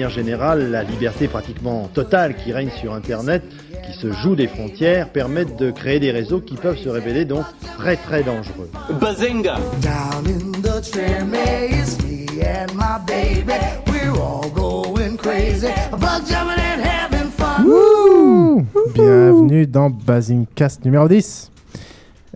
[0.00, 3.42] manière générale, la liberté pratiquement totale qui règne sur Internet,
[3.84, 7.44] qui se joue des frontières, permettent de créer des réseaux qui peuvent se révéler donc
[7.76, 8.70] très très dangereux.
[8.98, 9.58] Bazinga
[18.94, 21.50] Bienvenue dans Basingcast numéro 10.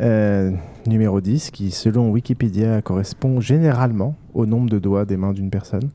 [0.00, 0.50] Euh,
[0.86, 5.88] numéro 10 qui, selon Wikipédia, correspond généralement au nombre de doigts des mains d'une personne.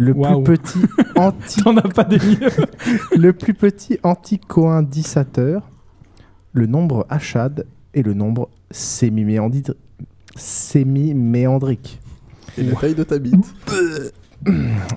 [0.00, 0.78] Le plus petit
[1.16, 2.48] anti T'en as pas des mieux.
[3.16, 5.68] le plus petit anticoindicateur,
[6.52, 9.74] le nombre Achad et le nombre sémiméandri-
[10.36, 12.00] sémiméandrique.
[12.58, 13.34] Et la taille de ta bite.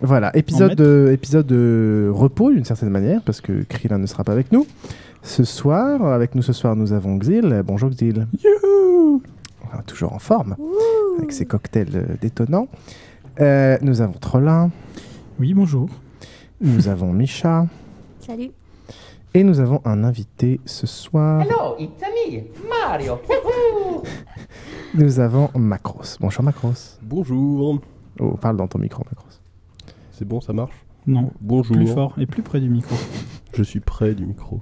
[0.01, 4.31] Voilà, épisode, de, épisode de repos d'une certaine manière, parce que Krillin ne sera pas
[4.31, 4.65] avec nous.
[5.21, 7.61] Ce soir, avec nous ce soir, nous avons Xil.
[7.67, 8.25] Bonjour Xil.
[9.73, 10.55] Ah, Toujours en forme,
[11.17, 12.69] avec ses cocktails euh, détonnants.
[13.39, 14.69] Euh, nous avons Trollin,
[15.39, 15.89] Oui, bonjour.
[16.61, 17.65] nous avons Misha,
[18.19, 18.51] Salut.
[19.33, 21.41] et nous avons un invité ce soir.
[21.41, 23.19] Hello, it's me, Mario.
[24.95, 26.17] Nous avons Macros.
[26.19, 26.99] Bonjour Macros.
[27.01, 27.79] Bonjour.
[28.19, 29.39] Oh, parle dans ton micro, Macros.
[30.11, 30.73] C'est bon, ça marche?
[31.07, 31.75] Non, Bonjour.
[31.75, 32.95] plus fort et plus près du micro.
[33.55, 34.61] Je suis près du micro.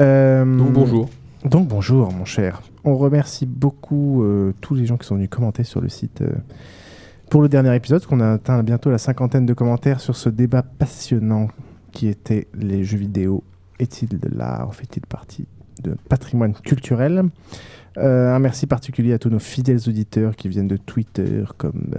[0.00, 1.08] Euh, Donc bonjour.
[1.46, 2.60] Donc bonjour mon cher.
[2.84, 6.34] On remercie beaucoup euh, tous les gens qui sont venus commenter sur le site euh,
[7.34, 10.62] pour le dernier épisode, qu'on a atteint bientôt la cinquantaine de commentaires sur ce débat
[10.62, 11.48] passionnant
[11.90, 13.42] qui était les jeux vidéo.
[13.80, 14.72] Est-il de l'art?
[14.72, 15.48] Fait-il partie
[15.82, 17.24] de patrimoine culturel?
[17.98, 21.94] Euh, Un merci particulier à tous nos fidèles auditeurs qui viennent de Twitter comme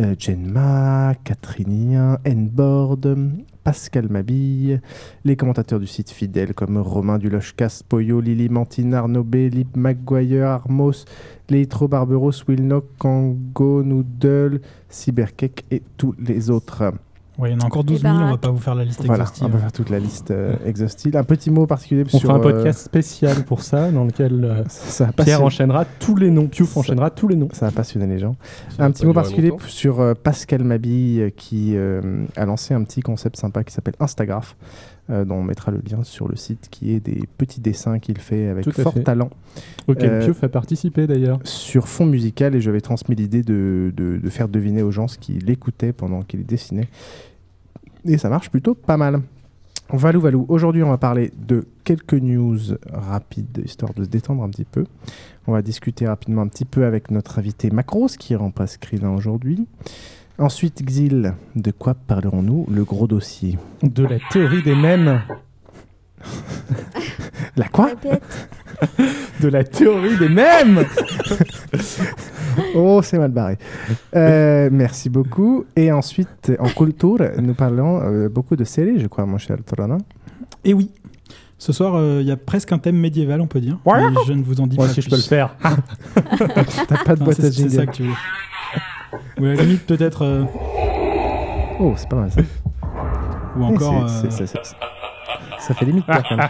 [0.00, 3.16] euh, Jenma, Catherinien, Nboard,
[3.64, 4.80] Pascal Mabille,
[5.24, 10.46] les commentateurs du site fidèles comme Romain Dulochcas, Poyo, Lily Mantine, Arnaud B, Lib Maguire,
[10.46, 11.04] Armos,
[11.50, 16.92] Leitro Barberos, Wilnock, Kango, Noodle, Cybercake et tous les autres.
[17.38, 18.84] Ouais, il y en a encore 12 Les 000, on va pas vous faire la
[18.84, 19.46] liste Voilà, exhaustive.
[19.46, 21.16] on va faire toute la liste euh, exhaustive.
[21.16, 22.22] Un petit mot particulier On sur...
[22.22, 26.16] fera un euh, podcast spécial pour ça, dans lequel euh, ça Pierre passionné- enchaînera tous
[26.16, 27.48] les noms, Piouf Ça- enchaînera tous les noms.
[27.52, 28.34] Ça a passionné les gens.
[28.70, 29.64] Ça va un petit mot particulier longtemps.
[29.68, 34.56] sur euh, Pascal Mabille qui euh, a lancé un petit concept sympa qui s'appelle Instagraph,
[35.10, 38.18] euh, dont on mettra le lien sur le site, qui est des petits dessins qu'il
[38.18, 39.02] fait avec fort fait.
[39.02, 39.30] talent
[39.86, 41.38] Auquel Euh, Piouf a participé d'ailleurs.
[41.44, 45.18] sur fond musical et j'avais transmis l'idée de, de- de faire deviner aux gens ce
[45.18, 46.88] qu'il écoutait pendant qu'il dessinait.
[48.04, 49.20] Et ça marche plutôt pas mal.
[49.90, 52.58] Valou Valou, aujourd'hui on va parler de quelques news
[52.92, 54.84] rapides, histoire de se détendre un petit peu.
[55.46, 59.66] On va discuter rapidement un petit peu avec notre invité Macros qui remplace Krillin aujourd'hui.
[60.38, 63.58] Ensuite, Xil, de quoi parlerons-nous Le gros dossier.
[63.82, 65.20] De la théorie des mèmes.
[67.56, 67.90] La quoi.
[69.40, 70.84] De la théorie des mèmes
[72.76, 73.58] Oh, c'est mal barré.
[74.14, 75.64] Euh, merci beaucoup.
[75.74, 79.98] Et ensuite, en culture, nous parlons euh, beaucoup de séries, je crois, mon cher Torana.
[80.64, 80.90] Et oui,
[81.56, 83.78] ce soir, euh, il y a presque un thème médiéval, on peut dire.
[83.84, 84.10] Ouais.
[84.10, 85.10] Mais je ne vous en dis Moi pas si je plus.
[85.10, 85.56] peux le faire.
[86.88, 88.14] T'as pas de boîte à c'est c'est ça que tu veux.
[89.40, 90.22] Ou à la limite, peut-être.
[90.24, 90.44] euh,
[91.80, 92.40] Oh, c'est pas mal ça.
[93.56, 94.08] ou encore.
[94.08, 94.76] C'est- euh, c'est- c'est- c'est-
[95.60, 96.48] ça fait limite peur quand même.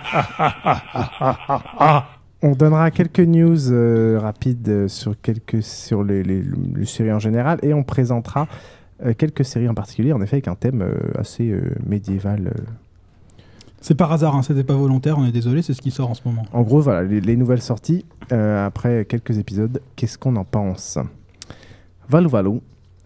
[2.42, 6.42] On donnera quelques news euh, rapides euh, sur, quelques, sur les, les-
[6.76, 8.46] les séries en général et on présentera
[9.04, 12.48] euh, quelques séries en particulier, en effet, avec un thème euh, assez euh, médiéval.
[12.56, 12.60] euh.
[13.80, 16.14] C'est par hasard, hein, c'était pas volontaire, on est désolé, c'est ce qui sort en
[16.14, 16.42] ce moment.
[16.52, 20.98] En gros, voilà, les, les nouvelles sorties, euh, après quelques épisodes, qu'est-ce qu'on en pense?
[22.08, 22.62] Valou Valou,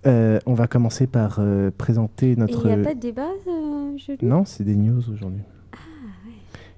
[0.06, 2.66] euh, on va commencer par euh, présenter Et il notre...
[2.66, 5.42] n'y a pas de débat euh, jeudi Non, c'est des news aujourd'hui.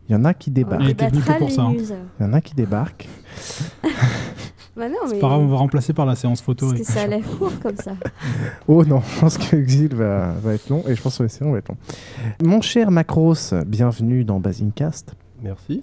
[0.09, 0.83] Il y en a qui débarquent.
[0.83, 1.85] On débattra les news.
[2.21, 3.09] Il y en a qui débarquent.
[4.77, 6.67] Bah non, C'est pas grave, on va remplacer par la séance photo.
[6.67, 7.23] parce que avec ça a Michel.
[7.23, 7.93] l'air court comme ça.
[8.67, 11.49] Oh non, je pense que Exil va, va être long et je pense que séries,
[11.49, 11.77] on va être long.
[12.43, 15.15] Mon cher Macros, bienvenue dans Basincast.
[15.45, 15.79] Merci.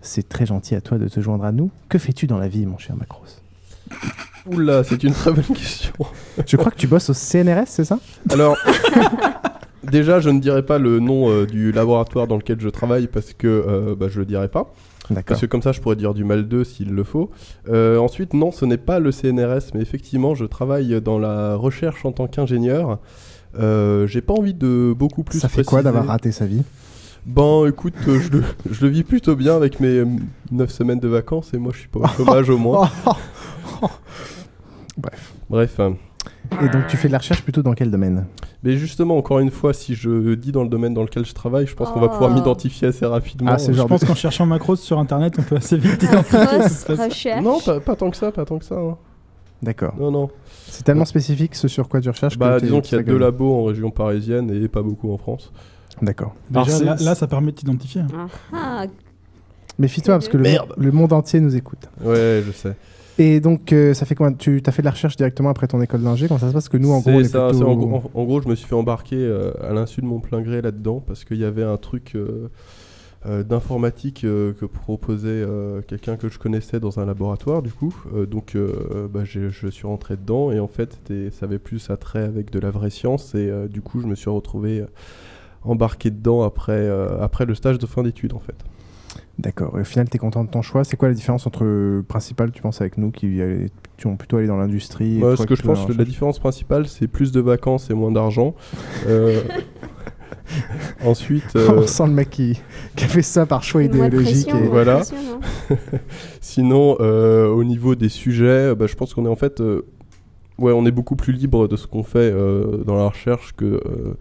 [0.00, 1.70] C'est très gentil à toi de te joindre à nous.
[1.90, 3.42] Que fais-tu dans la vie, mon cher Macros?
[4.52, 5.92] Oula, c'est une très bonne question.
[6.46, 7.98] Je crois que tu bosses au CNRS, c'est ça?
[8.30, 8.56] Alors,
[9.84, 13.32] déjà, je ne dirai pas le nom euh, du laboratoire dans lequel je travaille parce
[13.32, 14.72] que euh, bah, je le dirai pas.
[15.26, 17.30] Parce que comme ça, je pourrais dire du mal d'eux s'il le faut.
[17.68, 22.04] Euh, ensuite, non, ce n'est pas le CNRS, mais effectivement, je travaille dans la recherche
[22.04, 22.98] en tant qu'ingénieur.
[23.58, 25.40] Euh, J'ai pas envie de beaucoup plus.
[25.40, 26.62] Ça fait quoi d'avoir raté sa vie?
[27.26, 30.04] Bon, écoute, euh, je, le, je le vis plutôt bien avec mes
[30.52, 32.88] 9 semaines de vacances et moi, je suis pas au chômage au moins.
[35.00, 35.32] Bref.
[35.48, 35.80] Bref.
[35.80, 35.90] euh,
[36.62, 38.26] Et donc tu fais de la recherche plutôt dans quel domaine?
[38.62, 41.66] Mais justement, encore une fois, si je dis dans le domaine dans lequel je travaille,
[41.66, 42.34] je pense qu'on va pouvoir Oh.
[42.34, 43.50] m'identifier assez rapidement.
[43.52, 46.02] Ah, c'est Je genre pense de- qu'en cherchant macros sur internet, on peut assez vite
[46.88, 47.40] identifier.
[47.40, 48.76] Non, pas, pas tant que ça, pas tant que ça.
[48.76, 48.96] hein.
[49.62, 49.94] D'accord.
[49.98, 50.30] Non, non.
[50.68, 53.18] C'est tellement spécifique ce sur quoi tu recherches Bah, que disons qu'il y a deux
[53.18, 55.52] labos en région parisienne et pas beaucoup en France.
[56.00, 56.34] D'accord.
[56.50, 58.02] Déjà, là, là, ça permet de t'identifier.
[58.14, 58.84] Ah, ah,
[59.78, 60.44] Méfie-toi parce que le,
[60.76, 61.88] le monde entier nous écoute.
[62.02, 62.74] Ouais, je sais.
[63.18, 65.80] Et donc, euh, ça fait combien Tu as fait de la recherche directement après ton
[65.82, 66.26] école d'ingé?
[66.28, 66.64] Comment ça se passe?
[66.64, 67.58] Parce que nous, en gros, on est ça, plutôt...
[67.58, 70.06] c'est en, gros, en- en gros, je me suis fait embarquer euh, à l'insu de
[70.06, 72.48] mon plein gré là-dedans parce qu'il y avait un truc euh,
[73.44, 75.44] d'informatique que proposait
[75.86, 77.94] quelqu'un que je connaissais dans un laboratoire, du coup.
[78.30, 78.56] Donc,
[79.12, 80.98] bah, je suis rentré dedans et en fait,
[81.32, 84.30] ça avait plus attrait avec de la vraie science et du coup, je me suis
[84.30, 84.84] retrouvé
[85.64, 86.88] embarqué dedans après,
[87.20, 88.54] après le stage de fin d'études, en fait.
[89.40, 89.78] D'accord.
[89.78, 90.84] Et au final, tu es content de ton choix.
[90.84, 93.40] C'est quoi la différence entre euh, principal, tu penses, avec nous qui,
[93.96, 96.86] qui ont plutôt allé dans l'industrie toi ce que je pense, que la différence principale,
[96.86, 98.54] c'est plus de vacances et moins d'argent.
[99.06, 99.40] Euh,
[101.04, 102.60] Ensuite, euh, On sent le mec qui,
[102.96, 104.48] qui a fait ça par choix idéologique.
[104.48, 104.96] pression, et- Voilà.
[104.96, 105.76] pression, non
[106.40, 109.86] Sinon, euh, au niveau des sujets, bah, je pense qu'on est en fait, euh,
[110.58, 113.64] ouais, on est beaucoup plus libre de ce qu'on fait euh, dans la recherche que
[113.64, 114.14] euh,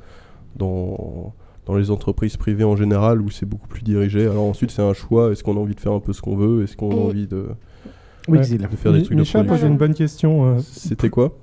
[0.56, 1.34] dans
[1.70, 4.24] dans les entreprises privées en général où c'est beaucoup plus dirigé.
[4.26, 5.32] Alors ensuite, c'est un choix.
[5.32, 6.64] Est-ce qu'on a envie de faire un peu ce qu'on veut?
[6.64, 7.46] Est-ce qu'on a envie de,
[8.28, 8.44] Oui, Ouais.
[8.44, 8.62] Xil.
[8.68, 10.46] de faire des trucs de Micha a production posé une bonne question.
[10.46, 11.38] euh, C'était quoi?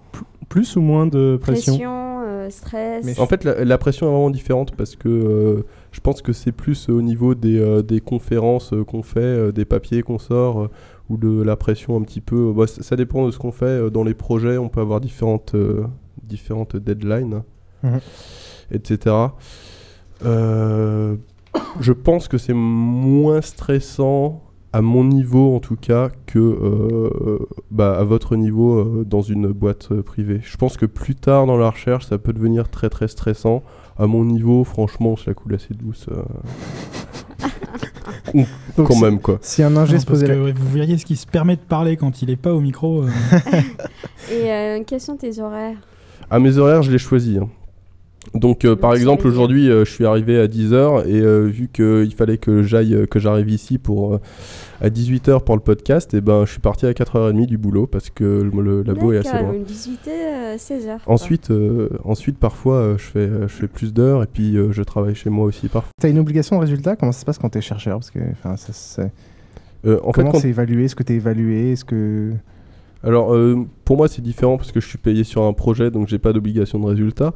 [0.48, 3.04] Plus ou moins de pression, Pression, euh, stress.
[3.04, 5.62] Mais- En fait, la, la pression est vraiment différente parce que euh,
[5.92, 9.64] je pense que c'est plus au niveau des, euh, des conférences qu'on fait, euh, des
[9.64, 10.70] papiers qu'on sort, euh,
[11.08, 12.52] ou de la pression un petit peu.
[12.52, 13.90] bah, ça, dépend de ce qu'on fait.
[13.92, 15.84] Dans les projets, on peut avoir différentes, euh,
[16.24, 17.42] différentes deadlines,
[17.84, 18.00] Mhm.
[18.72, 19.14] etc.
[20.24, 21.16] Euh,
[21.80, 24.42] je pense que c'est moins stressant
[24.72, 27.38] à mon niveau en tout cas que euh,
[27.70, 30.40] bah, à votre niveau euh, dans une boîte euh, privée.
[30.42, 33.62] Je pense que plus tard dans la recherche ça peut devenir très très stressant.
[33.98, 36.06] À mon niveau franchement je la coule assez douce.
[36.10, 36.22] euh.
[38.76, 39.38] Donc, quand si- même quoi.
[39.40, 40.42] Si un ingé Non, se parce posait que la...
[40.44, 43.02] ouais, vous verriez ce qui se permet de parler quand il est pas au micro.
[43.04, 43.08] euh,
[44.32, 45.76] Et euh, quels sont tes horaires?
[46.28, 47.38] À mes horaires je les choisis.
[47.38, 47.48] hein.
[48.34, 52.12] Donc euh, par exemple aujourd'hui euh, je suis arrivé à 10h et euh, vu qu'il
[52.14, 54.20] fallait que j'aille que j'arrive ici pour euh,
[54.80, 58.10] à 18h pour le podcast et ben je suis parti à 4h30 du boulot parce
[58.10, 59.54] que le, le labo est assez loin.
[59.66, 61.00] 18 euh, 16 heures.
[61.06, 64.82] Ensuite, euh, ensuite parfois euh, je fais je fais plus d'heures et puis euh, je
[64.82, 65.92] travaille chez moi aussi parfois.
[66.00, 66.96] T'as une obligation de résultat?
[66.96, 67.98] Comment ça se passe quand t'es chercheur?
[67.98, 69.10] Parce que, enfin, ça, c'est-
[69.86, 70.84] Euh, en fait, Comment quand- c'est évalué?
[70.86, 71.72] Est-ce que t'es évalué?
[71.72, 72.32] Est-ce que...
[73.06, 76.08] alors euh, pour moi c'est différent parce que je suis payé sur un projet donc
[76.08, 77.32] j'ai pas d'obligation de résultat.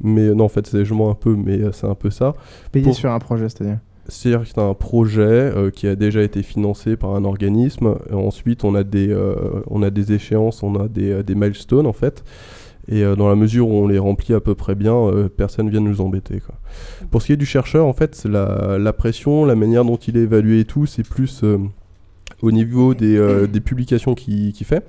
[0.00, 2.34] Mais non en fait c'est je mens un peu mais euh, c'est un peu ça.
[2.70, 3.78] Payé Pour- sur un projet, c'est-à-dire?
[4.06, 7.94] C'est-à-dire que c'est un projet euh, qui a déjà été financé par un organisme.
[8.10, 9.16] Et ensuite, on a des,
[9.68, 12.22] on a des échéances, on a des, des milestones en fait.
[12.86, 15.80] Et dans la mesure où on les remplit à peu près bien, euh, personne vient
[15.80, 16.40] nous embêter.
[16.40, 16.54] Quoi.
[17.10, 19.96] Pour ce qui est du chercheur, en fait, c'est la, la pression, la manière dont
[19.96, 21.56] il est évalué et tout, c'est plus euh,
[22.44, 24.86] au niveau des, euh, publications qu'il fait.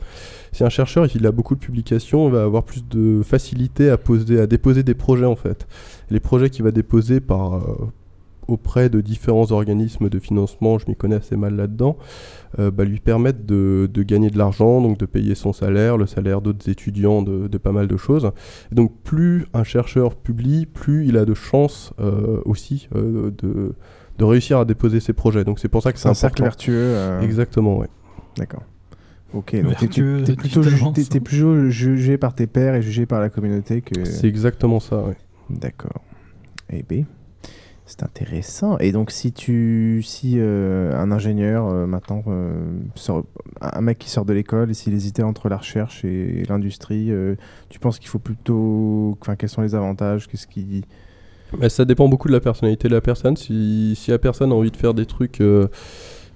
[0.51, 3.97] Si un chercheur il a beaucoup de publications, il va avoir plus de facilité à,
[3.97, 5.67] poser, à déposer des projets en fait.
[6.09, 7.62] Les projets qu'il va déposer par, euh,
[8.47, 11.97] auprès de différents organismes de financement, je m'y connais assez mal là-dedans,
[12.59, 16.41] euh, bah, lui permettent de, gagner de l'argent, donc de payer son salaire, le salaire
[16.41, 18.31] d'autres étudiants, de, pas mal de choses.
[18.71, 21.93] Donc plus un chercheur publie, plus il a de chances
[22.45, 23.74] aussi de,
[24.17, 25.43] de réussir à déposer ses projets.
[25.43, 26.74] Donc c'est pour ça que c'est un cercle vertueux.
[26.75, 27.88] euh, Exactement, ouais.
[28.38, 28.63] D'accord.
[29.34, 30.36] Ok, donc t'es- t'es t'es
[31.19, 34.05] plutôt, jugé par tes pairs et jugé par la communauté que...
[34.05, 35.17] C'est exactement ça, ouais.
[35.50, 36.01] D'accord.
[36.72, 37.03] Eh B.
[37.88, 38.77] C'est intéressant.
[38.79, 42.53] Et donc, si tu, si euh, un ingénieur euh, maintenant, euh,
[42.95, 43.25] sort-
[43.62, 47.36] un mec qui sort de l'école, et s'il hésitait entre la recherche et l'industrie, euh,
[47.69, 50.27] tu penses qu'il faut plutôt, enfin, quels sont les avantages?
[50.27, 50.84] Qu'est-ce qui
[51.59, 53.38] Mais ça dépend beaucoup de la personnalité de la personne.
[53.38, 55.67] Si, si la personne a envie de faire des trucs euh,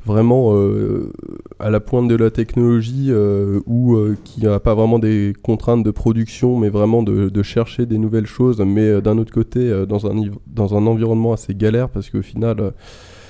[0.05, 1.11] vraiment euh,
[1.59, 5.83] à la pointe de la technologie euh, ou euh, qui n'a pas vraiment des contraintes
[5.83, 10.07] de production, mais vraiment de, de chercher des nouvelles choses, mais d'un autre côté, dans,
[10.07, 12.73] un, dans un environnement assez galère, parce qu'au final.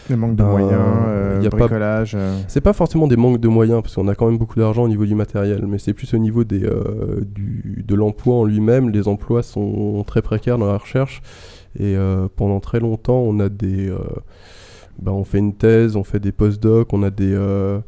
[0.10, 0.72] Le manque de ben, moyens,
[1.08, 2.14] euh, y a pas- bricolage.
[2.16, 2.36] euh.
[2.48, 4.88] C'est pas forcément des manques de moyens, parce qu'on a quand même beaucoup d'argent au
[4.88, 8.90] niveau du matériel, mais c'est plus au niveau des, euh, du, de l'emploi en lui-même.
[8.90, 11.22] Les emplois sont très précaires dans la recherche.
[11.78, 13.90] Et euh, pendant très longtemps, on a des.
[13.90, 14.00] euh,
[15.00, 17.34] ben, on fait une thèse, on fait des post-docs, on a des.
[17.34, 17.80] euh,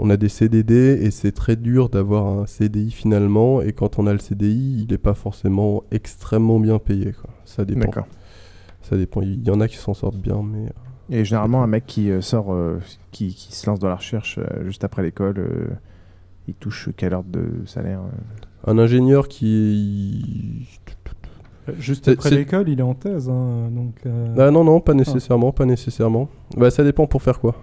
[0.00, 3.62] on a des CDD et c'est très dur d'avoir un CDI finalement.
[3.62, 7.12] Et quand on a le CDI, il n'est pas forcément extrêmement bien payé.
[7.12, 7.30] quoi.
[7.44, 7.80] Ça dépend.
[7.80, 8.06] D'accord.
[8.82, 9.22] Ça dépend.
[9.22, 10.70] Il y en a qui s'en sortent bien, mais.
[11.10, 12.78] Et généralement, un mec qui sort, euh,
[13.12, 15.66] qui, qui se lance dans la recherche euh, juste après l'école, euh,
[16.48, 18.00] il touche quelle ordre de salaire
[18.66, 20.66] Un ingénieur qui.
[21.78, 23.28] Juste après l'école, il est en thèse.
[23.28, 26.28] hein, donc, euh, Ah non, non, pas nécessairement, pas nécessairement.
[26.56, 27.54] Bah ça dépend pour faire quoi.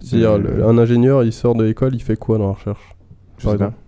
[0.00, 2.94] C'est-à-dire, le- un ingénieur, il sort de l'école, il fait quoi dans la recherche
[3.38, 3.64] Je Par sais pas.
[3.66, 3.80] exemple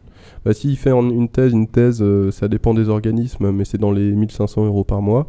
[0.44, 3.78] Bah s'il fait en- une thèse, une thèse, euh, ça dépend des organismes, mais c'est
[3.78, 5.26] dans les 1500 euros par mois.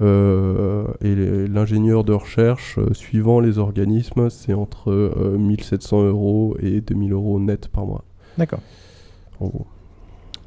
[0.00, 1.14] Euh, et
[1.48, 7.38] l'ingénieur de recherche, euh, suivant les organismes, c'est entre euh, 1700 euros et 2000 euros
[7.38, 8.04] net par mois.
[8.36, 8.58] D'accord.
[9.40, 9.66] En gros.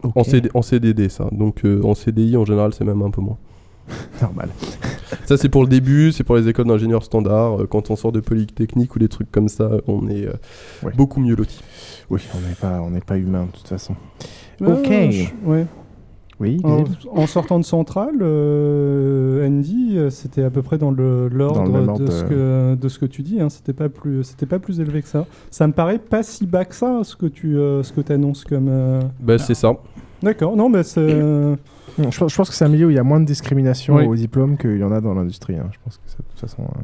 [0.03, 0.13] Ok.
[0.17, 1.27] En, CD en CDD, ça.
[1.31, 3.37] Donc euh, en CDI, en général, c'est même un peu moins.
[4.21, 4.49] Normal.
[5.25, 7.61] Ça, c'est pour le début, c'est pour les écoles d'ingénieurs standards.
[7.61, 10.33] Euh, Quand on sort de Polytechnique ou des trucs comme ça, on est euh,
[10.83, 10.91] Ouais.
[10.95, 11.61] beaucoup mieux loti.
[12.09, 13.95] Oui, on n'est pas, on n'est pas humain de toute façon.
[14.59, 15.33] ouais, ok.
[15.45, 15.65] ouais.
[16.39, 16.61] Oui.
[17.11, 21.99] En, sortant de Centrale, euh, Andy, euh, c'était à peu près dans le- l'ordre ordre
[21.99, 23.41] de, ce de- que, de ce que tu dis.
[23.41, 23.49] Hein.
[23.49, 25.25] C'était pas plus, c'était pas plus élevé que ça.
[25.49, 28.43] Ça me paraît pas si bas que ça, ce que tu, euh, ce que annonces
[28.43, 28.67] comme.
[28.69, 29.73] euh, Bah, c'est ça.
[30.21, 30.55] D'accord.
[30.55, 30.99] Non, mais c'est.
[30.99, 31.55] euh,
[31.97, 33.25] Non, je, pense- je pense que c'est un milieu où il y a moins de
[33.25, 34.05] discrimination Oui.
[34.05, 35.55] au diplôme qu'il y en a dans l'industrie.
[35.55, 35.69] hein.
[35.71, 36.61] Je pense que ça, de toute façon.
[36.61, 36.81] euh,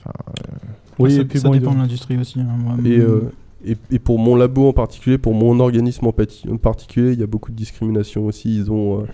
[0.00, 0.56] enfin, euh,
[0.98, 2.40] Oui, ça, et puis ça bon, il dépend de l'industrie aussi.
[2.40, 2.74] hein, moi.
[2.84, 3.32] Et, euh,
[3.64, 7.20] et, et pour mon labo en particulier, pour mon organisme en, pati- en particulier, il
[7.20, 8.56] y a beaucoup de discrimination aussi.
[8.56, 9.04] Ils ont, euh,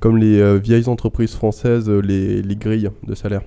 [0.00, 3.42] comme les euh, vieilles entreprises françaises, euh, les, les grilles de salaire.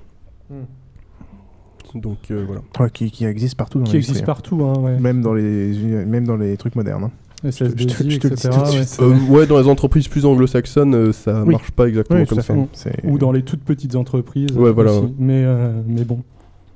[1.95, 2.62] Donc euh, voilà.
[2.79, 4.25] ouais, qui, qui existe partout dans qui l'industrie, existe hein.
[4.25, 5.00] partout, hein, ouais.
[5.00, 7.05] Même dans les, même dans les trucs modernes.
[7.05, 7.12] hein.
[7.43, 8.98] Je te- je te- je te le dis tout de suite.
[9.01, 11.51] Euh, ouais, dans les entreprises plus anglo-saxonnes, euh, ça Oui.
[11.53, 12.53] marche pas exactement Oui, comme ça.
[12.74, 14.51] C'est- Ou dans les toutes petites entreprises.
[14.55, 14.91] Ouais, voilà.
[15.17, 16.19] Mais, euh, mais bon.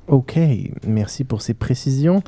[0.07, 0.37] Ok,
[0.87, 2.21] merci pour ces précisions.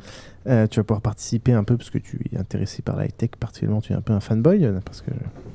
[0.48, 3.30] Euh, tu vas pouvoir participer un peu parce que tu es intéressé par la high-tech,
[3.38, 5.10] particulièrement tu es un peu un fanboy, euh, parce que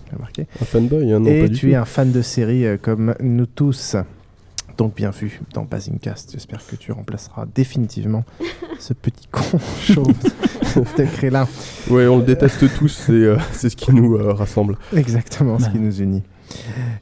[0.10, 0.48] j'ai remarqué.
[0.62, 1.72] Un fanboy, hein, non, Et pas du tu tout.
[1.74, 3.96] es un fan de séries euh, comme nous tous.
[4.78, 6.32] Donc bien vu dans Basingcast.
[6.32, 8.24] J'espère que tu remplaceras définitivement
[8.80, 10.08] ce petit con chauve
[10.98, 11.48] de Crélin.
[11.92, 14.78] Ouais, on le déteste tous, c'est euh, c'est ce qui nous euh, rassemble.
[14.96, 16.24] Exactement ce qui nous unit.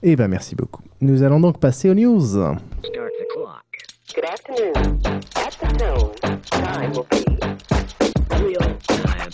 [0.04, 0.82] Et ben merci beaucoup.
[1.00, 2.38] Nous allons donc passer aux news.
[4.14, 4.74] Good afternoon.
[5.36, 7.24] At the tone, time will be
[8.44, 9.32] real time.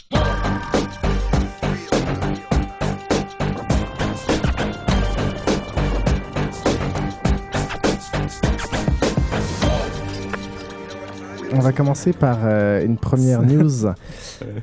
[11.53, 13.87] On va commencer par euh, une première news.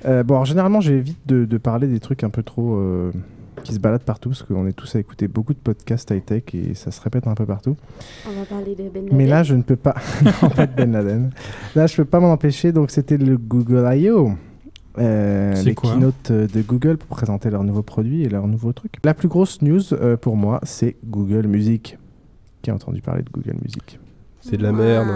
[0.04, 3.10] Euh, bon, alors, généralement, j'évite de, de parler des trucs un peu trop euh,
[3.64, 6.74] qui se baladent partout parce qu'on est tous à écouter beaucoup de podcasts high-tech et
[6.74, 7.76] ça se répète un peu partout.
[8.28, 9.16] On va parler de Ben Laden.
[9.16, 9.94] Mais là, je ne peux pas.
[10.24, 11.30] non, pas de Ben Laden.
[11.74, 12.70] Là, je peux pas m'en empêcher.
[12.70, 14.32] Donc, c'était le Google I.O.
[14.96, 18.94] Euh, les quoi keynotes de Google pour présenter leurs nouveaux produits et leurs nouveaux trucs.
[19.02, 21.98] La plus grosse news euh, pour moi, c'est Google Music.
[22.62, 23.98] Qui a entendu parler de Google Music?
[24.44, 25.08] C'est de la merde.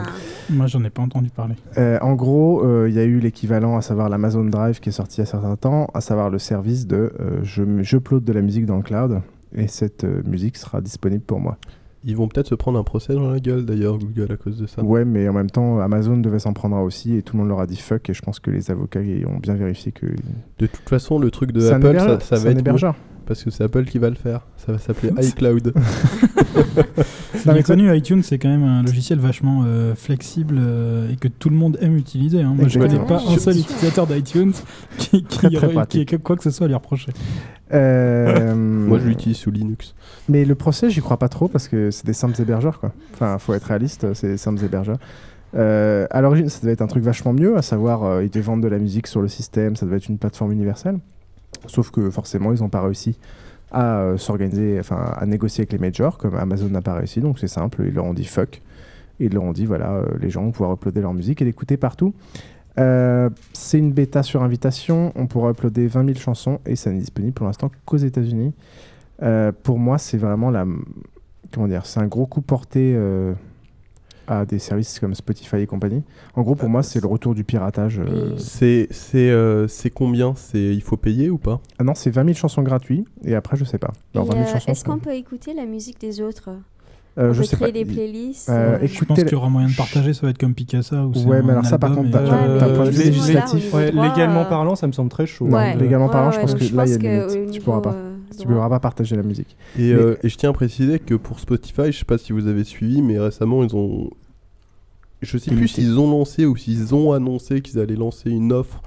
[0.51, 1.55] Moi, j'en ai pas entendu parler.
[1.77, 4.93] Euh, en gros, euh, il y a eu l'équivalent, à savoir l'Amazon Drive qui est
[4.93, 8.25] sorti il y a certains temps, à savoir le service de euh, je, je upload
[8.25, 9.21] de la musique dans le cloud
[9.55, 11.59] et cette euh, musique sera disponible pour moi.
[12.05, 14.67] Ils vont peut-être se prendre un procès dans la gueule d'ailleurs, Google, à cause de
[14.67, 14.83] ça.
[14.83, 17.61] Ouais, mais en même temps, Amazon devait s'en prendre aussi et tout le monde leur
[17.61, 20.07] a dit fuck et je pense que les avocats y ont bien vérifié que.
[20.59, 22.61] De toute façon, le truc de un Apple, ça, ça c'est va un être.
[22.61, 22.95] hébergeur.
[23.29, 24.41] Parce que c'est Apple qui va le faire.
[24.57, 25.75] Ça va s'appeler iCloud.
[27.35, 31.29] C'est bien connu, iTunes, c'est quand même un logiciel vachement euh, flexible euh, et que
[31.29, 32.41] tout le monde aime utiliser.
[32.41, 32.55] hein.
[32.57, 33.21] Moi, je connais Exactement.
[33.27, 34.53] pas un seul utilisateur d'iTunes
[34.99, 36.23] qui, qui, Très, très aurait- qui ait pratique.
[36.23, 37.13] quoi que ce soit à lui reprocher.
[37.75, 39.95] Euh, Moi, je l'utilise sous Linux.
[40.31, 42.93] Mais le procès, j'y crois pas trop parce que c'est des simples hébergeurs, quoi.
[43.13, 44.99] Enfin, faut être réaliste, c'est des simples hébergeurs.
[45.55, 48.41] Euh, à l'origine, ça devait être un truc vachement mieux, à savoir, euh, ils devaient
[48.41, 50.99] vendre de la musique sur le système, ça devait être une plateforme universelle.
[51.67, 53.19] Sauf que forcément, ils n'ont pas réussi
[53.71, 57.21] à euh, s'organiser, enfin à négocier avec les majors, comme Amazon n'a pas réussi.
[57.21, 58.63] Donc c'est simple, ils leur ont dit fuck.
[59.21, 61.77] Ils leur ont dit voilà, euh, les gens vont pouvoir uploader leur musique et l'écouter
[61.77, 62.15] partout.
[62.79, 65.13] Euh, c'est une bêta sur invitation.
[65.17, 68.55] On pourra uploader 20 000 chansons et ça n'est disponible pour l'instant qu'aux États-Unis.
[69.65, 70.65] Pour moi, c'est vraiment la.
[71.53, 72.97] Comment dire C'est un gros coup porté
[74.29, 76.03] à des services comme Spotify et compagnie.
[76.37, 77.99] En gros, pour moi, c'est le retour du piratage.
[78.01, 80.35] euh, C'est c'est euh, c'est combien?
[80.37, 81.61] C'est il faut payer ou pas?
[81.79, 83.93] Ah non, c'est 20 000 chansons gratuits et après, je sais pas.
[84.15, 86.51] Et, Alors, 20 000 euh, Est-ce qu'on peut écouter la musique des autres?
[87.19, 87.79] Euh, On je peut sais créer pas.
[87.79, 90.39] des playlists Euh, euh, Je pense qu'il y aura moyen de partager, ça va être
[90.39, 91.05] comme Picasa.
[91.05, 92.91] Où c'est Ouais, mais alors ça, par contre, t'as- Euh,
[93.91, 95.49] légalement euh, parlant, ça me semble très chaud.
[95.49, 97.51] Non, légalement Ouais, parlant, ouais, je pense que je là, il y a une limite.
[97.53, 97.97] Tu pourras pas.
[98.39, 98.55] Tu droit.
[98.55, 99.57] pourras pas partager la musique.
[99.77, 102.33] Et, Mais- euh, et je tiens à préciser que pour Spotify, je sais pas si
[102.33, 104.11] vous avez suivi, mais récemment ils ont.
[105.23, 108.81] Je sais plus s'ils ont lancé ou s'ils ont annoncé qu'ils allaient lancer une offre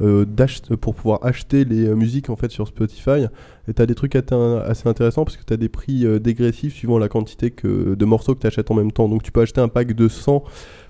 [0.00, 3.26] euh, d'ach- pour pouvoir acheter les euh, musiques en fait sur Spotify.
[3.68, 7.08] Et t'as des trucs assez intéressants parce que t'as des prix euh, dégressifs suivant la
[7.08, 9.08] quantité que, de morceaux que tu achètes en même temps.
[9.08, 10.42] Donc tu peux acheter un pack de 100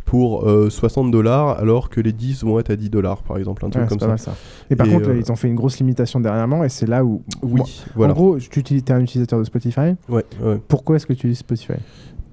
[0.06, 3.64] pour euh, 60 dollars alors que les 10 vont être à 10 dollars par exemple,
[3.66, 4.06] un truc Ouais, comme ça.
[4.06, 4.34] mal, ça.
[4.70, 7.22] Et par contre, euh, ils ont fait une grosse limitation dernièrement, et c'est là où.
[7.42, 8.12] Oui, Moi- voilà.
[8.12, 9.94] En gros, tu es un utilisateur de Spotify.
[10.08, 10.60] Ouais, ouais.
[10.68, 11.74] Pourquoi est-ce que tu utilises Spotify?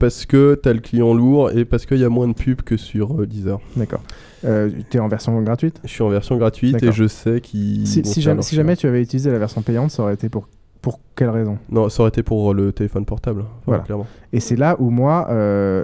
[0.01, 2.75] Parce que t'as le client lourd et parce qu'il y a moins de pubs que
[2.75, 3.60] sur euh, Deezer.
[3.77, 4.01] D'accord.
[4.43, 5.79] Euh, tu es en version gratuite?
[5.84, 7.86] Je suis en version gratuite et je sais qu'ils.
[7.88, 10.50] Si, si jamais, si jamais tu avais utilisé la version payante, ça aurait été pour,
[10.81, 11.60] pour quelle raison?
[11.70, 13.41] Non, ça aurait été pour le téléphone portable.
[13.41, 13.84] Enfin, Voilà.
[13.84, 14.08] Clairement.
[14.34, 15.84] Et c'est là où moi, euh,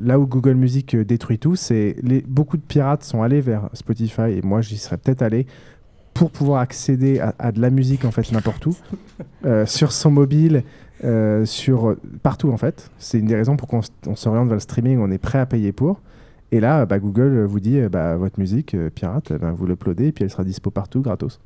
[0.00, 3.68] là où Google Music euh, détruit tout, c'est les, beaucoup de pirates sont allés vers
[3.72, 5.46] Spotify et moi j'y serais peut-être allé
[6.14, 8.76] pour pouvoir accéder à, à de la musique en fait n'importe où,
[9.44, 10.62] euh, sur son mobile,
[11.04, 12.90] euh, sur euh, partout en fait.
[12.98, 13.80] C'est une des raisons pour qu'on
[14.14, 16.00] s'oriente vers le streaming, on est prêt à payer pour.
[16.52, 19.66] Et là, bah, Google vous dit, euh, bah, votre musique euh, pirate, euh, bah, vous
[19.66, 21.40] l'uploadez et puis elle sera dispo partout gratos.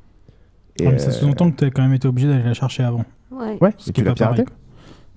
[0.79, 2.53] Et, Ah, mais ça euh, sous-entend que tu as quand même été obligé d'aller la
[2.53, 3.03] chercher avant.
[3.31, 3.57] Ouais.
[3.59, 4.55] Ouais, Ce et qui tu est l'as pas pareil, piraté quoi.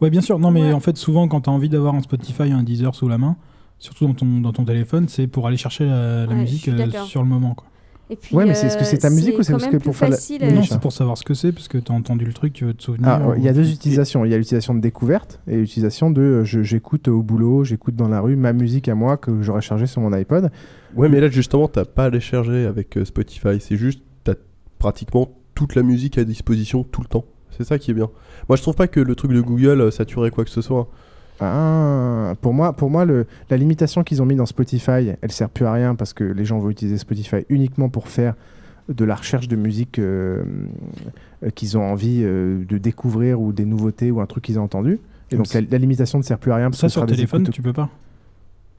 [0.01, 0.39] Ouais, bien sûr.
[0.39, 3.09] Non, mais en fait, souvent, quand tu as envie d'avoir un Spotify, un Deezer sous
[3.09, 3.37] la main,
[3.79, 6.91] surtout dans ton, dans ton téléphone, c'est pour aller chercher la, la Ouais, musique euh,
[7.05, 7.55] sur le moment.
[7.55, 7.67] Quoi.
[8.11, 9.79] Et puis, Ouais, mais c'est- est-ce que c'est ta euh, musique ou c'est parce que
[9.79, 11.95] pour faire la- euh, Non, c'est pour savoir ce que c'est, parce que tu as
[11.95, 13.09] entendu le truc, tu veux te souvenir.
[13.09, 14.25] Ah, ouais, il y a ou- deux utilisations.
[14.27, 18.09] Il y a l'utilisation de découverte et l'utilisation de euh, j'écoute au boulot, j'écoute dans
[18.09, 20.51] la rue ma musique à moi que j'aurais chargée sur mon iPod.
[20.97, 23.59] Ouais, mais là justement, t'as pas à les charger avec euh, Spotify.
[23.59, 24.35] C'est juste, t'as
[24.79, 27.25] pratiquement toute la musique à disposition tout le temps.
[27.57, 28.11] C'est ça qui est bien.
[28.49, 30.89] Moi, je trouve pas que le truc de Google euh, saturait quoi que ce soit.
[31.41, 35.51] Ah, pour moi, pour moi le, la limitation qu'ils ont mis dans Spotify, elle sert
[35.51, 38.35] plus à rien parce que les gens vont utiliser Spotify uniquement pour faire
[38.89, 40.45] de la recherche de musique euh,
[41.43, 44.63] euh, qu'ils ont envie euh, de découvrir ou des nouveautés ou un truc qu'ils ont
[44.63, 45.01] entendu.
[45.31, 47.49] Et donc la, la limitation ne sert plus à rien parce Ça, que sur téléphone,
[47.49, 47.89] tu peux pas.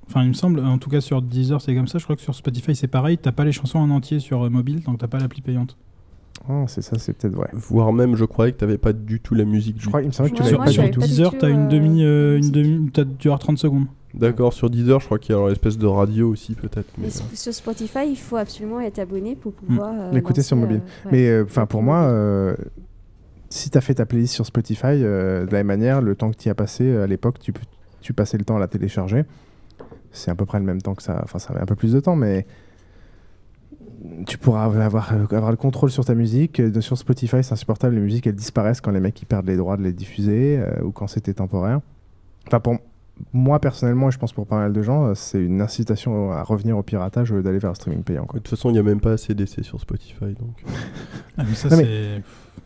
[0.08, 1.98] Enfin, il me semble, en tout cas sur Deezer, c'est comme ça.
[1.98, 3.18] Je crois que sur Spotify, c'est pareil.
[3.18, 5.76] T'as pas les chansons en entier sur mobile, donc t'as pas l'appli payante.
[6.50, 7.50] Oh, c'est ça, c'est peut-être vrai.
[7.54, 9.78] Voire même, je croyais que t'avais pas du tout la musique.
[9.80, 11.00] Je crois, il me semblait que tu Ouais, l'avais pas du tout.
[11.00, 13.86] du Deezer, tout, t'as une euh, demi, euh, une demi, t'as tu as 30 secondes.
[14.14, 16.88] D'accord, sur Deezer, je crois qu'il y a une espèce de radio aussi, peut-être.
[16.98, 17.06] Mais...
[17.06, 20.82] Mais sur sur Spotify, il faut absolument être abonné pour pouvoir euh, L'écouter sur mobile.
[21.06, 21.12] euh, ouais.
[21.12, 22.56] Mais euh, enfin, pour moi, euh,
[23.50, 26.32] si tu as fait ta playlist sur Spotify, euh, de la même manière, le temps
[26.32, 27.62] que tu y as passé à l'époque, tu, peux-
[28.02, 29.24] tu passais le temps à la télécharger.
[30.12, 31.20] C'est à peu près le même temps que ça.
[31.24, 32.46] Enfin, ça met un peu plus de temps, mais
[34.26, 36.60] tu pourras avoir, avoir le contrôle sur ta musique.
[36.60, 37.96] Euh, Sur Spotify, c'est insupportable.
[37.96, 40.84] Les musiques, elles disparaissent quand les mecs ils perdent les droits de les diffuser euh,
[40.84, 41.80] ou quand c'était temporaire.
[42.48, 42.78] Enfin, pour
[43.34, 46.44] moi, personnellement, et je pense pour pas mal de gens, euh, c'est une incitation à
[46.44, 48.26] revenir au piratage au lieu d'aller vers le streaming payant.
[48.26, 48.40] quoi.
[48.40, 50.26] De toute façon, il n'y a même pas assez d'essais sur Spotify.
[50.40, 50.64] Donc...
[51.38, 52.24] Ah, mais ça, Non, mais- c'est.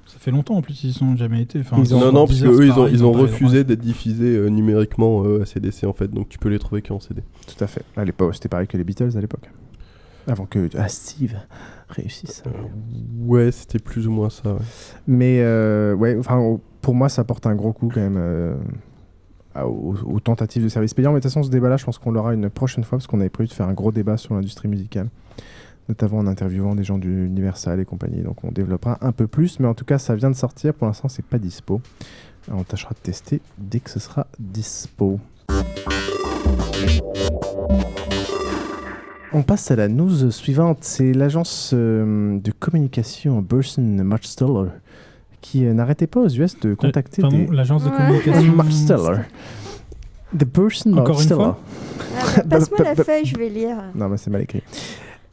[0.07, 1.59] Ça fait longtemps en plus, ils sont jamais été.
[1.59, 4.47] Enfin, Ils sur non, non, parce qu'eux, ils ont, ils ont refusé d'être diffusés euh,
[4.49, 7.21] numériquement euh, à CDC en fait, donc tu peux les trouver qu'en CD.
[7.47, 7.83] Tout à fait.
[7.95, 9.49] À l'époque, c'était pareil que les Beatles à l'époque.
[10.29, 11.35] Avant que ah, Steve
[11.89, 12.43] réussisse.
[13.25, 14.53] Ouais, c'était plus ou moins ça.
[14.53, 14.59] ouais.
[15.07, 18.55] Mais euh, ouais, enfin, pour moi, ça porte un gros coup quand même euh,
[19.55, 21.11] aux, aux tentatives de services payants.
[21.11, 23.19] Mais de toute façon, ce débat-là, je pense qu'on l'aura une prochaine fois parce qu'on
[23.19, 25.09] avait prévu de faire un gros débat sur l'industrie musicale,
[25.87, 28.21] notamment en interviewant des gens du Universal et compagnie.
[28.21, 29.59] Donc, on développera un peu plus.
[29.59, 30.75] Mais en tout cas, ça vient de sortir.
[30.75, 31.81] Pour l'instant, c'est pas dispo.
[32.51, 35.19] On tâchera de tester dès que ce sera dispo.
[39.31, 40.79] On passe à la news suivante.
[40.81, 44.71] C'est l'agence euh, de communication Burson Marsteller
[45.41, 47.55] qui euh, n'arrêtait pas aux US de contacter pardon, des...
[47.55, 48.53] l'agence de communication.
[48.53, 49.21] Marsteller.
[50.37, 51.35] The Burson Encore une Marsteller.
[51.35, 51.59] fois
[52.17, 53.77] Ah, bah, Passe-moi la feuille, je vais lire.
[53.95, 54.63] Non, mais c'est mal écrit.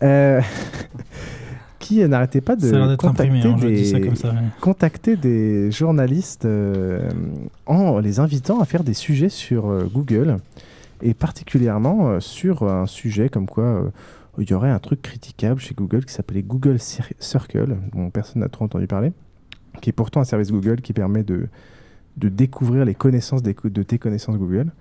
[0.02, 0.40] Euh,
[1.86, 3.76] qui euh, n'arrêtait pas de contacter, imprimé, hein, je des...
[3.76, 4.34] dis ça comme ça, ouais.
[4.60, 7.08] contacter des journalistes euh,
[7.66, 10.38] en les invitant à faire des sujets sur euh, Google
[11.02, 13.88] et particulièrement euh, sur un sujet comme quoi euh,
[14.38, 18.42] il y aurait un truc critiquable chez Google qui s'appelait Google Cir- Circle, dont personne
[18.42, 19.12] n'a trop entendu parler.
[19.80, 21.48] qui est pourtant un service Google qui permet de,
[22.16, 24.72] de découvrir les connaissances de tes connaissances Google.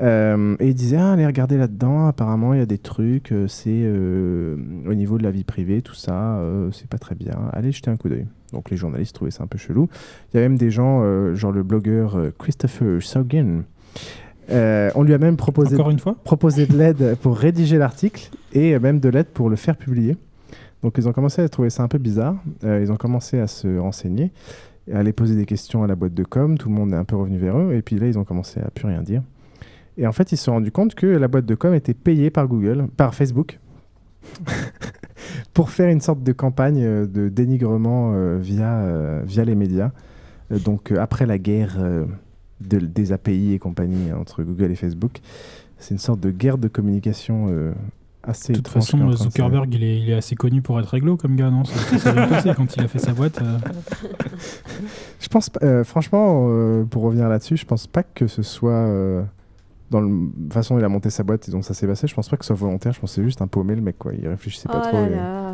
[0.00, 3.86] Euh, et il disait, ah, allez regarder là-dedans, apparemment il y a des trucs, c'est
[3.86, 7.90] au niveau de la vie privée, tout ça, euh, c'est pas très bien, allez jeter
[7.90, 8.26] un coup d'œil.
[8.52, 9.88] Donc les journalistes trouvaient ça un peu chelou.
[10.32, 13.64] Il y a même des gens, genre le blogueur Christopher Saugen,
[14.52, 18.30] euh, on lui a même proposé, Encore une fois proposé de l'aide pour rédiger l'article
[18.52, 20.16] et même de l'aide pour le faire publier.
[20.82, 23.46] Donc ils ont commencé à trouver ça un peu bizarre, Euh, ils ont commencé à
[23.46, 24.32] se renseigner,
[24.92, 27.04] à aller poser des questions à la boîte de com, tout le monde est un
[27.04, 29.22] peu revenu vers eux, et puis là ils ont commencé à plus rien dire.
[29.96, 32.30] Et en fait ils se sont rendus compte que la boîte de com était payée
[32.30, 33.58] par Google, par Facebook,
[35.54, 39.90] pour faire une sorte de campagne euh, de dénigrement euh, via, euh, via les médias.
[40.64, 41.78] Donc après la guerre
[42.68, 45.18] de- des API et compagnie entre Google et Facebook,
[45.78, 47.72] c'est une sorte de guerre de communication euh,
[48.22, 50.86] assez De toute façon, de se- Zuckerberg, il est, il est assez connu pour être
[50.88, 51.64] réglo comme gars, non?
[51.64, 53.42] Ça ça s'est bien passé quand il a fait sa boîte.
[53.42, 53.58] euh.
[55.20, 58.72] Je pense, pas- euh, franchement, euh, pour revenir là-dessus, je pense pas que ce soit
[58.72, 59.22] euh,
[59.90, 60.08] dans la
[60.50, 62.06] façon dont il a monté sa boîte et dont ça s'est passé.
[62.06, 62.92] Je pense pas que ce soit volontaire.
[62.92, 64.12] Je pense que c'est juste un paumé le mec, quoi.
[64.14, 64.96] Il réfléchissait pas Oh trop.
[65.02, 65.51] là et- là.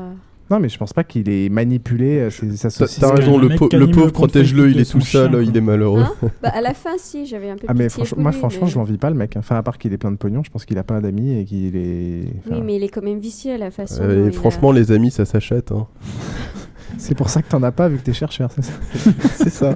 [0.51, 3.91] Non, mais je pense pas qu'il ait manipulé euh, ses, sa T'as raison, le, le
[3.91, 6.03] pauvre, protège-le, il est tout seul, chien, il est malheureux.
[6.03, 8.65] Hein bah, à la fin, si, j'avais un peu Ah mais franch- moi lui, franchement
[8.65, 9.37] mais- je l'envie pas le mec.
[9.37, 11.45] Enfin à part qu'il ait plein de pognon, je pense qu'il a pas d'amis et
[11.45, 12.23] qu'il est.
[12.47, 14.01] enfin, Oui, mais il est quand même vicieux à la façon.
[14.03, 15.71] Euh, dont et franchement, les amis, ça s'achète.
[15.73, 15.87] hein.
[16.97, 18.73] C'est pour ça que t'en as pas vu que t'es chercheur, c'est ça
[19.37, 19.75] C'est ça.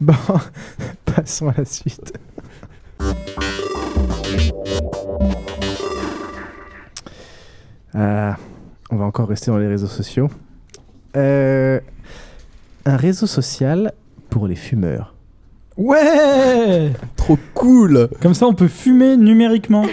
[0.00, 0.12] bon,
[1.04, 2.12] passons à la suite.
[7.94, 8.32] Euh,
[8.90, 10.28] on va encore rester dans les réseaux sociaux.
[11.16, 11.80] Euh,
[12.84, 13.92] un réseau social
[14.30, 15.14] pour les fumeurs.
[15.76, 19.84] Ouais Trop cool Comme ça, on peut fumer numériquement.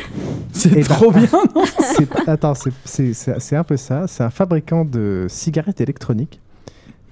[0.53, 1.63] C'est Eh ben, trop bien, non
[2.27, 4.07] Attends, c'est- c'est c'est- c'est un peu ça.
[4.07, 6.39] C'est un fabricant de cigarettes électroniques.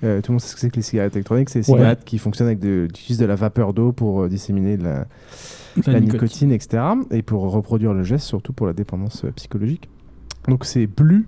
[0.03, 1.49] Euh, tout le monde sait ce que c'est que les cigarettes électroniques.
[1.49, 1.77] C'est des Ouais.
[1.79, 4.93] cigarettes qui fonctionnent avec de, de la vapeur d'eau pour euh, disséminer de la,
[5.85, 6.49] La la nicotine.
[6.49, 6.51] nicotine.
[6.51, 6.83] etc.
[7.11, 9.89] Et pour reproduire le geste, surtout pour la dépendance euh, psychologique.
[10.47, 11.27] Donc c'est Blue,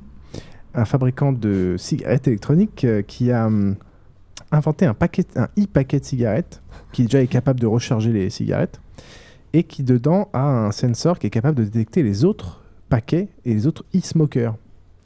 [0.73, 3.75] un fabricant de cigarettes électroniques euh, qui a hum,
[4.51, 8.79] inventé un paquet, un e-paquet de cigarettes qui déjà est capable de recharger les cigarettes
[9.53, 13.53] et qui dedans a un sensor qui est capable de détecter les autres paquets et
[13.53, 14.55] les autres e-smokers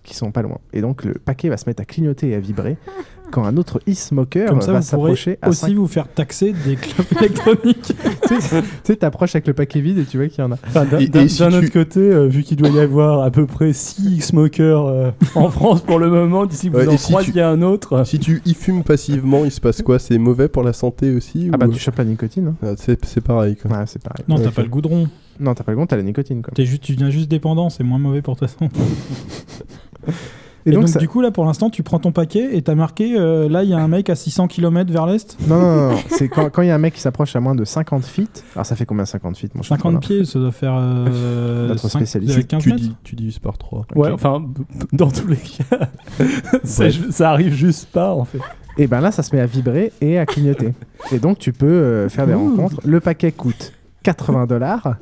[0.04, 0.60] qui sont pas loin.
[0.74, 2.78] Et donc le paquet va se mettre à clignoter et à vibrer
[3.32, 7.94] quand un autre e-smoker va s'approcher à aussi vous faire taxer des clubs électroniques.
[8.28, 8.36] tu
[8.84, 10.58] sais, t'approches avec le paquet vide et tu vois qu'il y en a.
[10.68, 13.74] Enfin, d'un si tu- autre côté, euh, vu qu'il doit y avoir à peu près
[13.74, 17.34] 6 smokers euh, en France pour le moment, d'ici que vous Ouais, en si croisiez
[17.34, 18.06] tu- un autre.
[18.06, 20.00] Si tu y fumes passivement, il se passe quoi?
[20.00, 22.56] C'est mauvais pour la santé aussi Ah ou- bah tu chopes la nicotine.
[22.62, 22.68] hein.
[22.68, 23.56] Ah, c'est pareil.
[23.56, 23.72] Quoi.
[23.72, 24.24] Ouais, c'est pareil.
[24.28, 25.08] Non, t'as pas le goudron.
[25.40, 26.42] Non, t'as pas le goût, t'as la nicotine.
[26.42, 26.52] Quoi.
[26.64, 28.68] Juste, tu deviens juste dépendant, c'est moins mauvais pour ta santé.
[30.68, 32.62] Et Et, donc, donc, ça- du coup, là, pour l'instant, tu prends ton paquet et
[32.62, 35.36] t'as marqué, euh, là, il y a un mec à 600 km vers l'est.
[35.48, 35.98] Non, non, non, non.
[36.10, 38.44] c'est quand quand il y a un mec qui s'approche à moins de 50 feet.
[38.54, 41.88] Alors ça fait combien 50 feet mon cher 50 pieds, ça doit faire euh, Notre
[41.88, 42.38] cinq- spécialiste.
[42.38, 42.82] euh, 15 tu, mètres.
[42.82, 43.86] dis- tu divises par 3.
[43.96, 44.44] Ouais, enfin,
[44.92, 45.88] dans tous les cas,
[46.64, 48.40] ça, arrive juste pas en fait.
[48.78, 50.74] Et ben là, ça se met à vibrer et à clignoter.
[51.12, 52.78] et donc tu peux euh, faire des rencontres.
[52.86, 53.72] Le paquet coûte
[54.04, 54.96] 80 dollars.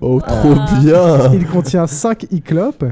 [0.00, 0.78] Oh, trop Ah.
[0.80, 2.84] bien Il contient 5 e-clopes.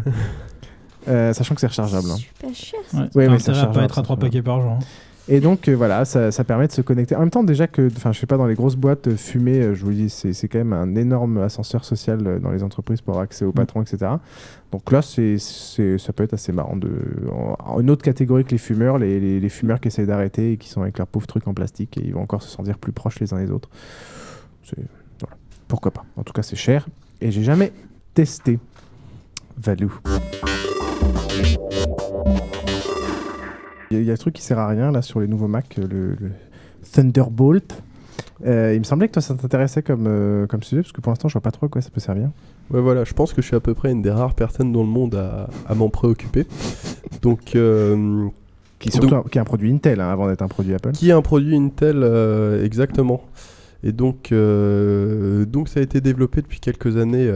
[1.09, 2.09] Euh, sachant que c'est rechargeable.
[2.11, 2.17] hein.
[2.17, 2.81] Super cher.
[2.95, 4.73] Ouais, Ouais, mais ça à charge pas un être à 3 certain- paquets par jour.
[4.73, 4.79] hein.
[5.27, 7.17] Et donc euh, voilà, ça, ça permet de se connecter.
[7.17, 9.59] En même temps, déjà que, enfin, je sais pas, dans les grosses boîtes, euh, fumer,
[9.59, 12.63] euh, je vous dis, c'est c'est quand même un énorme ascenseur social euh, dans les
[12.63, 14.13] entreprises pour avoir accès aux patrons, etc.
[14.71, 16.77] Donc là, c'est c'est- ça peut être assez marrant.
[16.77, 16.91] De,
[17.33, 20.57] en, une autre catégorie que les fumeurs, les, les- les fumeurs qui essayent d'arrêter et
[20.59, 22.93] qui sont avec leurs pauvres trucs en plastique et ils vont encore se sentir plus
[22.93, 23.71] proches les uns des autres.
[24.63, 24.77] C'est-
[25.21, 25.37] Voilà.
[25.69, 26.87] Pourquoi pas En tout cas, c'est cher
[27.23, 27.73] et j'ai jamais
[28.13, 28.59] testé.
[29.57, 29.91] Valou.
[33.91, 35.29] Il y, a- il y a un truc qui sert à rien là sur les
[35.29, 36.31] nouveaux Mac, le, le
[36.93, 37.83] Thunderbolt.
[38.47, 41.11] Euh, il me semblait que toi ça t'intéressait comme, euh, comme sujet, parce que pour
[41.13, 42.29] l'instant je vois pas trop à quoi ça peut servir.
[42.71, 44.83] Ouais, voilà, je pense que je suis à peu près une des rares personnes dans
[44.83, 46.47] le monde à, à m'en préoccuper.
[47.23, 48.27] Donc, euh,
[48.79, 50.75] Qui est surtout donc- un, qui est un produit Intel hein, avant d'être un produit
[50.75, 50.93] Apple.
[50.93, 52.03] qui est un produit Intel
[52.65, 53.23] exactement.
[53.83, 57.31] Et donc, donc ça a été développé depuis quelques années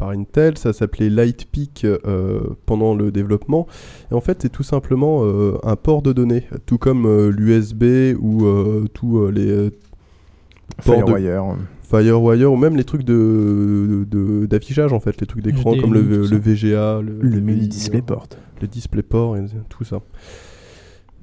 [0.00, 0.58] par Intel.
[0.58, 3.68] Ça s'appelait Lightpeak euh, pendant le développement.
[4.10, 8.44] Et en fait, c'est tout simplement euh, un port de données, tout comme l'USB ou
[8.46, 11.44] euh, tous euh, les euh, de- Firewire.
[11.44, 15.92] euh, Firewire ou même les trucs de de- d'affichage en fait, les trucs d'écran comme
[15.94, 16.00] le.
[16.00, 18.26] VGA, le, Le mini DisplayPort.
[18.62, 20.00] le DisplayPort et tout ça.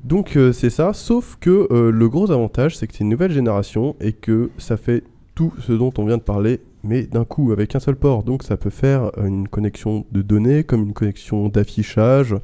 [0.04, 3.32] Donc euh, c'est ça, sauf que euh, le gros avantage c'est que c'est une nouvelle
[3.32, 5.04] génération et que ça fait
[5.36, 8.24] tout ce dont on vient de parler, mais d'un coup avec un seul port.
[8.24, 12.36] Donc ça peut faire euh, une connexion de données comme une connexion d'affichage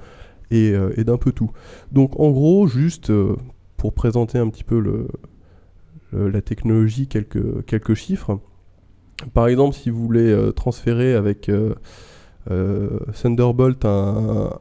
[0.52, 1.52] et, euh, d'un peu tout.
[1.92, 3.36] Donc en gros, juste euh,
[3.78, 5.08] pour présenter un petit peu
[6.14, 8.40] la technologie, quelques, chiffres.
[9.34, 11.52] Par exemple, si vous voulez transférer avec
[12.48, 14.52] Thunderbolt un,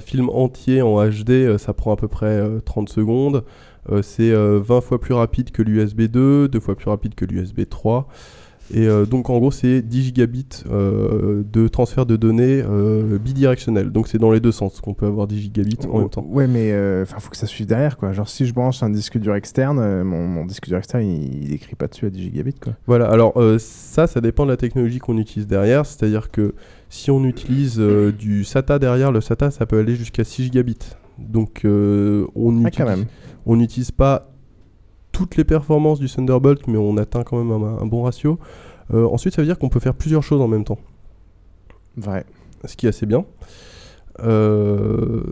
[0.00, 3.44] film entier en HD, ça prend à peu près euh, 30 secondes.
[3.90, 7.24] Euh, c'est euh, 20 fois plus rapide que l'USB 2, deux fois plus rapide que
[7.24, 8.08] l'USB 3.
[8.74, 13.90] Et euh, donc en gros c'est 10 gigabits euh, de transfert de données euh, bidirectionnel.
[13.90, 16.26] Donc c'est dans les deux sens qu'on peut avoir 10 gigabits en même temps.
[16.28, 18.12] Ouais, mais enfin, faut que ça suive derrière, quoi.
[18.12, 21.44] Genre, si je branche un disque dur externe, euh, mon, mon disque dur externe, il,
[21.44, 22.74] il écrit pas dessus à 10 gigabits, quoi.
[22.86, 25.86] Voilà, alors euh, ça, ça dépend de la technologie qu'on utilise derrière.
[25.86, 26.54] C'est-à-dire que
[26.90, 30.78] si on utilise euh, du SATA derrière, le SATA, ça peut aller jusqu'à 6 gigabits.
[31.18, 33.06] Donc euh, on Ah, utilise-
[33.46, 34.30] on n'utilise pas
[35.12, 38.38] toutes les performances du Thunderbolt, mais on atteint quand même un, un bon ratio.
[38.94, 40.78] Euh, ensuite, ça veut dire qu'on peut faire plusieurs choses en même temps.
[41.96, 42.24] Vrai.
[42.64, 43.24] Ce qui est assez bien.
[44.20, 45.22] Euh,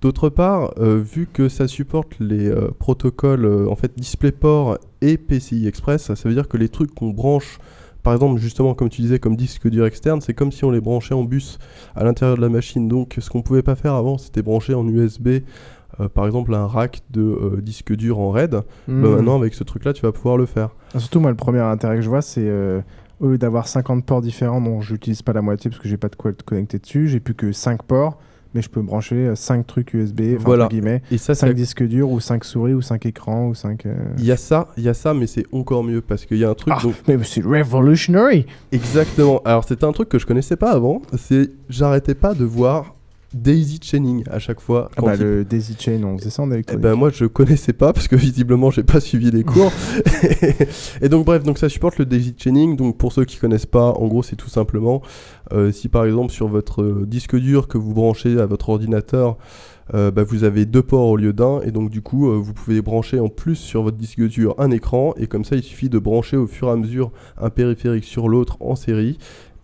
[0.00, 6.26] D'autre part, vu que ça supporte les protocoles en fait DisplayPort et PCI Express, ça
[6.28, 7.58] veut dire que les trucs qu'on branche,
[8.02, 10.80] par exemple justement comme tu disais comme disque dur externe, c'est comme si on les
[10.80, 11.58] branchait en bus
[11.94, 12.88] à l'intérieur de la machine.
[12.88, 15.28] Donc ce qu'on pouvait pas faire avant, c'était brancher en USB.
[15.98, 19.10] euh, par exemple un rack de euh, disque dur en RAID, Bah, Mhm.
[19.16, 20.70] maintenant avec ce truc là tu vas pouvoir le faire.
[20.94, 22.80] Ah, Surtout, moi, le premier intérêt que je vois, c'est euh,
[23.18, 26.08] au lieu d'avoir 50 ports différents dont j'utilise pas la moitié parce que j'ai pas
[26.08, 28.18] de quoi le connecter dessus, j'ai plus que 5 ports,
[28.54, 30.64] mais je peux brancher 5 trucs USB, Voilà.
[30.64, 33.50] entre guillemets, Et ça, 5 c'est- disques durs ou 5 souris ou 5 écrans ou
[33.50, 33.86] euh, 5.
[34.18, 36.44] Il y a ça, il y a ça, mais c'est encore mieux parce qu'il y
[36.44, 36.74] a un truc.
[36.76, 39.40] Ah, donc- mais c'est revolutionary Exactement.
[39.44, 41.02] Alors c'était un truc que je connaissais pas avant.
[41.18, 42.94] C'est j'arrêtais pas de voir
[43.34, 44.90] daisy chaining à chaque fois.
[44.96, 46.82] Ah bah, il- le Daisy Chain, on faisait ça en Eh électronique.
[46.82, 49.72] ben moi je connaissais pas parce que visiblement j'ai pas suivi les cours.
[51.00, 52.76] et donc bref, donc ça supporte le daisy chaining.
[52.76, 55.02] Donc pour ceux qui connaissent pas, en gros c'est tout simplement
[55.52, 59.36] euh, si par exemple sur votre euh, disque dur que vous branchez à votre ordinateur,
[59.94, 62.52] euh, bah, vous avez deux ports au lieu d'un et donc du coup euh, vous
[62.52, 65.88] pouvez brancher en plus sur votre disque dur un écran et comme ça il suffit
[65.88, 69.18] de brancher au fur et à mesure un périphérique sur l'autre en série.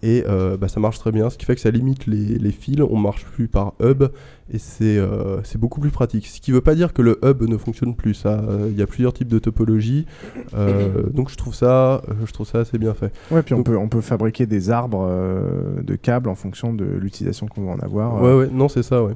[0.08, 2.52] Et euh, bah, ça marche très bien, ce qui fait que ça limite les, les
[2.52, 4.04] fils, on marche plus par hub,
[4.52, 6.28] et c'est euh, c'est beaucoup plus pratique.
[6.28, 8.82] Ce qui veut pas dire que le hub ne fonctionne plus, ça, euh, il y
[8.82, 10.06] a plusieurs types de topologies,
[10.54, 13.12] euh, donc je trouve ça, je trouve ça assez bien fait.
[13.32, 16.84] Ouais, puis on peut, on peut fabriquer des arbres euh, de câbles en fonction de
[16.84, 18.22] l'utilisation qu'on va en avoir.
[18.22, 18.38] Ouais, euh.
[18.40, 19.14] ouais, non, c'est ça, ouais.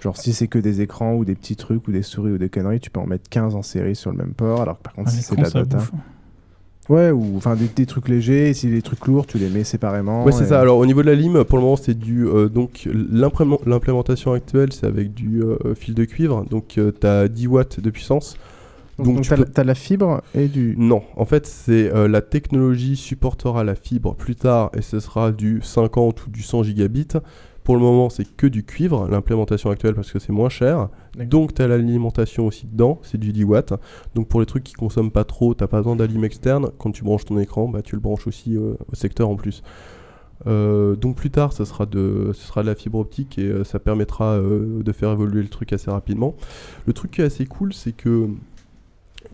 [0.00, 2.48] Genre, si c'est que des écrans ou des petits trucs ou des souris ou des
[2.48, 4.60] conneries, tu peux en mettre 15 en série sur le même port.
[4.62, 5.76] Alors que par contre, Ah, si c'est de la data.
[5.76, 5.92] bouffe.
[6.88, 8.50] Ouais, ou enfin des, des trucs légers.
[8.50, 10.24] et Si les trucs lourds, tu les mets séparément.
[10.24, 10.60] Ouais, c'est et- ça.
[10.60, 14.32] Alors au niveau de la lime, pour le moment, c'est du euh, donc l'implément- l'implémentation
[14.32, 18.36] actuelle, c'est avec du euh, fil de cuivre, donc tu as 10 watts de puissance.
[18.98, 20.74] Donc, tu t'as peux- la fibre et du.
[20.76, 25.32] Non, en fait, c'est euh, la technologie supportera la fibre plus tard et ce sera
[25.32, 27.08] du 50 ou du 100 gigabits.
[27.64, 30.88] Pour le moment, c'est que du cuivre, l'implémentation actuelle, parce que c'est moins cher.
[31.16, 33.74] Donc, tu as l'alimentation aussi dedans, c'est du 10 watts.
[34.14, 36.70] Donc, pour les trucs qui consomment pas trop, t'as pas besoin d'alim externe.
[36.78, 39.62] Quand tu branches ton écran, bah, tu le branches aussi euh, au secteur en plus.
[40.46, 43.64] Euh, donc plus tard, ça sera de, ce sera de la fibre optique et euh,
[43.64, 46.34] ça permettra euh, de faire évoluer le truc assez rapidement.
[46.86, 48.28] Le truc qui est assez cool, c'est que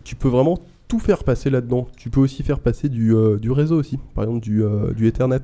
[0.03, 1.87] tu peux vraiment tout faire passer là-dedans.
[1.97, 4.63] Tu peux aussi faire passer du, du réseau aussi, par exemple du,
[4.95, 5.41] du Ethernet.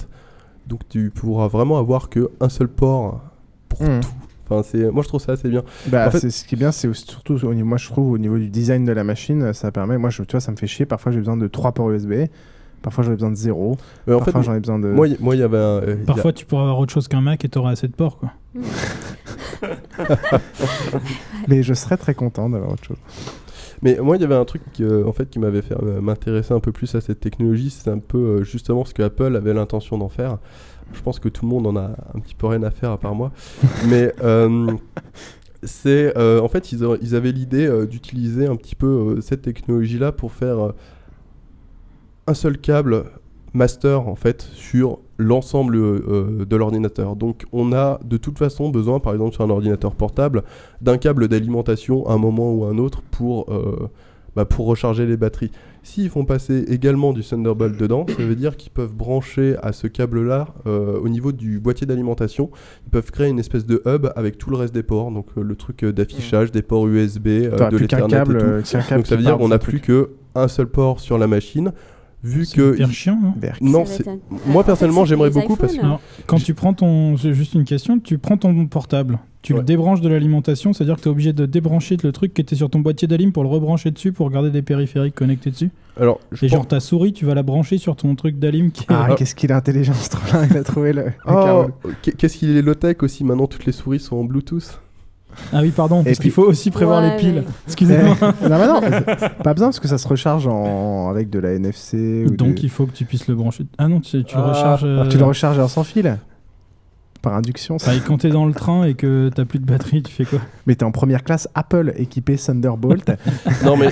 [0.68, 3.22] Donc tu pourras vraiment avoir que un seul port
[3.70, 4.02] pour Mhm.
[4.02, 4.10] tout.
[4.48, 5.64] Enfin, c'est, moi je trouve ça assez bien.
[5.88, 8.18] Bah, En fait- ce qui est bien, c'est surtout au niveau, moi je trouve au
[8.20, 9.98] niveau du design de la machine, ça permet.
[9.98, 10.86] Moi, je, tu vois, ça me fait chier.
[10.86, 12.14] Parfois, j'ai besoin de 3 ports USB.
[12.84, 13.78] Parfois, j'en ai besoin de 0.
[14.06, 14.90] Mais en Parfois, j'en ai besoin de.
[14.90, 15.62] Moi, moi, il y avait un.
[15.62, 17.88] euh, il y a- Parfois, tu pourras avoir autre chose qu'un Mac et t'auras assez
[17.88, 18.32] de ports, quoi.
[21.48, 22.98] Mais je serais très content d'avoir autre chose.
[23.82, 26.54] Mais moi, il y avait un truc euh, en fait qui m'avait fait euh, m'intéresser
[26.54, 27.70] un peu plus à cette technologie.
[27.70, 30.38] C'est un peu euh, justement ce que Apple avait l'intention d'en faire.
[30.94, 32.98] Je pense que tout le monde en a un petit peu rien à faire à
[33.00, 33.32] part moi.
[33.90, 34.68] Mais euh,
[35.64, 40.32] c'est en fait ils, a- ils avaient l'idée d'utiliser un petit peu cette technologie-là pour
[40.32, 40.74] faire
[42.28, 43.06] un seul câble
[43.56, 47.16] master en fait sur l'ensemble euh, de l'ordinateur.
[47.16, 50.44] Donc on a de toute façon besoin, par exemple sur un ordinateur portable,
[50.82, 53.90] d'un câble d'alimentation à un moment ou à un autre pour, euh,
[54.36, 55.52] bah, pour recharger les batteries.
[55.84, 59.86] S'ils font passer également du Thunderbolt dedans, ça veut dire qu'ils peuvent brancher à ce
[59.86, 62.50] câble-là euh, au niveau du boîtier d'alimentation.
[62.88, 65.56] Ils peuvent créer une espèce de hub avec tout le reste des ports, donc le
[65.56, 68.96] truc d'affichage, des ports USB, de qu'un l'Ethernet et tout.
[68.96, 69.84] donc ça veut dire qu'on n'a plus truc.
[69.84, 71.72] que un seul port sur la machine.
[72.26, 73.34] Vu C'est que hyper chiant, hein.
[73.62, 75.86] non, Ça c'est un- moi personnellement c'est j'aimerais beaucoup parce que
[76.26, 77.18] quand tu prends ton.
[77.18, 78.00] C'est juste une question.
[78.00, 81.46] Tu prends ton portable, tu le débranches de l'alimentation, c'est-à-dire que tu es obligé de
[81.46, 84.50] débrancher le truc qui était sur ton boîtier d'alim pour le rebrancher dessus pour garder
[84.50, 85.70] des périphériques connectés dessus.
[85.98, 88.82] Alors, je Et genre ta souris, tu vas la brancher sur ton truc d'alim qui
[88.84, 88.88] est.
[88.90, 90.46] Ah, qu'est-ce qu'il est intelligent, ce truc-là.
[90.50, 91.04] Il a trouvé le.
[91.06, 91.68] le Oh,
[92.02, 94.82] qu'est-ce qu'il est low-tech aussi maintenant toutes les souris sont en Bluetooth.
[95.54, 97.44] Ah oui, pardon, parce puis- qu'il faut aussi prévoir Ouais, les piles.
[97.68, 98.16] Excusez-moi.
[98.22, 98.82] Eh, non, mais non,
[99.44, 101.10] pas besoin parce que ça se recharge en...
[101.10, 102.26] avec de la NFC.
[102.28, 103.66] ou Donc de- il faut que tu puisses le brancher.
[103.78, 104.84] Ah non, tu, tu le Ah, recharges.
[104.86, 106.18] euh, Tu le recharges en sans fil
[107.22, 107.80] Par induction.
[107.80, 107.92] ça.
[107.92, 110.26] Bah, et quand t'es dans le train et que t'as plus de batterie, tu fais
[110.26, 110.40] quoi?
[110.68, 113.12] Mais t'es en première classe Apple équipé Thunderbolt.
[113.66, 113.90] Non, mais-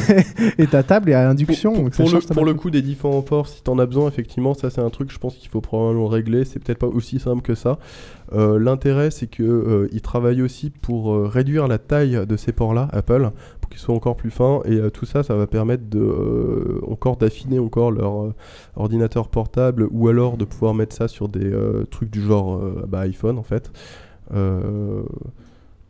[0.59, 1.73] et ta table est à induction.
[1.73, 4.69] Pour, pour le, pour le coup des différents ports, si t'en as besoin, effectivement, ça
[4.69, 6.45] c'est un truc, je pense qu'il faut probablement régler.
[6.45, 7.79] C'est peut-être pas aussi simple que ça.
[8.31, 12.87] Euh, L'intérêt, c'est que euh, travaillent aussi pour euh, réduire la taille de ces ports-là,
[12.91, 13.31] Apple,
[13.61, 14.61] pour qu'ils soient encore plus fins.
[14.65, 18.33] Et euh, tout ça, ça va permettre de encore d'affiner encore leur
[18.75, 21.51] ordinateur portable, ou alors de pouvoir mettre ça sur des
[21.91, 23.71] trucs du genre bah, iPhone en fait.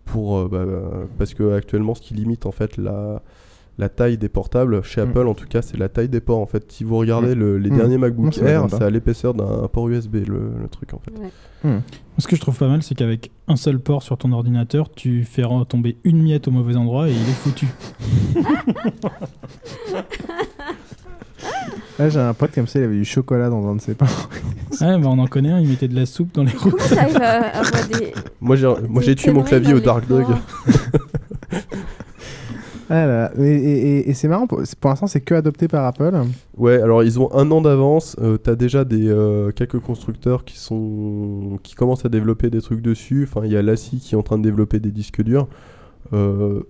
[0.05, 0.65] Pour bah,
[1.17, 3.21] parce que actuellement, ce qui limite en fait la
[3.79, 5.09] la taille des portables chez Mm.
[5.09, 7.39] Apple en tout cas c'est la taille des ports en fait si vous regardez Mm.
[7.39, 7.75] le- les Mm.
[7.77, 11.11] derniers MacBook Air c'est à l'épaisseur d'un port USB le, le truc en fait
[11.65, 11.79] Ouais.
[12.19, 15.23] Ce que je trouve pas mal, c'est qu'avec un seul port sur ton ordinateur, tu
[15.23, 17.67] fais retomber une miette au mauvais endroit et il est foutu.
[21.99, 24.05] Ouais, J'ai un pote comme ça, il avait du chocolat dans un de ses pains.
[24.81, 26.71] Ouais, bah on en connaît un, il mettait de la soupe dans les roues.
[26.71, 28.11] Comment t'arrives à avoir des.
[28.41, 30.25] moi j'ai moi Des j'ai tué mon clavier au Dark Dog.
[32.89, 33.31] Ah là là.
[33.37, 36.11] Et, et- et- et c'est marrant, pour, pour l'instant c'est que adopté par Apple.
[36.57, 40.57] ouais alors ils ont un an d'avance euh, t'as déjà des euh, quelques constructeurs qui
[40.59, 44.17] sont qui commencent à développer des trucs dessus enfin il y a Lassie qui est
[44.17, 45.47] en train de développer des disques durs
[46.11, 46.61] Euh,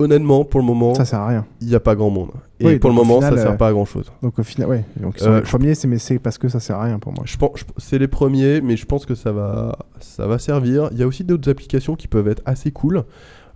[0.00, 1.46] honnêtement pour le moment Ça sert à rien.
[1.60, 3.56] il n'y a pas grand monde et Oui, pour le moment final, ça euh, sert
[3.56, 4.84] pas à grand chose Donc au final, ouais.
[4.96, 7.22] Donc Euh, les premiers, c'est mais c'est parce que ça sert à rien pour moi.
[7.26, 10.88] Je pense, c'est les premiers, mais je pense que ça va, ça va servir.
[10.92, 13.04] Il y a aussi d'autres applications qui peuvent être assez cool.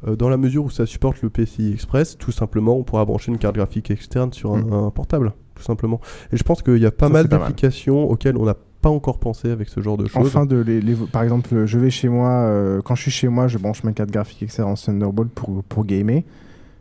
[0.06, 3.32] Euh, dans la mesure où ça supporte le PCI Express, tout simplement, on pourra brancher
[3.32, 4.72] une carte graphique externe sur un, Mm.
[4.72, 6.00] un portable, tout simplement.
[6.32, 9.18] Et je pense qu'il y a pas Ça, mal d'applications auxquelles on n'a pas encore
[9.18, 10.26] pensé avec ce genre de choses.
[10.28, 13.28] Enfin, de les, les- par exemple, je vais chez moi, euh, quand je suis chez
[13.28, 16.22] moi, je branche ma carte graphique externe en Thunderbolt pour, pour gamer.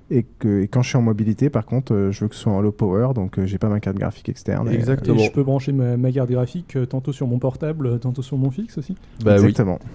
[0.09, 2.41] Et, que, et quand je suis en mobilité, par contre, euh, je veux que ce
[2.43, 4.67] soit en low power, donc euh, j'ai pas ma carte graphique externe.
[4.69, 5.17] Et, euh, Exactement.
[5.19, 8.37] Et je peux brancher ma, ma carte graphique euh, tantôt sur mon portable, tantôt sur
[8.37, 8.95] mon fixe aussi?
[9.25, 9.47] Bah oui.
[9.49, 9.79] Exactement.
[9.83, 9.87] Euh,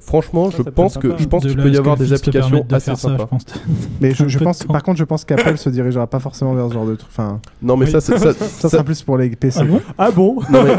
[0.00, 2.84] Franchement, Ça, je ça pense que je pense qu'il peut y avoir des applications assez
[2.86, 3.22] faire ça, sympas.
[3.24, 3.44] je pense.
[4.00, 6.84] Mais je, pense, par contre, je pense qu'Apple se dirigera pas forcément vers ce genre
[6.86, 7.10] de truc.
[7.10, 7.90] Enfin, Non, mais Oui.
[7.92, 9.60] ça, c'est- ça, ça sera plus pour les PC.
[9.60, 9.80] Ah bon?
[9.98, 10.36] Ah bon?
[10.52, 10.76] Non, mais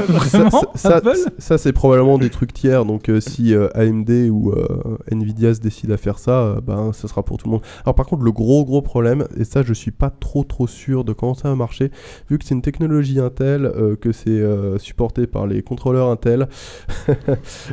[1.39, 2.85] ça, c'est probablement des trucs tiers.
[2.85, 6.91] Donc, euh, si euh, AMD ou euh, Nvidia se décident à faire ça, euh, ben,
[6.93, 7.61] ça sera pour tout le monde.
[7.85, 11.03] Alors, par contre, le gros gros problème, et ça, je suis pas trop trop sûr
[11.03, 11.91] de comment ça va marcher,
[12.29, 16.47] vu que c'est une technologie Intel, euh, que c'est euh, supporté par les contrôleurs Intel,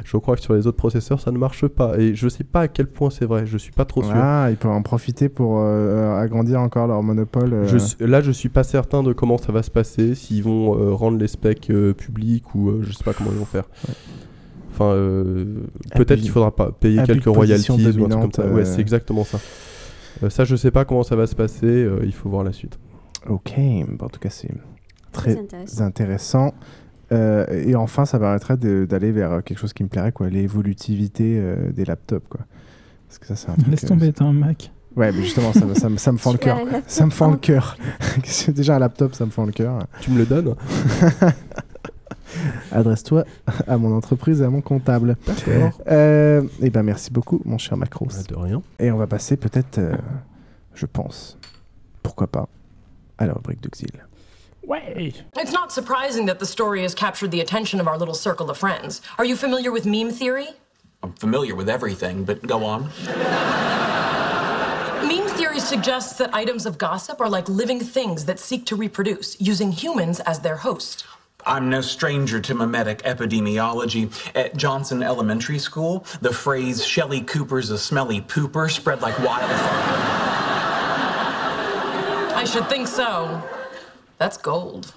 [0.04, 1.98] je crois que sur les autres processeurs, ça ne marche pas.
[1.98, 3.46] Et je sais pas à quel point c'est vrai.
[3.46, 4.14] Je suis pas trop sûr.
[4.14, 7.52] Ah, ils peuvent en profiter pour euh, agrandir encore leur monopole.
[7.52, 7.66] euh.
[7.66, 10.92] Je là, je suis pas certain de comment ça va se passer, s'ils vont euh,
[10.94, 13.64] rendre les specs euh, publics ou euh, je sais pas comment ils vont faire.
[14.72, 15.44] Enfin, euh,
[15.96, 18.46] peut-être qu'il faudra pas payer quelques royalties ou un truc comme ça.
[18.46, 18.64] Ouais, euh.
[18.64, 19.38] c'est exactement ça.
[20.22, 21.66] Euh, ça, je sais pas comment ça va se passer.
[21.66, 22.78] euh, il faut voir la suite.
[23.28, 23.52] Ok,
[23.88, 24.48] bon, en tout cas, c'est
[25.10, 25.84] très Très intéressant.
[25.84, 26.54] intéressant.
[27.12, 30.28] Euh, et enfin, ça permettrait de- d'aller vers euh, quelque chose qui me plairait, quoi,
[30.28, 32.40] l'évolutivité euh, des laptops, quoi.
[33.06, 34.72] Parce que ça, c'est un truc, Laisse tomber, t'as un Mac.
[34.96, 36.58] Ouais, mais justement, ça, me- ça, me- ça me fend le cœur.
[36.86, 37.76] Ça me fend le en- cœur.
[38.48, 39.86] Déjà, un laptop, ça me fend le cœur.
[40.00, 40.54] Tu me le donnes
[42.72, 43.24] Adresse-toi
[43.66, 45.16] à mon entreprise et à mon comptable.
[45.26, 45.80] D'accord.
[45.88, 48.06] Euh, et ben, merci beaucoup, mon cher Macros.
[48.08, 48.62] Bah, de rien.
[48.78, 49.94] Et on va passer peut-être, euh,
[50.74, 51.38] je pense,
[52.02, 52.48] pourquoi pas,
[53.18, 53.90] à la rubrique d'Uxil.
[54.66, 58.50] Ouais It's not surprising that the story has captured the attention of our little circle
[58.50, 59.00] of friends.
[59.16, 60.48] Are you familiar with meme theory?
[61.04, 62.90] I'm familiar with everything, but go on.
[65.06, 69.40] Meme theory suggests that items of gossip are like living things that seek to reproduce,
[69.40, 71.04] using humans as their host.
[71.44, 74.10] I'm no stranger to mimetic epidemiology.
[74.34, 80.06] At Johnson Elementary School, the phrase Shelly Cooper's a smelly pooper spread like wildfire.
[82.34, 83.40] I should think so.
[84.18, 84.94] That's gold.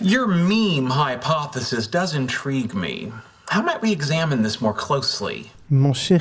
[0.00, 3.12] Your meme hypothesis does intrigue me.
[3.48, 5.50] How might we examine this more closely?
[5.70, 6.20] Mon cher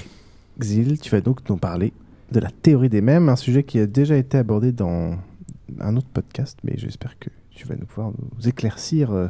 [0.59, 1.91] Xil, tu vas donc nous parler
[2.31, 5.17] de la théorie des mèmes, un sujet qui a déjà été abordé dans
[5.79, 9.27] un autre podcast, mais j'espère que tu vas nous pouvoir nous éclaircir euh,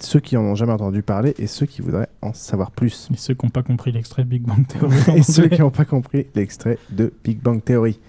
[0.00, 3.08] ceux qui en ont jamais entendu parler et ceux qui voudraient en savoir plus.
[3.12, 4.96] Et ceux qui n'ont pas compris l'extrait de Big Bang Theory.
[5.16, 8.00] et ceux qui n'ont pas compris l'extrait de Big Bang Theory.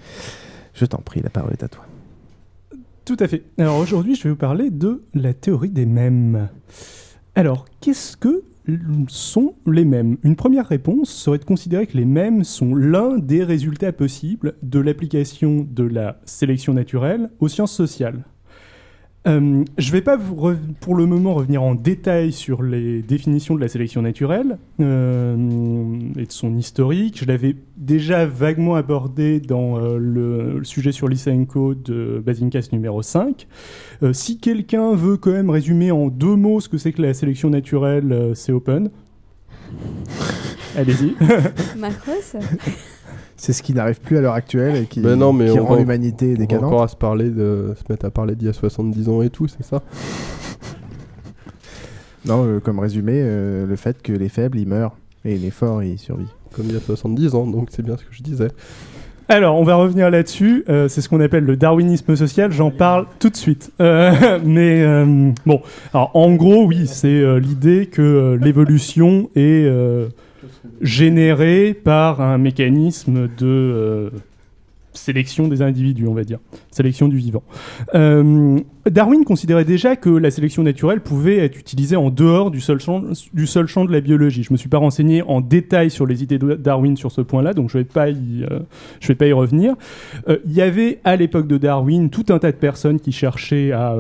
[0.82, 1.86] Je t'en prie, la parole est à toi.
[3.06, 3.44] Tout à fait.
[3.60, 6.50] Alors aujourd'hui, je vais vous parler de la théorie des mèmes.
[7.36, 8.42] Alors, qu'est-ce que
[9.08, 13.44] sont les mèmes Une première réponse serait de considérer que les mèmes sont l'un des
[13.44, 18.24] résultats possibles de l'application de la sélection naturelle aux sciences sociales.
[19.28, 23.62] Euh, je vais pas vous pour le moment revenir en détail sur les définitions de
[23.62, 27.20] la sélection naturelle euh, et de son historique.
[27.20, 33.04] Je l'avais déjà vaguement abordé dans euh, le, le sujet sur Lysenko de Basincast numéro
[33.04, 33.48] 5.
[34.02, 37.14] Euh, si quelqu'un veut quand même résumer en deux mots ce que c'est que la
[37.14, 38.90] sélection naturelle, c'est open.
[40.76, 41.16] Allez-y.
[41.78, 42.36] Macross?
[43.42, 45.76] C'est ce qui n'arrive plus à l'heure actuelle et qui, Ben non, mais qui rend
[45.76, 46.66] l'humanité on va décadente.
[46.66, 49.32] encore à se parler de se mettre à parler d'il y a 70 ans et
[49.32, 49.82] tout, c'est ça?
[52.24, 55.82] Non, euh, comme résumé, euh, le fait que les faibles, ils meurent et les forts,
[55.82, 56.28] ils survivent.
[56.56, 58.50] Comme il y a 70 ans, donc c'est bien ce que je disais.
[59.28, 60.64] Alors, on va revenir là-dessus.
[60.70, 62.52] Euh, c'est ce qu'on appelle le darwinisme social.
[62.52, 63.72] J'en parle tout de suite.
[63.82, 65.62] Euh, mais euh, bon,
[65.96, 70.10] alors en gros, oui, c'est euh, l'idée que euh, l'évolution est euh,
[70.82, 74.10] générée par un mécanisme de euh,
[74.94, 76.40] sélection des individus, on va dire,
[76.72, 77.44] sélection du vivant.
[77.96, 78.60] Euh,
[78.90, 83.02] Darwin considérait déjà que la sélection naturelle pouvait être utilisée en dehors du seul champ,
[83.02, 84.44] de la biologie.
[84.44, 87.54] Je me suis pas renseigné en détail sur les idées de Darwin sur ce point-là,
[87.54, 88.60] donc je vais pas y, euh,
[89.00, 89.76] je vais pas y revenir.
[90.28, 93.96] Il y avait à l'époque de Darwin tout un tas de personnes qui cherchaient à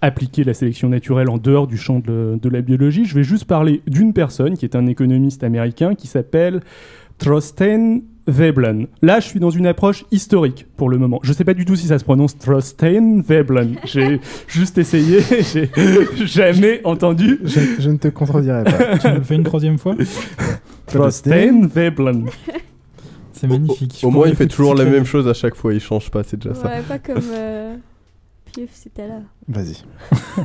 [0.00, 3.04] appliquer la sélection naturelle en dehors du champ de, de la biologie.
[3.04, 6.60] Je vais juste parler d'une personne qui est un économiste américain qui s'appelle
[7.18, 8.86] Trosten Veblen.
[9.02, 11.18] Là, je suis dans une approche historique pour le moment.
[11.22, 13.76] Je sais pas du tout si ça se prononce Trosten Veblen.
[13.84, 15.20] J'ai juste essayé,
[15.52, 15.70] j'ai
[16.26, 17.40] jamais entendu.
[17.44, 18.98] Je, je ne te contredirai pas.
[18.98, 19.96] Tu me le fais une troisième fois?
[20.86, 22.26] Trosten Veblen.
[23.32, 24.00] C'est magnifique.
[24.02, 26.36] Au moins, il fait toujours la même chose à chaque fois, il change pas, c'est
[26.36, 26.68] déjà ça.
[26.68, 27.76] Ouais, pas comme euh,
[28.52, 29.20] Pieuf, c'était là.
[29.48, 29.82] Vas-y.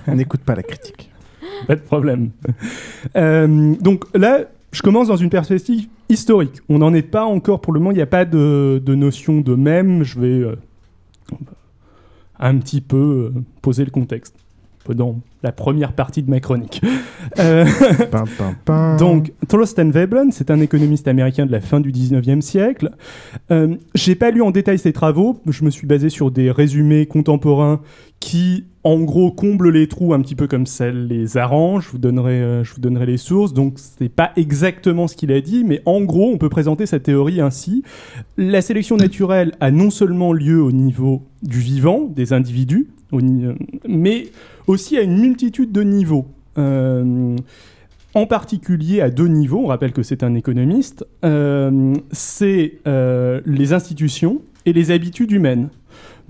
[0.15, 1.11] N'écoute pas la critique.
[1.67, 2.31] Pas de problème.
[3.15, 6.61] Euh, donc là, je commence dans une perspective historique.
[6.69, 7.91] On n'en est pas encore pour le moment.
[7.91, 10.03] Il n'y a pas de, de notion de même.
[10.03, 10.55] Je vais euh,
[12.39, 14.35] un petit peu euh, poser le contexte
[14.89, 16.81] dans la première partie de ma chronique.
[17.39, 17.65] Euh,
[18.99, 22.91] donc, Thorsten Veblen, c'est un économiste américain de la fin du 19e siècle.
[23.49, 27.07] Euh, J'ai pas lu en détail ses travaux, je me suis basé sur des résumés
[27.07, 27.79] contemporains
[28.19, 31.85] qui, en gros, comblent les trous un petit peu comme ça les arrange.
[31.85, 33.53] Je vous donnerai, euh, je vous donnerai les sources.
[33.53, 36.99] Donc, c'est pas exactement ce qu'il a dit, mais en gros, on peut présenter sa
[36.99, 37.83] théorie ainsi.
[38.37, 43.53] La sélection naturelle a non seulement lieu au niveau du vivant, des individus, euh,
[43.87, 44.27] mais
[44.67, 46.27] aussi à une multitude de niveaux.
[46.57, 47.35] Euh,
[48.15, 53.73] en particulier à deux niveaux, on rappelle que c'est un économiste, euh, c'est euh, les
[53.73, 55.69] institutions et les habitudes humaines.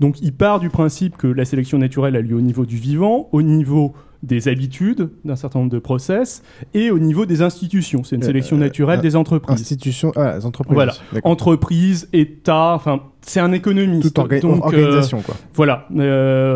[0.00, 3.28] Donc il part du principe que la sélection naturelle a lieu au niveau du vivant,
[3.32, 3.92] au niveau
[4.24, 8.02] des habitudes d'un certain nombre de process et au niveau des institutions.
[8.04, 9.60] C'est une Euh, sélection naturelle euh, des entreprises.
[9.60, 10.74] Institutions, ah, les entreprises.
[10.74, 10.94] Voilà,
[11.24, 14.02] entreprises, État, enfin, c'est un économiste.
[14.14, 15.34] Toute orga- Donc, organisation, euh, quoi.
[15.54, 15.86] Voilà,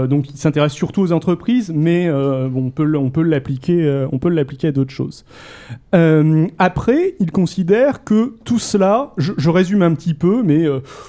[0.07, 4.29] donc il s'intéresse surtout aux entreprises, mais bon, on peut on peut l'appliquer, on peut
[4.31, 5.25] l'appliquer à d'autres choses.
[6.59, 10.65] Après, il considère que tout cela, je, je résume un petit peu, mais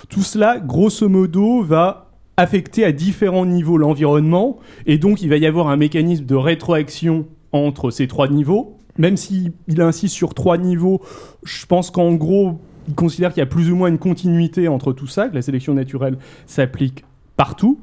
[0.10, 2.09] tout cela, grosso modo, va
[2.40, 7.28] affecter à différents niveaux l'environnement, et donc il va y avoir un mécanisme de rétroaction
[7.52, 8.78] entre ces trois niveaux.
[8.98, 11.02] Même s'il il insiste sur trois niveaux,
[11.44, 14.94] je pense qu'en gros, il considère qu'il y a plus ou moins une continuité entre
[14.94, 17.04] tout ça, que la sélection naturelle s'applique
[17.36, 17.80] partout,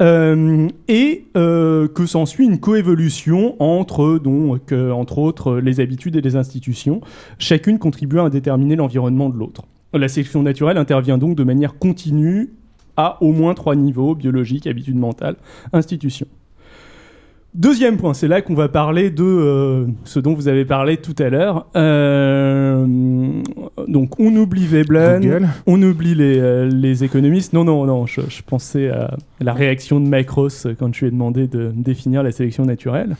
[0.00, 6.36] euh, et euh, que s'ensuit une coévolution entre, donc, entre autres, les habitudes et les
[6.36, 7.00] institutions,
[7.38, 9.62] chacune contribuant à déterminer l'environnement de l'autre.
[9.92, 12.50] La sélection naturelle intervient donc de manière continue
[12.96, 15.36] à au moins trois niveaux, biologique, habitude mentale,
[15.72, 16.26] institution.
[17.56, 21.14] Deuxième point, c'est là qu'on va parler de euh, ce dont vous avez parlé tout
[21.18, 21.66] à l'heure.
[21.74, 22.84] Euh,
[23.88, 27.54] donc, on oublie Veblen, on oublie les, euh, les économistes.
[27.54, 31.10] Non, non, non, je, je pensais à la réaction de Macross quand je lui ai
[31.10, 33.16] demandé de définir la sélection naturelle.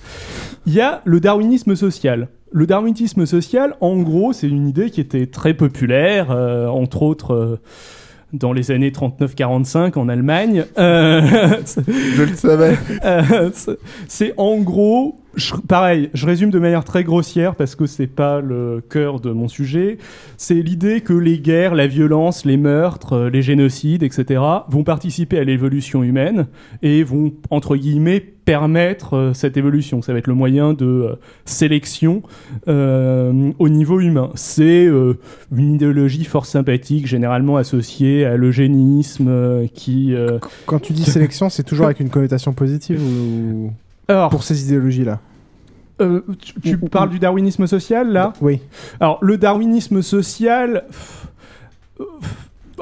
[0.67, 2.29] Il y a le darwinisme social.
[2.53, 7.59] Le darwinisme social, en gros, c'est une idée qui était très populaire, entre autres.
[8.33, 10.65] Dans les années 39-45 en Allemagne.
[10.79, 11.21] Euh,
[11.87, 12.77] Je le savais.
[13.05, 13.51] euh,
[14.09, 18.41] c'est en gros, je- pareil, je résume de manière très grossière parce que c'est pas
[18.41, 19.99] le cœur de mon sujet.
[20.37, 25.39] C'est l'idée que les guerres, la violence, les meurtres, euh, les génocides, etc., vont participer
[25.39, 26.47] à l'évolution humaine
[26.83, 30.03] et vont entre guillemets permettre euh, cette évolution.
[30.03, 31.15] Ça va être le moyen de euh,
[31.45, 32.23] sélection
[32.69, 34.31] euh, au niveau humain.
[34.35, 40.15] C'est une idéologie fort sympathique, généralement associée à l'eugénisme, qui
[40.67, 43.73] Quand tu dis sélection, c'est toujours avec une connotation positive ou
[44.09, 45.21] Alors, pour ces idéologies-là
[46.01, 48.33] Euh, tu, tu parles du darwinisme social là?
[48.41, 48.61] Oui.
[49.01, 50.85] Alors le darwinisme social,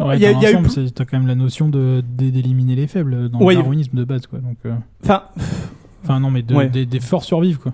[0.01, 2.75] Ouais, il y a- y a eu T'as quand même la notion de d- d'éliminer
[2.75, 4.41] les faibles dans Ouais, le darwinisme de base, quoi.
[4.41, 5.23] Donc, euh, Enfin,
[6.03, 6.69] enfin non, mais de- Ouais.
[6.69, 7.73] des, des forts survivent, quoi.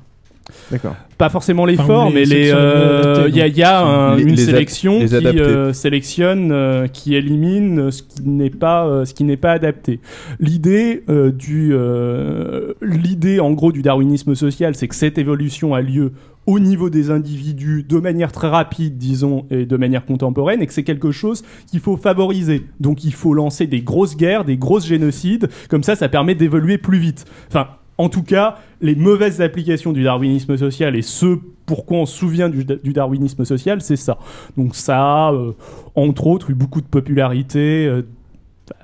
[0.70, 0.96] D'accord.
[1.18, 3.52] pas forcément les Enfin, mais les euh, il y a, donc.
[3.56, 8.02] il y a un- Les- une les sélection qui euh, sélectionne, euh, qui élimine ce
[8.02, 10.00] qui n'est pas, euh, ce qui n'est pas adapté.
[10.38, 15.80] L'idée euh, du, euh, l'idée en gros du darwinisme social, c'est que cette évolution a
[15.80, 16.12] lieu
[16.46, 20.72] au niveau des individus de manière très rapide, disons, et de manière contemporaine, et que
[20.72, 22.62] c'est quelque chose qu'il faut favoriser.
[22.80, 26.78] Donc il faut lancer des grosses guerres, des grosses génocides, comme ça, ça permet d'évoluer
[26.78, 27.26] plus vite.
[27.48, 27.68] Enfin,
[28.00, 32.48] en tout cas, les mauvaises applications du darwinisme social et ce pourquoi on se souvient
[32.48, 34.18] du, du darwinisme social, c'est ça.
[34.56, 35.52] Donc ça a, euh,
[35.94, 37.86] entre autres, eu beaucoup de popularité.
[37.86, 38.02] euh,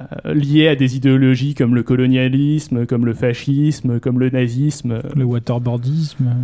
[0.00, 5.00] euh, liée à des idéologies comme le colonialisme, comme le fascisme, comme le nazisme.
[5.14, 6.34] Le waterboardisme.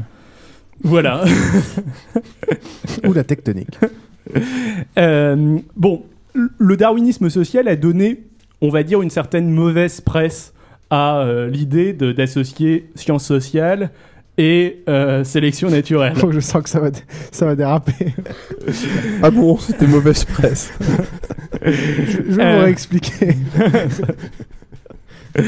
[0.83, 1.25] Voilà.
[3.07, 3.79] Ou la tectonique.
[4.97, 6.05] Euh, bon,
[6.35, 8.23] le darwinisme social a donné,
[8.61, 10.55] on va dire, une certaine mauvaise presse
[10.95, 13.89] à euh, l'idée de- d'associer sciences sociales
[14.37, 16.13] et euh, sélection naturelle.
[16.23, 18.15] Oh, je sens que ça va, dé- ça va déraper.
[19.23, 20.71] Ah bon, c'était mauvaise presse.
[21.65, 22.57] je je vais Euh.
[22.59, 23.37] vous réexpliquer.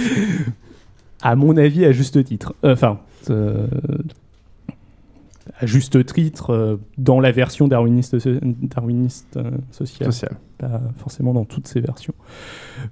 [1.23, 2.55] à mon avis, à juste titre.
[2.65, 3.67] Euh, Enfin, euh,
[5.59, 10.13] à juste titre, euh, dans la version darwiniste, euh, sociale.
[10.13, 10.37] Sociale.
[10.59, 12.15] Pas forcément dans toutes ces versions.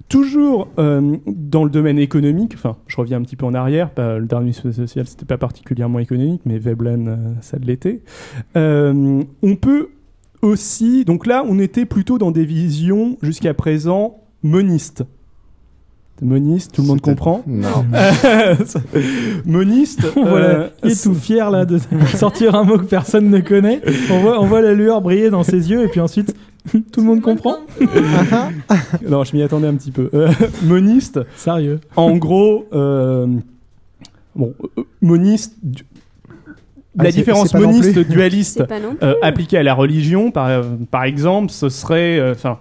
[0.09, 4.25] Toujours euh, dans le domaine économique, enfin, je reviens un petit peu en arrière, le
[4.25, 8.01] darwinisme social, c'était pas particulièrement économique, mais Veblen, euh, ça l'était.
[8.55, 9.89] Euh, on peut
[10.41, 15.05] aussi, donc là, on était plutôt dans des visions jusqu'à présent monistes.
[16.21, 17.85] Moniste, tout le monde comprend Non.
[19.45, 20.01] Moniste.
[20.15, 21.79] voilà, euh, il est tout fier là de
[22.15, 23.81] sortir un mot que personne ne connaît.
[24.11, 26.33] On voit, on voit la lueur briller dans ses yeux et puis ensuite
[26.71, 27.57] tout le monde comprend.
[29.09, 30.09] non, je m'y attendais un petit peu.
[30.13, 30.29] Euh,
[30.63, 31.19] moniste.
[31.35, 31.79] Sérieux.
[31.95, 33.27] En gros, euh,
[34.35, 35.55] bon, euh, moniste.
[35.61, 35.83] du-
[36.97, 38.63] Ah, La différence moniste dualiste
[39.01, 40.61] euh, appliquée à la religion, par, euh,
[40.91, 42.59] par exemple, ce serait, euh, enfin,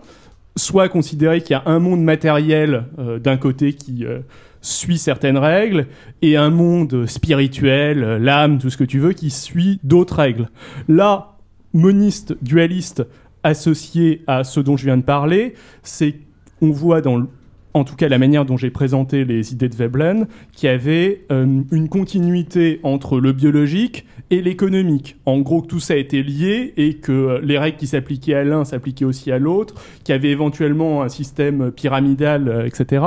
[0.56, 4.20] soit considérer qu'il y a un monde matériel euh, d'un côté qui euh,
[4.60, 5.86] suit certaines règles
[6.20, 10.48] et un monde spirituel, euh, l'âme, tout ce que tu veux, qui suit d'autres règles.
[10.88, 11.36] Là,
[11.72, 13.04] moniste, dualiste,
[13.42, 16.14] associé à ce dont je viens de parler, c'est
[16.60, 17.26] on voit dans le-
[17.74, 21.24] en tout cas la manière dont j'ai présenté les idées de Veblen, qu'il y avait
[21.30, 25.16] euh, une continuité entre le biologique et l'économique.
[25.26, 28.44] En gros, que tout ça était lié et que euh, les règles qui s'appliquaient à
[28.44, 33.04] l'un s'appliquaient aussi à l'autre, qu'il y avait éventuellement un système pyramidal, euh, etc.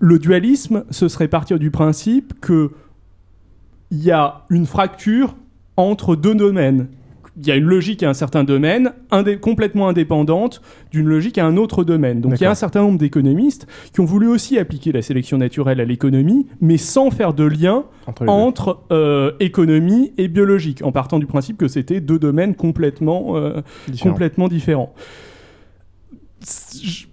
[0.00, 2.70] Le dualisme, ce serait partir du principe que
[3.90, 5.36] il y a une fracture
[5.76, 6.88] entre deux domaines.
[7.36, 10.62] Il y a une logique à un certain domaine, indé- complètement indépendante
[10.92, 12.20] d'une logique à un autre domaine.
[12.20, 15.36] Donc il y a un certain nombre d'économistes qui ont voulu aussi appliquer la sélection
[15.36, 17.84] naturelle à l'économie, mais sans faire de lien
[18.28, 23.62] Entre euh, économie et biologique, en partant du principe que c'était deux domaines complètement, euh,
[23.88, 24.10] Différents.
[24.12, 24.94] complètement différents.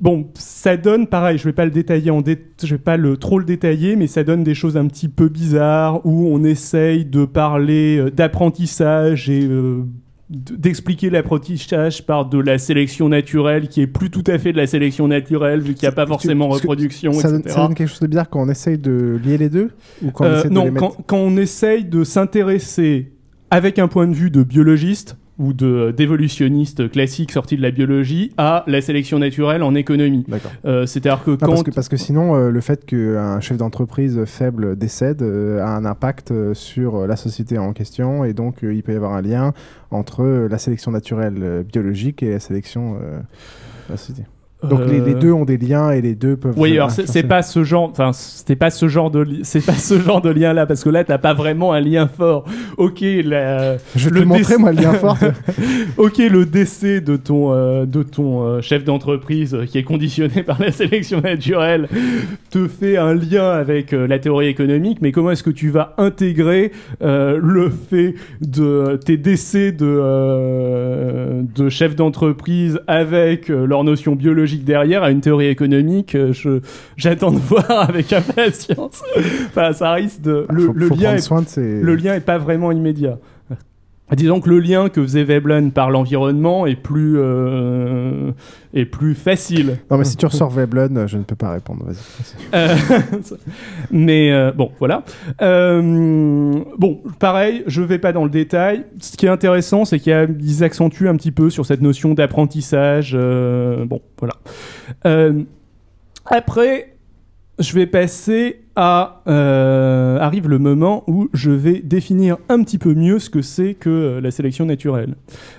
[0.01, 1.37] Bon, ça donne pareil.
[1.37, 4.07] Je vais pas le détailler en dé- je vais pas le trop le détailler, mais
[4.07, 9.29] ça donne des choses un petit peu bizarres où on essaye de parler euh, d'apprentissage
[9.29, 9.83] et euh,
[10.31, 14.65] d'expliquer l'apprentissage par de la sélection naturelle qui est plus tout à fait de la
[14.65, 17.55] sélection naturelle vu qu'il n'y a pas forcément reproduction, ça, donne, etc.
[17.55, 19.71] ça donne quelque chose de bizarre quand on essaye de lier les deux
[20.01, 23.11] ou quand on Euh, de non, les mettre- quand, quand on essaye de s'intéresser
[23.49, 28.31] avec un point de vue de biologiste ou de d'évolutionniste classique sorti de la biologie
[28.37, 30.25] à la sélection naturelle en économie.
[30.65, 33.57] Euh, C'est-à-dire que Non, quand parce, que, parce que sinon, euh, le fait qu'un chef
[33.57, 38.83] d'entreprise faible décède euh, a un impact sur la société en question et donc il
[38.83, 39.53] peut y avoir un lien
[39.89, 42.97] entre la sélection naturelle biologique et la sélection
[43.89, 44.23] la société.
[44.63, 46.53] Donc les, les Euh, deux ont des liens et les deux peuvent.
[46.55, 49.73] Oui, euh, alors c'est pas ce genre, enfin c'était pas ce genre de, c'est pas
[49.73, 52.45] ce genre de lien là parce que là t'as pas vraiment un lien fort.
[52.77, 55.17] Ok, la, Je vais te montrer, moi, le lien fort.
[55.97, 60.43] ok, le décès de ton euh, de ton euh, chef d'entreprise euh, qui est conditionné
[60.45, 61.87] par la sélection naturelle
[62.51, 66.71] te fait un lien avec la théorie économique, mais comment est-ce que tu vas intégrer
[67.01, 75.11] le fait de tes décès de de chefs d'entreprise avec leur notion biologique derrière à
[75.11, 76.59] une théorie économique euh, je
[76.97, 79.01] j'attends de voir avec impatience.
[79.47, 82.15] enfin, ça risque de le, Faut- le faut lien est, soin de ces- le lien
[82.15, 83.17] est pas vraiment immédiat.
[84.15, 88.31] Disons que le lien que faisait Veblen par l'environnement est plus euh,
[88.73, 89.77] est plus facile.
[89.89, 91.85] Non, mais si tu ressors Veblen, je ne peux pas répondre.
[91.85, 91.97] Vas-y.
[92.53, 92.75] Euh,
[93.91, 95.03] mais euh, bon, voilà.
[95.41, 98.85] Euh, bon, pareil, je vais pas dans le détail.
[98.99, 103.15] Ce qui est intéressant, c'est qu'ils accentuent un petit peu sur cette notion d'apprentissage.
[103.15, 104.33] bon, voilà.
[106.25, 106.90] Après,
[107.59, 112.93] je vais passer à euh, arrive le moment où je vais définir un petit peu
[112.93, 115.15] mieux ce que c'est que euh, la sélection naturelle.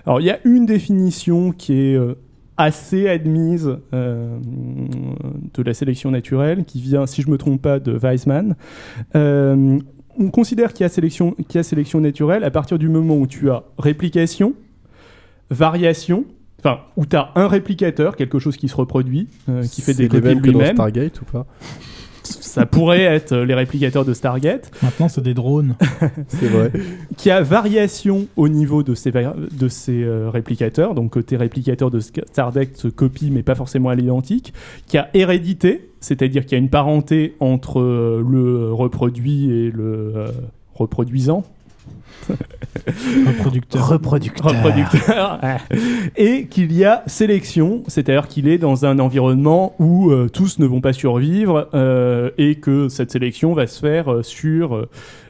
[0.07, 2.15] Alors, il y a une définition qui est euh,
[2.57, 8.57] assez admise de la sélection naturelle, qui vient, si je me trompe pas, de Weismann.
[9.15, 9.79] Euh,
[10.19, 13.17] on considère qu'il y, a sélection- qu'il y a sélection naturelle à partir du moment
[13.17, 14.55] où tu as réplication,
[15.51, 16.25] variation,
[16.65, 20.09] enfin, où tu as un réplicateur, quelque chose qui se reproduit, euh, qui fait des
[20.09, 20.77] copies de mêmes que dans lui-même.
[20.77, 21.47] Stargate ou pas?
[22.25, 24.71] Ça pourrait être euh, les réplicateurs de Stargate.
[24.83, 25.75] Maintenant, c'est des drones.
[26.29, 26.71] C'est vrai.
[27.17, 30.95] qui a variation au niveau de ces, de ces euh, réplicateurs.
[30.95, 34.53] Donc, tes réplicateurs de Stargate se copient, mais pas forcément à l'identique.
[34.87, 40.13] Qui a hérédité, c'est-à-dire qu'il y a une parenté entre euh, le reproduit et le
[40.17, 40.29] euh,
[40.75, 41.45] reproduisant.
[42.87, 43.89] Reproducteur.
[43.89, 44.47] Reproducteur.
[44.47, 45.41] Reproducteur.
[46.17, 50.67] Et qu'il y a sélection, c'est-à-dire qu'il est dans un environnement où euh, tous ne
[50.67, 54.87] vont pas survivre euh, et que cette sélection va se faire euh, sur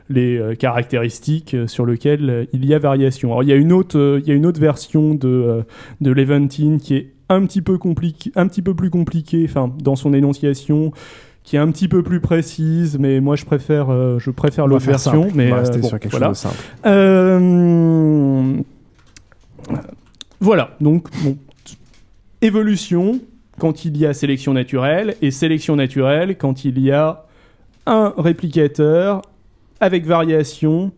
[0.08, 3.30] les caractéristiques sur lesquelles il y a variation.
[3.30, 5.64] Alors il y a une autre, il y a une autre version de,
[6.02, 10.12] de Levantine qui est un petit peu compliqué, un petit peu plus compliquée, dans son
[10.12, 10.92] énonciation,
[11.44, 14.86] qui est un petit peu plus précise, mais moi je préfère, euh, je préfère l'autre
[14.86, 15.24] version.
[15.24, 15.32] simple.
[15.34, 16.28] Mais On va euh, rester bon, sur quelque voilà.
[16.28, 16.62] chose de simple.
[16.86, 18.62] Euh,
[20.40, 21.36] voilà, donc bon,
[22.40, 23.20] évolution
[23.58, 27.26] quand il y a sélection naturelle et sélection naturelle quand il y a
[27.86, 29.22] un réplicateur
[29.80, 30.92] avec variation,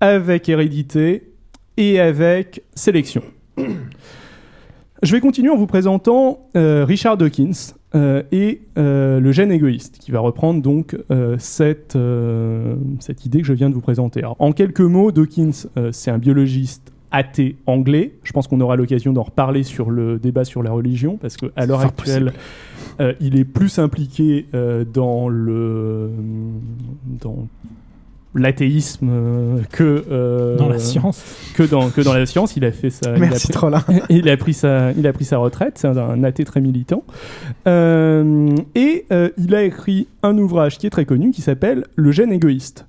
[0.00, 1.30] avec hérédité
[1.76, 3.22] et avec sélection.
[5.02, 9.98] Je vais continuer en vous présentant euh, Richard Dawkins euh, et euh, le gène égoïste,
[9.98, 11.96] qui va reprendre donc euh, cette,
[13.00, 14.20] cette idée que je viens de vous présenter.
[14.20, 18.14] Alors, en quelques mots, Dawkins, c'est un biologiste athée anglais.
[18.22, 21.66] Je pense qu'on aura l'occasion d'en reparler sur le débat sur la religion, parce qu'à
[21.66, 22.32] l'heure actuelle,
[23.20, 24.46] il est plus impliqué
[24.92, 26.10] dans le
[27.20, 27.46] dans
[28.34, 31.22] l'athéisme euh, que euh, Dans la science.
[31.54, 33.84] que dans que dans la science il a fait ça il a pris- Trollin.
[34.08, 37.04] il a pris sa il a pris sa retraite c'est un, un athée très militant
[37.66, 42.10] Euh, et euh, il a écrit un ouvrage qui est très connu qui s'appelle le
[42.12, 42.86] gène égoïste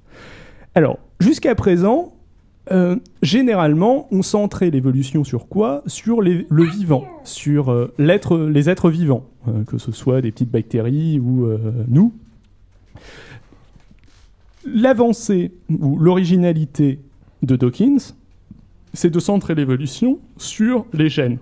[0.76, 2.10] alors jusqu'à présent
[2.72, 5.84] euh, généralement, on centrait l'évolution sur quoi?
[5.86, 10.32] Sur les- le vivant, sur euh, l'être, les êtres vivants, euh, que ce soit des
[10.32, 11.58] petites bactéries ou euh,
[11.90, 12.14] nous.
[14.66, 17.00] L'avancée ou l'originalité
[17.42, 18.14] de Dawkins,
[18.94, 21.40] c'est de centrer l'évolution sur les gènes.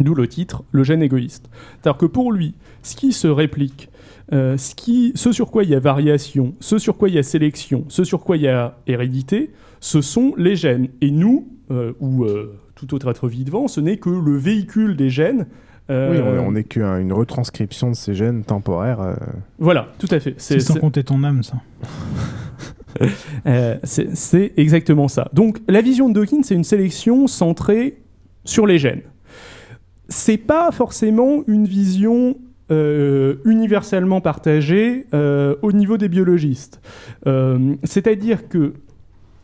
[0.00, 1.50] D'où le titre, le gène égoïste.
[1.80, 3.90] C'est-à-dire que pour lui, ce qui se réplique,
[4.32, 7.84] euh, ce, sur quoi il y a variation, ce sur quoi il y a sélection,
[7.88, 10.88] ce sur quoi il y a hérédité, ce sont les gènes.
[11.02, 15.10] Et nous, euh, ou euh, tout autre être vivant, ce n'est que le véhicule des
[15.10, 15.46] gènes.
[15.92, 19.00] Euh, Oui, on on n'est qu'une retranscription de ces gènes temporaires.
[19.00, 19.14] euh,
[19.58, 20.34] Voilà, tout à fait.
[20.38, 21.54] C'est sans compter ton âme, ça.
[23.46, 25.30] Euh, c'est exactement ça.
[25.32, 27.96] Donc la vision de Dawkins, c'est une sélection centrée
[28.44, 29.00] sur les gènes.
[30.10, 32.36] C'est pas forcément une vision
[32.70, 36.82] euh, universellement partagée euh, au niveau des biologistes.
[37.26, 38.74] Euh, C'est-à-dire que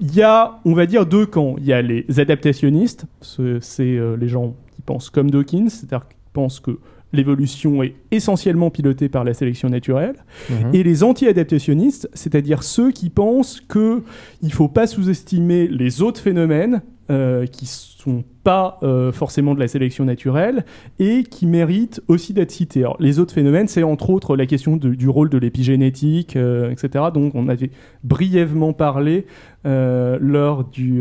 [0.01, 1.57] il y a, on va dire, deux camps.
[1.59, 6.07] Il y a les adaptationnistes, ce- c'est euh, les gens qui pensent comme Dawkins, c'est-à-dire
[6.29, 6.79] qui pensent que
[7.15, 10.17] l'évolution est essentiellement pilotée par la sélection naturelle,
[10.51, 10.75] Mhm.
[10.75, 14.03] et les anti-adaptationnistes, c'est-à-dire ceux qui pensent que
[14.43, 19.69] il faut pas sous-estimer les autres phénomènes euh, qui sont pas euh, forcément de la
[19.69, 20.67] sélection naturelle
[20.99, 22.81] et qui méritent aussi d'être cités.
[22.81, 26.71] Alors, les autres phénomènes, c'est entre autres la question de- du rôle de l'épigénétique, euh,
[26.71, 27.07] etc.
[27.15, 27.71] Donc, on avait
[28.05, 29.25] brièvement parlé
[29.65, 31.01] euh, lors du,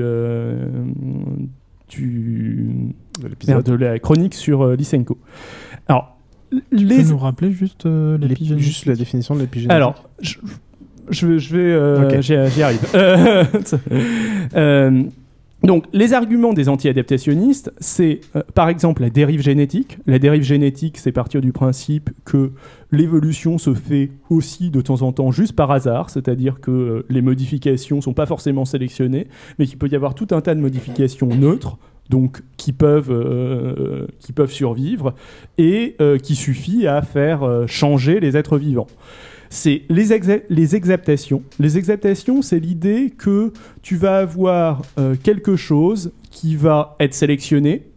[1.90, 3.56] du De l'épisode.
[3.56, 5.18] merde, de la chronique sur euh, Lysenko.
[5.88, 6.18] Alors,
[6.52, 9.76] Tu les peux nous rappeler juste euh, l'épigénétique Juste la définition de l'épigénétique.
[9.76, 10.36] alors, je,
[11.10, 12.22] je, vais- je vais, euh, Ok.
[12.22, 12.80] j'y j'y arrive.
[15.64, 19.98] Donc, les arguments des anti-adaptationnistes, c'est euh, par exemple la dérive génétique.
[20.06, 22.52] La dérive génétique, c'est partir du principe que
[22.92, 27.24] l'évolution se fait aussi de temps en temps juste par hasard, c'est-à-dire que euh, les
[27.24, 29.28] modifications sont pas forcément sélectionnées,
[29.58, 31.78] mais qu'il peut y avoir tout un tas de modifications neutres.
[32.10, 34.08] Donc, qui peuvent, euh,
[34.48, 35.14] survivre
[35.58, 38.88] et qui suffit à faire changer les êtres vivants.
[39.50, 41.44] C'est les, exa- les exaptations.
[41.60, 47.88] Les exaptations, c'est l'idée que tu vas avoir euh, quelque chose qui va être sélectionné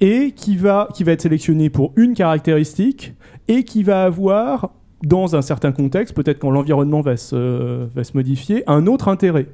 [0.00, 3.14] et qui va, être sélectionné pour une caractéristique
[3.48, 4.70] et qui va avoir,
[5.02, 9.46] dans un certain contexte, peut-être quand l'environnement va se modifier, un autre intérêt.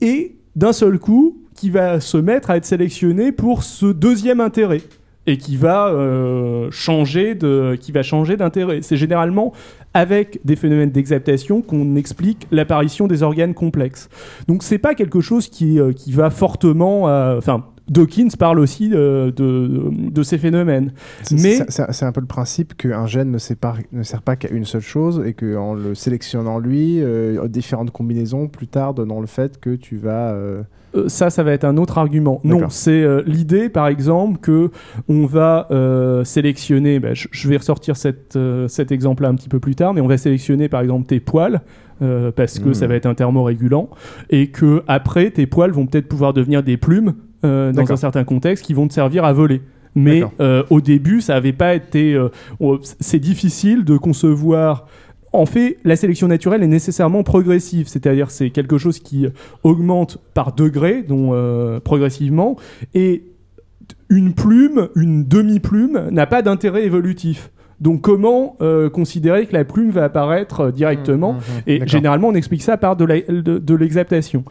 [0.00, 4.82] Et d'un seul coup, qui va se mettre à être sélectionné pour ce deuxième intérêt
[5.26, 8.80] et qui va euh, qui va changer d'intérêt.
[8.82, 9.52] C'est généralement
[9.94, 14.08] avec des phénomènes d'exaptation qu'on explique l'apparition des organes complexes.
[14.46, 18.88] Donc c'est pas quelque chose qui, euh, qui va fortement euh, enfin Dawkins parle aussi
[18.88, 20.92] de, de ces phénomènes.
[21.22, 24.36] C'est- Mais c'est- un peu le principe qu'un gène ne, sert pas- ne sert pas
[24.36, 29.20] qu'à une seule chose et qu'en le sélectionnant lui, euh, différentes combinaisons plus tard donnant
[29.20, 30.32] le fait que tu vas.
[30.32, 30.62] euh,
[30.94, 32.40] Euh, ça, ça va être un autre argument.
[32.42, 34.70] Non, c'est euh, l'idée, par exemple, que
[35.08, 37.00] on va euh, sélectionner.
[37.00, 40.06] bah, je, vais ressortir cette, euh, cet exemple-là un petit peu plus tard, mais on
[40.06, 41.60] va sélectionner, par exemple, tes poils.
[42.36, 42.74] parce que Mhm.
[42.74, 43.88] ça va être un thermorégulant
[44.28, 47.14] et que après tes poils vont peut-être pouvoir devenir des plumes
[47.46, 49.62] euh, dans un certain contexte qui vont te servir à voler.
[49.94, 52.12] Mais euh, au début, ça avait pas été.
[52.14, 52.28] euh,
[53.00, 54.86] c'est difficile de concevoir.
[55.32, 59.26] En fait, la sélection naturelle est nécessairement progressive, c'est-à-dire c'est quelque chose qui
[59.64, 62.56] augmente par degrés, donc euh, progressivement,
[62.94, 63.24] et
[64.08, 67.50] une plume, une demi-plume, n'a pas d'intérêt évolutif.
[67.80, 71.62] Donc comment euh, considérer que la plume va apparaître euh, directement Mmh, mmh, mmh.
[71.66, 74.44] Et généralement, on explique ça par de l'exaptation.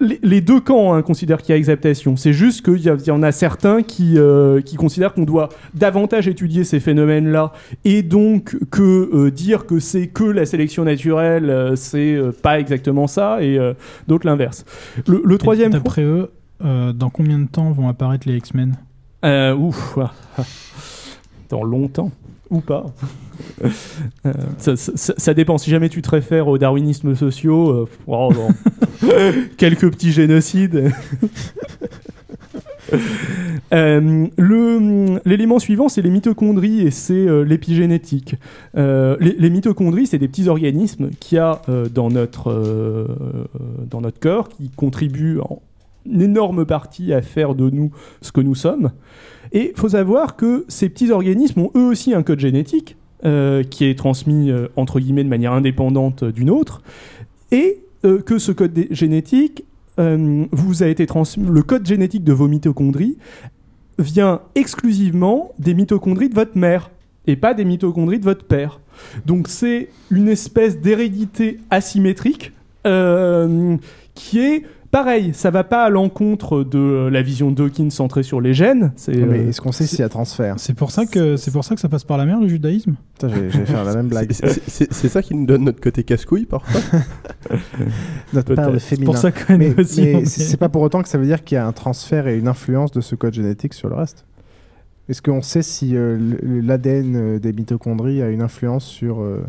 [0.00, 2.16] Les, deux camps hein, considèrent qu'il y a exaptation.
[2.16, 6.62] C'est juste qu'il y, en a certains qui, euh, qui considèrent qu'on doit davantage étudier
[6.62, 7.52] ces phénomènes-là
[7.84, 12.60] et donc que euh, dire que c'est que la sélection naturelle, euh, c'est euh, pas
[12.60, 13.58] exactement ça et
[14.06, 14.64] d'autres l'inverse.
[15.08, 18.76] Le, le troisième D'après eux, dans combien de temps vont apparaître les X-Men?
[19.24, 19.98] Euh, ouf.
[20.00, 20.42] ah, ah.
[21.48, 22.10] Dans longtemps.
[22.54, 22.86] Ou pas.
[24.26, 25.58] Euh, ça, ça- ça dépend.
[25.58, 28.30] Si jamais tu te réfères au darwinisme sociaux, euh, oh,
[29.58, 30.90] quelques petits génocides.
[33.72, 34.26] Euh,
[35.24, 38.36] L'élément suivant, c'est les mitochondries et c'est euh, l'épigénétique.
[38.76, 41.60] Euh, les, les mitochondries, c'est des petits organismes qu'il y a
[41.92, 43.08] dans, notre,
[43.90, 45.60] dans notre corps qui contribuent en
[46.06, 47.90] une énorme partie à faire de nous
[48.20, 48.90] ce que nous sommes.
[49.54, 53.62] Et il faut savoir que ces petits organismes ont eux aussi un code génétique euh,
[53.62, 56.82] qui est transmis euh, entre guillemets de manière indépendante euh, d'une autre,
[57.50, 57.80] et
[58.26, 59.64] que ce code génétique
[59.96, 61.46] vous a été transmis.
[61.48, 63.16] Le code génétique de vos mitochondries
[63.98, 66.90] vient exclusivement des mitochondries de votre mère
[67.26, 68.80] et pas des mitochondries de votre père.
[69.24, 72.52] Donc c'est une espèce d'hérédité asymétrique
[74.14, 75.32] qui est pareil.
[75.34, 78.92] Ça va pas à l'encontre de euh, la vision de Dawkins centrée sur les gènes.
[78.96, 81.50] C'est, Mais euh, est-ce qu'on sait s'il y a transfert C'est pour ça que c'est
[81.50, 82.94] pour ça que ça passe par la mer le judaïsme.
[83.14, 84.32] Putain, j'ai- j'ai fait la même blague.
[84.32, 86.80] C'est- c'est- C'est c'est ça qui nous donne notre côté casse-couille parfois
[88.32, 89.06] Notre part de féminin.
[89.06, 91.18] pour ça que mais nous aussi, mais est- c'est c'est pas pour autant que ça
[91.18, 93.88] veut dire qu'il y a un transfert et une influence de ce code génétique sur
[93.88, 94.24] le reste.
[95.08, 99.44] Est-ce qu'on sait si euh, l'ADN des mitochondries a une influence sur euh,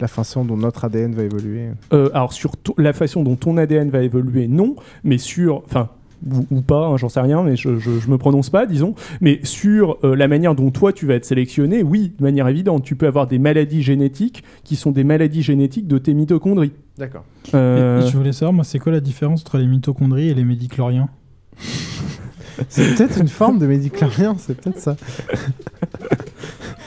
[0.00, 3.90] la façon dont notre ADN va évoluer Euh, alors sur la façon dont ton ADN
[3.90, 5.88] va évoluer, non, mais sur, enfin
[6.30, 8.94] ou, ou pas, hein, j'en sais rien, mais je, je, je me prononce pas, disons,
[9.20, 12.82] mais sur euh, la manière dont toi tu vas être sélectionné, oui, de manière évidente,
[12.82, 16.72] tu peux avoir des maladies génétiques qui sont des maladies génétiques de tes mitochondries.
[16.96, 17.24] D'accord.
[17.54, 20.44] Euh, Et je voulais savoir, moi, c'est quoi la différence entre les mitochondries et les
[20.44, 21.08] médichloriens
[22.68, 24.96] C'est peut-être une forme de médiclarien, c'est peut-être ça.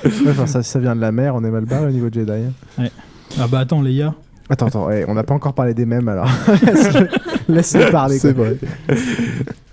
[0.06, 0.62] Ouais, enfin, ça.
[0.64, 2.32] Ça vient de la mer, on est mal barré au niveau de Jedi.
[2.32, 2.52] hein.
[2.84, 2.92] Ouais.
[3.40, 4.14] Ah bah attends, Leia.
[4.50, 6.30] Attends, attends, ouais, on n'a pas encore parlé des mêmes alors.
[7.50, 8.18] Laisse-le parler.
[8.18, 8.58] C'est vrai.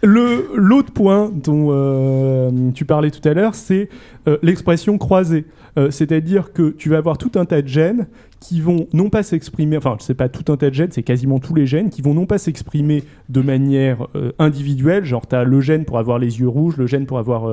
[0.03, 3.89] Le l'autre point dont euh, tu parlais tout à l'heure, c'est
[4.29, 5.47] euh, l'expression croisée.
[5.79, 8.07] Euh, C'est-à-dire que tu vas avoir tout un tas de gènes
[8.41, 11.39] qui vont non pas s'exprimer, enfin c'est pas tout un tas de gènes, c'est quasiment
[11.39, 14.07] tous les gènes qui vont non pas s'exprimer de manière
[14.39, 17.47] individuelle, genre tu as le gène pour avoir les yeux rouges, le gène pour avoir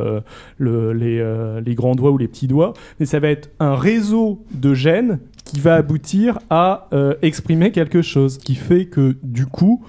[0.57, 1.23] le- les,
[1.65, 5.19] les grands doigts ou les petits doigts, mais ça va être un réseau de gènes
[5.45, 9.83] qui va aboutir à euh, exprimer quelque chose, qui fait que du coup,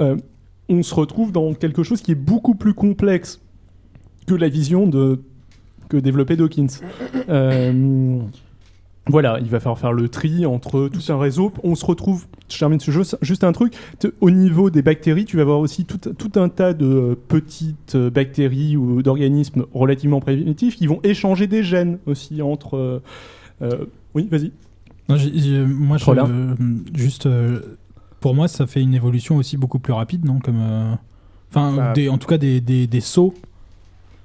[0.00, 0.16] euh,
[0.68, 3.40] on se retrouve dans quelque chose qui est beaucoup plus complexe
[4.26, 5.20] que la vision de
[5.88, 6.68] que développait Dawkins.
[7.28, 8.18] Euh,
[9.06, 11.52] voilà, il va falloir faire le tri entre tout un réseau.
[11.64, 12.90] On se retrouve, je termine ce
[13.20, 13.74] juste un truc,
[14.20, 15.98] au niveau des bactéries, tu vas avoir aussi tout,
[16.36, 22.40] un tas de petites bactéries ou d'organismes relativement primitifs qui vont échanger des gènes aussi
[22.40, 23.02] entre...
[24.14, 24.52] oui, vas-y.
[25.16, 26.54] Non, moi, je, euh,
[26.94, 27.60] juste, euh,
[28.20, 30.94] pour moi, ça fait une évolution aussi beaucoup plus rapide, non Comme, euh,
[31.50, 33.34] enfin, Bah, en tout cas des, des, des sauts.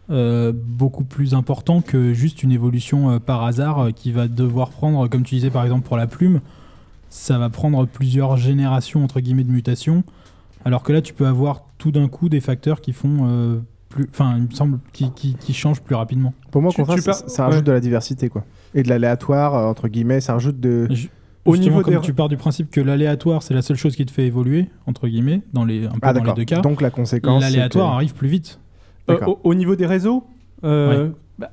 [0.10, 5.24] euh, beaucoup plus important que juste une évolution par hasard qui va devoir prendre, comme
[5.24, 6.40] tu disais par exemple pour la plume,
[7.10, 10.04] ça va prendre plusieurs générations entre guillemets de mutation,
[10.64, 13.60] alors que là tu peux avoir tout d'un coup des facteurs qui font
[13.98, 16.34] plus, enfin il me semble qui, qui, qui changent plus rapidement.
[16.52, 17.66] Pour moi, au contraire, tu ça, rajoute ouais.
[17.66, 18.44] de la diversité, quoi.
[18.76, 20.88] Et de l'aléatoire, euh, entre guillemets, ça rajoute de.
[21.46, 24.12] Au niveau comme tu pars du principe que l'aléatoire c'est la seule chose qui te
[24.12, 26.36] fait évoluer entre guillemets dans les un peu Ah, dans les d'accord.
[26.36, 26.60] deux cas.
[26.62, 28.60] Donc, la conséquence, l'aléatoire que- arrive plus vite.
[29.10, 30.26] Euh, au, au niveau des réseaux,
[30.66, 31.12] euh, Ouais.
[31.40, 31.52] bah,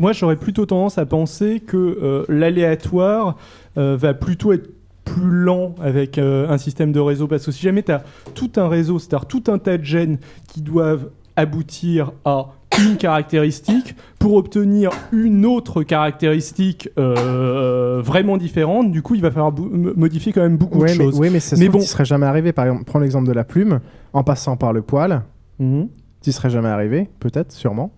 [0.00, 3.36] moi j'aurais plutôt tendance à penser que euh, l'aléatoire
[3.78, 4.68] euh, va plutôt être
[5.04, 8.02] plus lent avec euh, un système de réseau parce que si jamais tu as
[8.34, 10.18] tout un réseau, c'est-à-dire tout un tas de gènes
[10.48, 11.08] qui doivent
[11.40, 12.46] aboutir à
[12.78, 19.52] une caractéristique pour obtenir une autre caractéristique euh, vraiment différente, du coup il va falloir
[19.96, 21.18] modifier quand même beaucoup Ouais, de mais, choses.
[21.18, 22.52] oui, mais ça mais se bon, serait jamais arrivé.
[22.52, 23.80] Par exemple, prends l'exemple de la plume,
[24.12, 25.22] en passant par le poil,
[25.58, 25.88] Mhm.
[26.22, 27.92] tu serais jamais arrivé, peut-être, sûrement.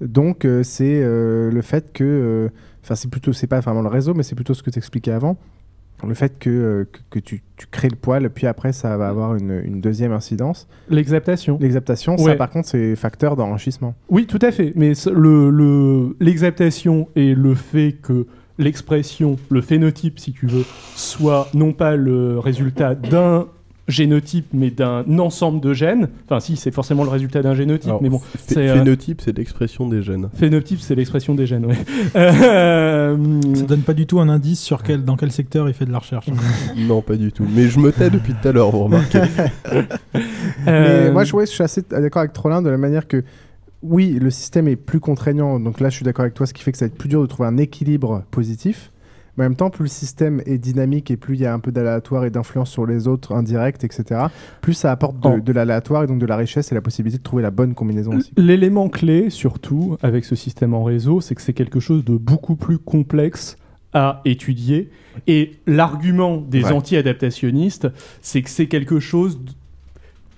[0.00, 2.04] Donc, euh, c'est euh, le fait que.
[2.04, 2.48] euh,
[2.84, 3.32] Enfin, c'est plutôt.
[3.32, 5.36] C'est pas vraiment le réseau, mais c'est plutôt ce que tu expliquais avant.
[6.06, 9.08] Le fait que, euh, que, que tu, tu crées le poil, puis après, ça va
[9.08, 10.66] avoir une, une deuxième incidence.
[10.88, 11.58] L'exaptation.
[11.60, 12.32] L'exaptation, Ouais.
[12.32, 13.94] ça, par contre, c'est facteur d'enrichissement.
[14.10, 14.72] Oui, tout à fait.
[14.76, 18.26] Mais ce- le- le- l'exaptation et le fait que
[18.58, 23.46] l'expression, le phénotype, si tu veux, soit non pas le résultat d'un
[23.88, 26.08] génotype, mais d'un ensemble de gènes.
[26.24, 28.20] Enfin, si, c'est forcément le résultat d'un génotype, Alors, mais bon.
[28.46, 30.28] c'est, euh, Phénotype, c'est l'expression des gènes.
[30.34, 31.76] Phénotype, c'est l'expression des gènes, ouais.
[32.16, 33.16] Euh,
[33.54, 35.92] Ça donne pas du tout un indice sur quel, dans quel secteur il fait de
[35.92, 36.26] la recherche.
[36.76, 37.44] non, pas du tout.
[37.54, 39.20] Mais je me tais depuis tout à l'heure, vous remarquez.
[40.66, 43.24] Mais moi, je, ouais, je suis assez d'accord avec Trollin de la manière que,
[43.82, 45.58] oui, le système est plus contraignant.
[45.58, 47.08] Donc là, je suis d'accord avec toi, ce qui fait que ça va être plus
[47.08, 48.91] dur de trouver un équilibre positif.
[49.36, 51.58] Mais en même temps, plus le système est dynamique et plus il y a un
[51.58, 54.26] peu d'aléatoire et d'influence sur les autres indirects, etc.,
[54.60, 55.40] plus ça apporte de, Oh.
[55.40, 58.16] de l'aléatoire et donc de la richesse et la possibilité de trouver la bonne combinaison
[58.16, 58.30] aussi.
[58.36, 62.56] L'élément clé, surtout, avec ce système en réseau, c'est que c'est quelque chose de beaucoup
[62.56, 63.56] plus complexe
[63.94, 64.90] à étudier.
[65.26, 66.72] Et l'argument des Ouais.
[66.72, 67.88] anti-adaptationnistes,
[68.20, 69.38] c'est que c'est quelque chose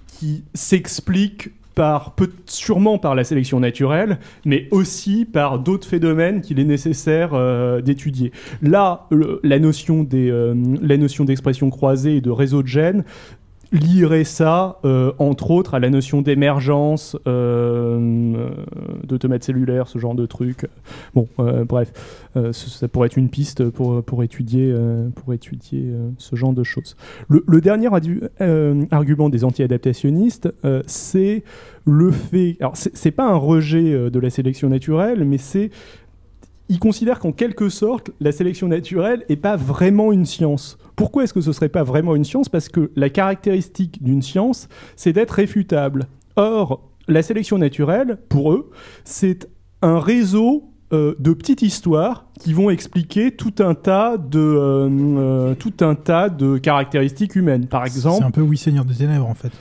[0.06, 1.50] qui s'explique
[2.46, 8.32] sûrement par la sélection naturelle, mais aussi par d'autres phénomènes qu'il est nécessaire euh, d'étudier.
[8.62, 9.08] Là,
[9.42, 13.04] la notion euh, la notion d'expression croisée et de réseau de gènes
[13.74, 17.98] lierait ça, euh, entre autres, à la notion d'émergence, euh,
[18.36, 18.48] euh,
[19.02, 20.66] d'automates cellulaires, ce genre de trucs.
[21.14, 21.92] Bon, euh, bref,
[22.52, 24.74] ça pourrait être une piste pour, pour étudier,
[25.14, 26.96] pour étudier ce genre de choses.
[27.28, 27.88] Le, le dernier
[28.90, 30.52] argument des anti-adaptationnistes,
[30.86, 31.44] c'est
[31.84, 32.56] le fait...
[32.60, 35.70] Alors, c'est pas un rejet de la sélection naturelle, mais c'est
[36.68, 40.78] ils considèrent qu'en quelque sorte, la sélection naturelle n'est pas vraiment une science.
[40.96, 42.48] Pourquoi est-ce que ce serait pas vraiment une science?
[42.48, 46.06] Parce que la caractéristique d'une science, c'est d'être réfutable.
[46.36, 48.70] Or, la sélection naturelle, pour eux,
[49.04, 49.48] c'est
[49.82, 55.54] un réseau euh, de petites histoires qui vont expliquer tout un tas de euh, euh,
[55.54, 57.66] tout un tas de caractéristiques humaines.
[57.66, 59.52] Par exemple, C'est un peu oui Seigneur des Ténèbres en fait.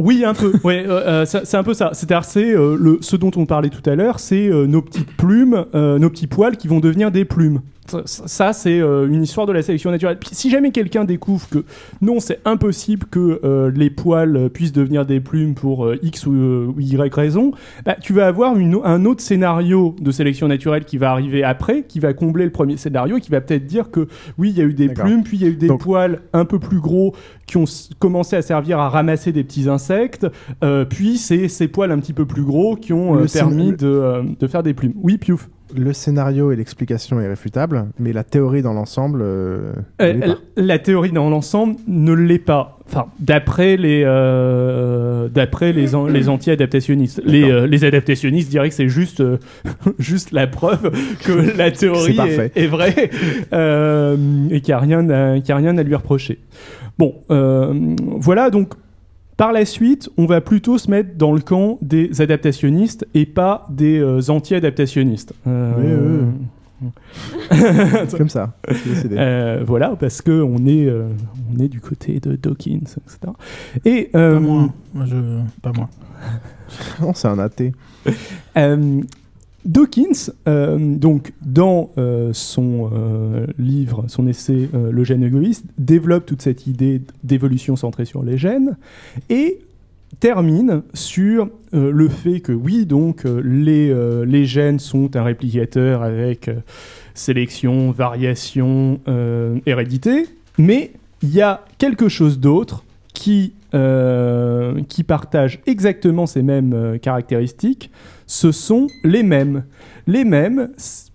[0.00, 0.52] Oui, un peu.
[0.64, 1.90] Ouais, euh, euh, c'est un peu ça.
[1.92, 6.10] C'est-à-dire, c'est euh, ce dont on parlait tout à l'heure, c'est nos petites plumes, nos
[6.10, 7.60] petits poils qui vont devenir des plumes.
[8.06, 10.18] Ça, c'est euh, une histoire de la sélection naturelle.
[10.32, 11.64] Si jamais quelqu'un découvre que
[12.00, 16.26] non, c'est impossible que euh, les poils euh, puissent devenir des plumes pour euh, X
[16.26, 17.52] ou, euh, ou Y raison,
[17.84, 21.82] bah, tu vas avoir une, un autre scénario de sélection naturelle qui va arriver après,
[21.82, 24.60] qui va combler le premier scénario et qui va peut-être dire que oui, il y
[24.60, 26.80] a eu des plumes, puis il y a eu des Donc- poils un peu plus
[26.80, 27.14] gros
[27.46, 27.64] qui ont
[27.98, 30.26] commencé à servir à ramasser des petits insectes,
[30.88, 34.62] puis c'est ces poils un petit peu plus gros qui ont permis de, de faire
[34.62, 34.92] des plumes.
[35.02, 35.48] Oui, Piouf.
[35.76, 39.20] Le scénario et l'explication est réfutable, mais la théorie dans l'ensemble.
[39.22, 42.78] euh, Euh, la théorie dans l'ensemble ne l'est pas.
[42.86, 48.88] Enfin, d'après les euh, d'après les, an- les anti-adaptationnistes, les, les adaptationnistes diraient que c'est
[48.88, 49.22] juste
[50.00, 50.90] juste la preuve
[51.24, 52.16] que la théorie
[52.56, 53.10] est, est vraie
[54.50, 56.38] et qu'il n'y a rien à, y a rien à lui reprocher.
[56.98, 58.74] Bon, voilà donc.
[59.40, 63.64] Par la suite, on va plutôt se mettre dans le camp des adaptationnistes et pas
[63.70, 65.32] des euh, anti-adaptationnistes.
[65.46, 66.24] Euh,
[68.18, 68.52] Comme ça,
[69.12, 71.08] euh, voilà, parce que on est, euh,
[71.54, 73.32] on est du côté de Dawkins, etc.
[73.86, 74.68] Et euh, Pas moi.
[74.92, 75.16] Moi, je...
[75.62, 75.88] Pas moi.
[77.00, 77.72] Non, c'est un athée.
[79.64, 86.42] Dawkins, euh, donc dans euh, son euh, livre, son essai Le gène égoïste, développe toute
[86.42, 88.76] cette idée d'évolution centrée sur les gènes
[89.28, 89.60] et
[90.18, 96.50] termine sur le fait que oui, donc les, gènes sont un réplicateur avec
[97.14, 98.98] sélection, variation,
[99.66, 100.26] hérédité,
[100.58, 100.90] mais
[101.22, 102.82] il y a quelque chose d'autre
[103.14, 103.54] qui
[105.06, 107.90] partagent exactement ces mêmes caractéristiques,
[108.30, 109.64] ce sont les mêmes.
[110.06, 110.70] Les mêmes,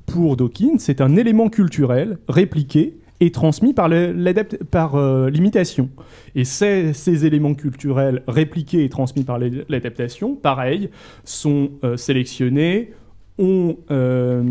[0.05, 5.89] pour Dawkins, c'est un élément culturel répliqué et transmis par euh, l'imitation.
[6.35, 10.89] Et ces, éléments culturels répliqués et transmis par l'ad- l'adaptation, pareil,
[11.23, 12.91] sont euh, sélectionnés,
[13.39, 14.43] on euh,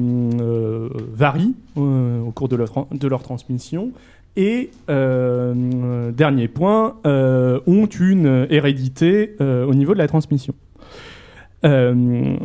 [1.77, 3.93] euh, au cours de leur, transmission
[4.37, 10.55] et, dernier point, ont une hérédité au niveau de la transmission.
[11.65, 12.37] Euh,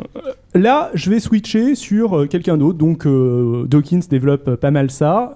[0.54, 2.78] là, je vais switcher sur euh, quelqu'un d'autre.
[2.78, 5.34] Donc, euh, Dawkins développe pas mal ça.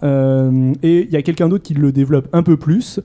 [0.84, 2.99] Et il y a quelqu'un d'autre qui le développe un peu plus.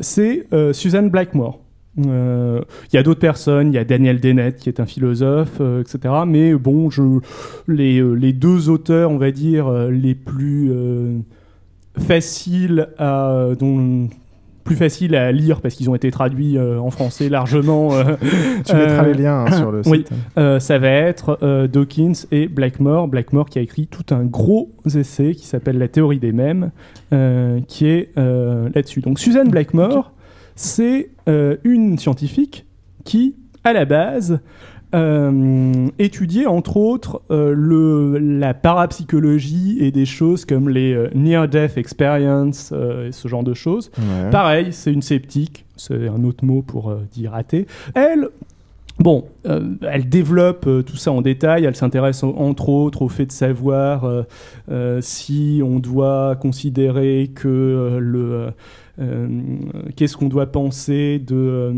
[0.00, 1.60] C'est Suzanne Blackmore.
[1.96, 6.14] Il y a d'autres personnes, il y a Daniel Dennett qui est un philosophe, etc.
[6.26, 6.88] Mais bon,
[7.68, 10.72] les, les deux auteurs, on va dire, les plus
[11.96, 14.08] faciles à, dont,
[14.64, 17.94] plus faciles à lire parce qu'ils ont été traduits euh, en français largement.
[17.94, 18.16] euh,
[18.64, 20.10] Tu mettras euh, les liens, hein, sur le oui, site.
[20.38, 21.38] euh, ça va être
[21.70, 23.08] Dawkins et Blackmore.
[23.08, 26.70] Blackmore qui a écrit tout un gros essai qui s'appelle La théorie des mèmes,
[27.68, 29.00] qui est là-dessus.
[29.02, 30.12] Donc Suzanne Blackmore,
[30.56, 31.10] c'est
[31.64, 32.66] une scientifique
[33.04, 34.40] qui, à la base,
[34.94, 41.76] euh, étudiait entre autres euh, le, la parapsychologie et des choses comme les euh, near-death
[41.76, 43.90] experience euh, et ce genre de choses.
[43.98, 44.30] Ouais.
[44.30, 47.66] Pareil, c'est une sceptique, c'est un autre mot pour dire athée.
[47.94, 48.28] Elle,
[49.00, 53.08] Bon, euh, elle développe euh, tout ça en détail, elle s'intéresse en- entre autres au
[53.08, 54.08] fait de savoir
[54.70, 58.50] euh, si on doit considérer que le...
[59.96, 61.72] Qu'est-ce qu'on doit penser de...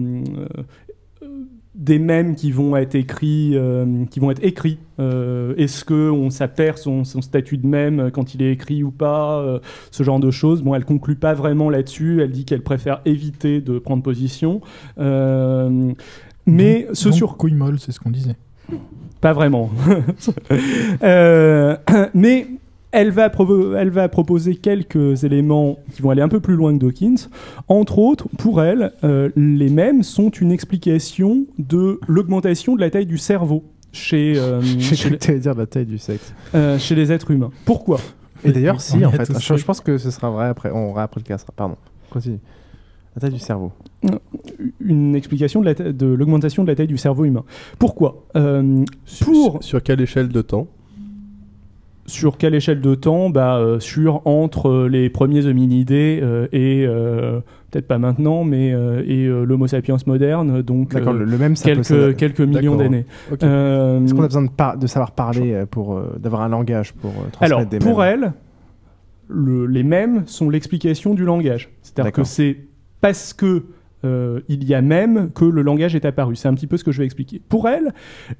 [1.76, 4.78] des mèmes qui vont être écrits, euh, qui vont être écrits.
[4.98, 8.82] Euh, Est-ce que on ça perd son, son statut de mème quand il est écrit
[8.82, 9.58] ou pas euh,
[9.90, 10.62] Ce genre de choses.
[10.62, 12.22] Bon, elle conclut pas vraiment là-dessus.
[12.22, 14.62] Elle dit qu'elle préfère éviter de prendre position.
[16.46, 18.36] Mais ce Donc, sur couille molle, c'est ce qu'on disait.
[19.20, 19.70] pas vraiment.
[22.14, 22.46] Mais
[22.96, 26.72] elle va, provo- elle va proposer quelques éléments qui vont aller un peu plus loin
[26.76, 27.28] que Dawkins.
[27.68, 33.06] Entre autres, pour elle, euh, les mêmes sont une explication de l'augmentation de la taille
[33.06, 36.32] du cerveau chez, euh, chez, t'allais dire la taille du sexe.
[36.54, 37.50] euh, chez les êtres humains.
[37.64, 38.00] Pourquoi?
[38.44, 39.26] Et d'ailleurs, si, en fait.
[39.38, 40.70] Je, pense que ce sera vrai après.
[40.72, 41.52] On après le cassera.
[41.56, 41.76] Pardon.
[42.10, 42.38] Continue.
[43.14, 43.72] La taille du cerveau.
[44.80, 47.44] Une explication de la ta- de l'augmentation de la taille du cerveau humain.
[47.78, 48.24] Pourquoi?
[48.36, 48.84] Euh,
[49.22, 50.66] Pour Sur quelle échelle de temps?
[52.06, 56.84] Sur quelle échelle de temps bah, euh, Sur entre euh, les premiers hominidés euh, et
[56.86, 57.40] euh,
[57.70, 58.68] peut-être pas maintenant, mais
[59.06, 63.04] et l'Homo sapiens moderne, donc D'accord, le, le même ça peut quelques millions d'années.
[63.32, 63.42] Ok.
[63.42, 67.12] Euh, Est-ce qu'on a besoin de, par- de savoir parler pour d'avoir un langage pour
[67.12, 68.32] transmettre Alors des pour elle,
[69.28, 71.70] le- les mêmes sont l'explication du langage.
[71.82, 72.56] C'est-à-dire que c'est
[73.00, 73.64] parce que
[74.04, 76.36] euh, il y a même que le langage est apparu.
[76.36, 77.40] C'est un petit peu ce que je vais expliquer.
[77.48, 77.92] Pour elle,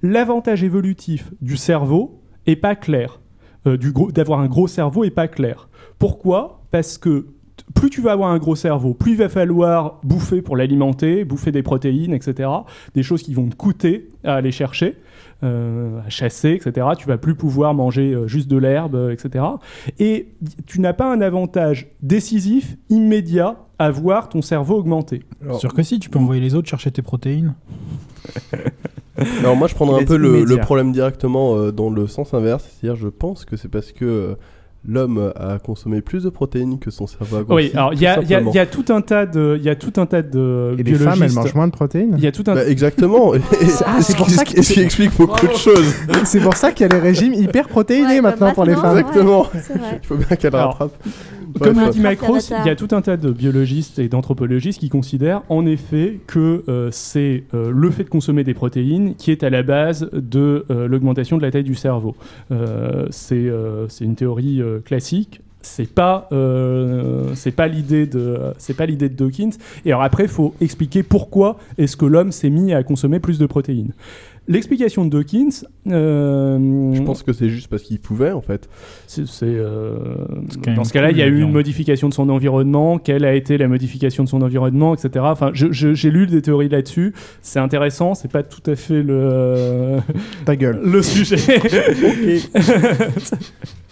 [0.03, 3.21] l'avantage évolutif du cerveau est pas clair.
[3.67, 3.77] Euh,
[4.13, 5.69] d'avoir un gros cerveau est pas clair.
[5.99, 6.63] Pourquoi?
[6.71, 7.27] Parce que
[7.75, 11.53] plus tu vas avoir un gros cerveau, plus il va falloir bouffer pour l'alimenter, bouffer
[11.53, 12.49] des protéines, etc.
[12.95, 14.97] Des choses qui vont te coûter à aller chercher,
[15.43, 16.87] euh, à chasser, etc.
[16.99, 19.45] Tu vas plus pouvoir manger euh, juste de l'herbe, etc.
[19.99, 20.29] Et
[20.67, 25.25] tu n'as pas un avantage décisif, immédiat, à voir ton cerveau augmenter.
[25.59, 27.55] Sûr que si, tu peux envoyer les autres chercher tes protéines.
[29.41, 32.65] Alors moi je prendrais un peu le, le problème directement euh, dans le sens inverse,
[32.65, 34.35] c'est-à-dire je pense que c'est parce que euh,
[34.89, 37.67] l'homme a consommé plus de protéines que son cerveau a grossi.
[37.67, 39.75] Oui, alors il y, a- tout y y a un tas de, il y a
[39.77, 42.33] tout un tas de Et les femmes, elles mangent moins de protéines Il y a
[42.33, 43.35] tout un Bah, exactement.
[43.35, 43.41] Et-
[43.87, 45.95] Ah, c'est pour ça ce qui- ce qui explique beaucoup de choses.
[46.25, 48.99] C'est pour ça qu'il y a les régimes hyper protéinés maintenant pour les femmes.
[48.99, 49.47] Exactement.
[50.03, 50.93] Il faut bien qu'elle Alors, rattrape.
[51.61, 54.91] Comme le dit Macros, il y a tout un tas de biologistes et d'anthropologistes qui
[54.91, 59.43] considèrent en effet que euh, c'est euh, le fait de consommer des protéines qui est
[59.43, 62.15] à la base de euh, l'augmentation de la taille du cerveau.
[62.53, 65.41] Euh, c'est euh, c'est une théorie euh, classique.
[65.63, 69.51] C'est pas euh, c'est pas l'idée de c'est pas l'idée de Dawkins.
[69.85, 73.39] Et alors après, il faut expliquer pourquoi est-ce que l'homme s'est mis à consommer plus
[73.41, 73.93] de protéines.
[74.49, 75.65] L'explication de Dawkins.
[75.91, 78.69] euh, Je pense que c'est juste parce qu'il pouvait en fait.
[79.09, 79.97] c'est, euh,
[80.77, 82.99] dans ce cas-là, il y a eu une modification de son environnement.
[82.99, 85.25] Quelle a été la modification de son environnement, etc.
[85.29, 87.13] Enfin, j'ai lu des théories là-dessus.
[87.43, 88.15] C'est intéressant.
[88.15, 89.97] C'est pas tout à fait le
[90.45, 90.79] Ta gueule.
[90.85, 91.39] le sujet.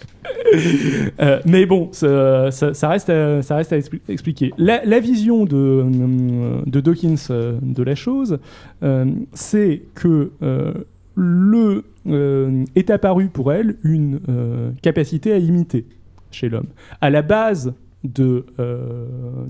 [1.19, 4.53] Euh, mais bon, ça, ça- ça reste à, ça reste à expli- expliquer.
[4.57, 8.39] La, la vision de, euh, de Dawkins euh, de la chose,
[8.83, 10.73] euh, c'est que euh,
[11.15, 15.85] le euh, est apparu pour elle une euh, capacité à imiter
[16.31, 16.67] chez l'homme.
[17.01, 17.73] À la base
[18.03, 19.05] de, euh,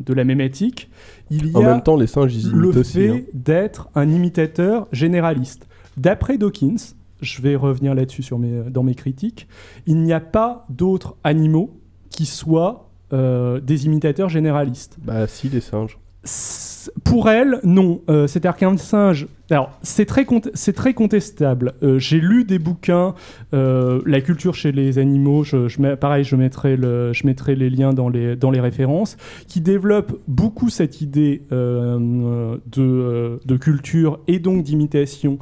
[0.05, 0.89] de la mémétique,
[1.29, 3.19] il y En a même temps, les singes, le fait hein.
[3.33, 5.67] d'être un imitateur généraliste.
[5.97, 9.47] D'après Dawkins, je vais revenir là-dessus sur mes, dans mes critiques,
[9.85, 14.97] il n'y a pas d'autres animaux qui soient euh, des imitateurs généralistes.
[15.01, 15.97] Bah si, les singes.
[16.23, 18.01] S- Pour elle, non.
[18.09, 19.27] Euh, C'est-à-dire qu'un singe.
[19.51, 21.73] Alors, c'est très, très contestable.
[21.83, 23.13] Euh, J'ai lu des bouquins,
[23.53, 27.55] euh, La culture chez les animaux, je, je mets, pareil, je mettrai, le, je mettrai
[27.55, 29.17] les liens dans les, dans les références,
[29.47, 35.37] qui développent beaucoup cette idée euh, de, de culture et donc d'imitation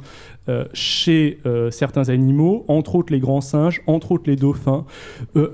[0.74, 1.40] chez
[1.70, 4.84] certains animaux, entre autres les grands singes, entre autres les dauphins.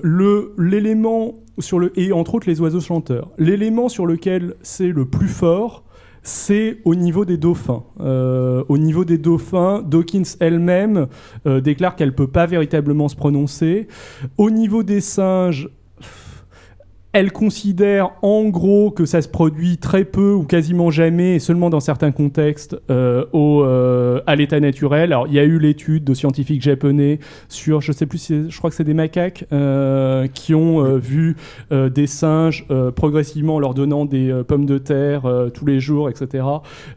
[0.03, 1.35] L'élément
[1.95, 3.29] et entre autres les oiseaux chanteurs.
[3.37, 5.83] L'élément sur lequel c'est le plus fort,
[6.23, 7.83] c'est au niveau des dauphins.
[7.99, 11.07] Euh, au niveau des dauphins, Dawkins elle-même
[11.47, 13.87] euh, déclare qu'elle peut pas véritablement se prononcer.
[14.37, 15.69] Au niveau des singes,
[17.13, 21.69] elle considère en gros que ça se produit très peu ou quasiment jamais, et seulement
[21.69, 25.11] dans certains contextes, euh, au, euh, à l'état naturel.
[25.11, 28.57] Alors, il y a eu l'étude de scientifiques japonais sur, je sais plus, si- je
[28.57, 31.35] crois que c'est des macaques euh, qui ont vu
[31.69, 36.45] des singes progressivement leur donnant des pommes de terre tous les jours, etc.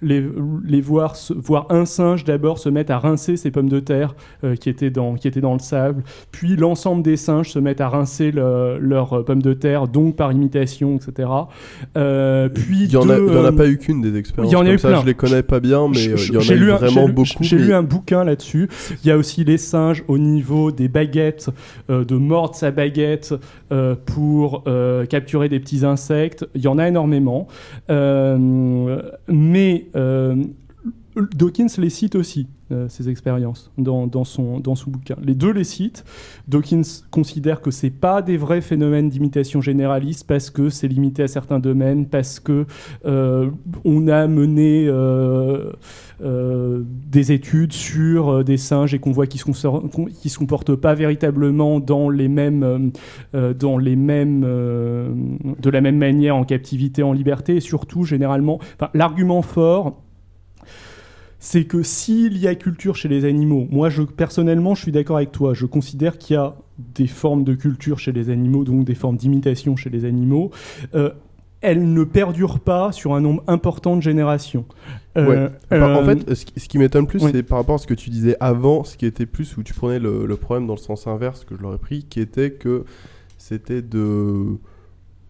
[0.03, 0.25] Les,
[0.65, 4.15] les voir, voir un singe d'abord se mettre à rincer ces pommes de terre
[4.61, 7.89] qui, étaient dans, qui étaient dans le sable, puis l'ensemble des singes se mettent à
[7.89, 11.29] rincer le- leurs pommes de terre, par imitation, etc.
[11.97, 14.53] Euh, puis Il y en a, en euh, pas eu qu'une des expériences.
[14.53, 15.01] il y en a comme eu ça, plein.
[15.01, 17.43] Je les connais pas bien, mais euh, il y en a eu vraiment beaucoup.
[17.43, 18.69] J'ai lu un bouquin là-dessus.
[19.03, 21.51] Il y a aussi les singes au niveau des baguettes,
[21.91, 23.35] euh, de mordre sa baguette
[23.73, 24.65] euh, pour
[25.09, 26.47] capturer des petits insectes.
[26.55, 27.49] Il y en a énormément.
[27.89, 29.87] Mais
[31.17, 35.17] Dawkins les cite aussi, euh, ces expériences, dans, son, dans bouquin.
[35.23, 36.05] Les deux les citent.
[36.49, 41.29] Dawkins considère que c'est pas des vrais phénomènes d'imitation généraliste parce que c'est limité à
[41.29, 42.67] certains domaines, parce que
[43.05, 43.51] euh,
[44.09, 45.71] a mené euh,
[46.23, 50.95] euh, des études sur euh, des singes et qu'on voit qu'ils qu'ils se comportent pas
[50.95, 51.81] véritablement
[52.63, 52.91] euh,
[53.35, 53.55] euh,
[54.45, 55.15] euh,
[55.59, 58.59] de la même manière en captivité, en liberté, et surtout généralement,
[58.95, 60.04] l'argument fort
[61.45, 65.19] c'est que s'il y a culture chez les animaux, moi je, personnellement je suis d'accord
[65.19, 68.87] avec toi, je considère qu'il y a des formes de culture chez les animaux, donc
[68.87, 70.51] des formes d'imitation chez les animaux.
[70.95, 71.11] Euh,
[71.61, 74.65] elles ne perdurent pas sur un nombre important de générations.
[75.19, 75.79] Euh, Ouais.
[75.79, 77.31] En euh, fait, ce qui, m'étonne plus, oui.
[77.31, 79.75] c'est par rapport à ce que tu disais avant, ce qui était plus où tu
[79.75, 82.85] prenais le, le problème dans le sens inverse que je l'aurais pris, qui était que
[83.37, 84.57] c'était de.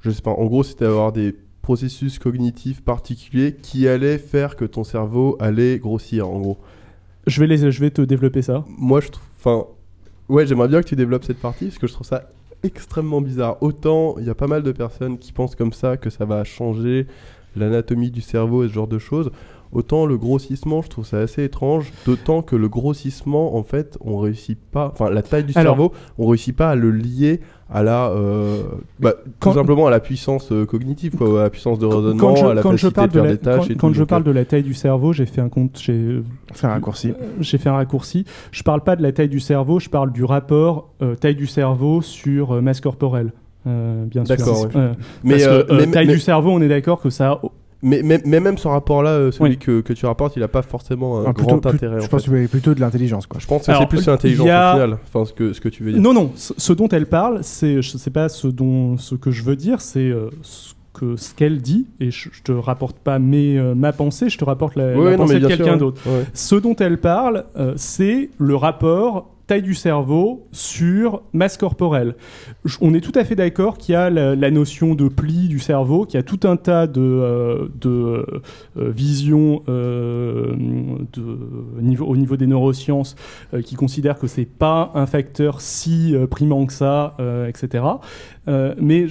[0.01, 1.35] Je sais pas, en gros, c'était avoir des
[1.65, 6.59] processus cognitifs particuliers qui allaient faire que ton cerveau allait grossir, en gros.
[7.27, 8.67] je, vais les, je vais te développer ça.
[8.77, 9.25] Moi, je trouve.
[9.39, 9.67] Enfin.
[10.29, 12.29] Ouais, j'aimerais bien que tu développes cette partie, parce que je trouve ça
[12.63, 13.57] extrêmement bizarre.
[13.63, 16.45] Autant, il y a pas mal de personnes qui pensent comme ça, que ça va
[16.45, 17.07] changer
[17.57, 19.31] l'anatomie du cerveau et ce genre de choses.
[19.75, 21.93] Autant le grossissement, je trouve ça assez étrange.
[22.07, 24.91] D'autant que le grossissement, en fait, on réussit pas.
[24.93, 28.09] Enfin, la taille du Alors- cerveau, on réussit pas à le lier à la.
[28.11, 28.63] euh,
[29.01, 32.17] bah, Quand- tout simplement à la puissance euh, cognitive, quoi, à la puissance de raisonnement,
[32.19, 33.71] Quand je, à la quand je facilité parle de de faire la, des tâches quand,
[33.71, 33.95] et quand tout.
[33.95, 36.21] je parle euh, de la taille du cerveau, j'ai fait un compte, j'ai
[36.53, 37.13] fait un raccourci.
[37.41, 38.25] J'ai fait un raccourci.
[38.53, 41.47] Je parle pas de la taille du cerveau, je parle du rapport euh, taille du
[41.49, 43.33] cerveau sur euh, masse corporelle.
[43.67, 44.37] Euh, bien sûr.
[44.37, 44.69] D'accord, ouais.
[44.77, 44.93] Euh,
[45.25, 47.41] Mais, parce que, mais- taille mais- du cerveau, on est d'accord que ça.
[47.85, 49.59] Mais, mais, mais même ce rapport-là, euh, celui Oui.
[49.59, 52.01] que, que tu rapportes, il n'a pas forcément un Ah, plutôt- grand plus- intérêt.
[52.01, 52.31] je en pense fait.
[52.31, 53.27] que c'est plutôt de l'intelligence.
[53.27, 53.39] Quoi.
[53.41, 54.99] Je pense que Alors, c'est plus l'intelligence a- au final.
[55.07, 56.01] Enfin, ce que, ce que tu veux dire.
[56.01, 56.33] Non, non.
[56.35, 59.57] Ce, ce dont elle parle, c'est, je sais pas ce dont, ce que je veux
[59.57, 61.87] dire, c'est euh, ce que ce qu'elle dit.
[62.01, 65.05] Et je, je te rapporte pas mes, euh, ma pensée, je te rapporte la, Ouais,
[65.07, 66.01] la non, pensée de quelqu'un sûr, d'autre.
[66.07, 66.25] ouais.
[66.33, 72.15] Ce dont elle parle, euh, c'est le rapport taille du cerveau sur masse corporelle.
[72.81, 76.07] On est tout à fait d'accord qu'il y a la, notion de pli du cerveau,
[76.07, 78.25] qu'il y a tout un tas de, euh, euh,
[78.77, 80.55] visions euh,
[82.01, 83.17] au niveau des neurosciences
[83.65, 87.17] qui considèrent que c'est pas un facteur si primant que ça,
[87.49, 87.85] etc.
[88.81, 89.07] Mais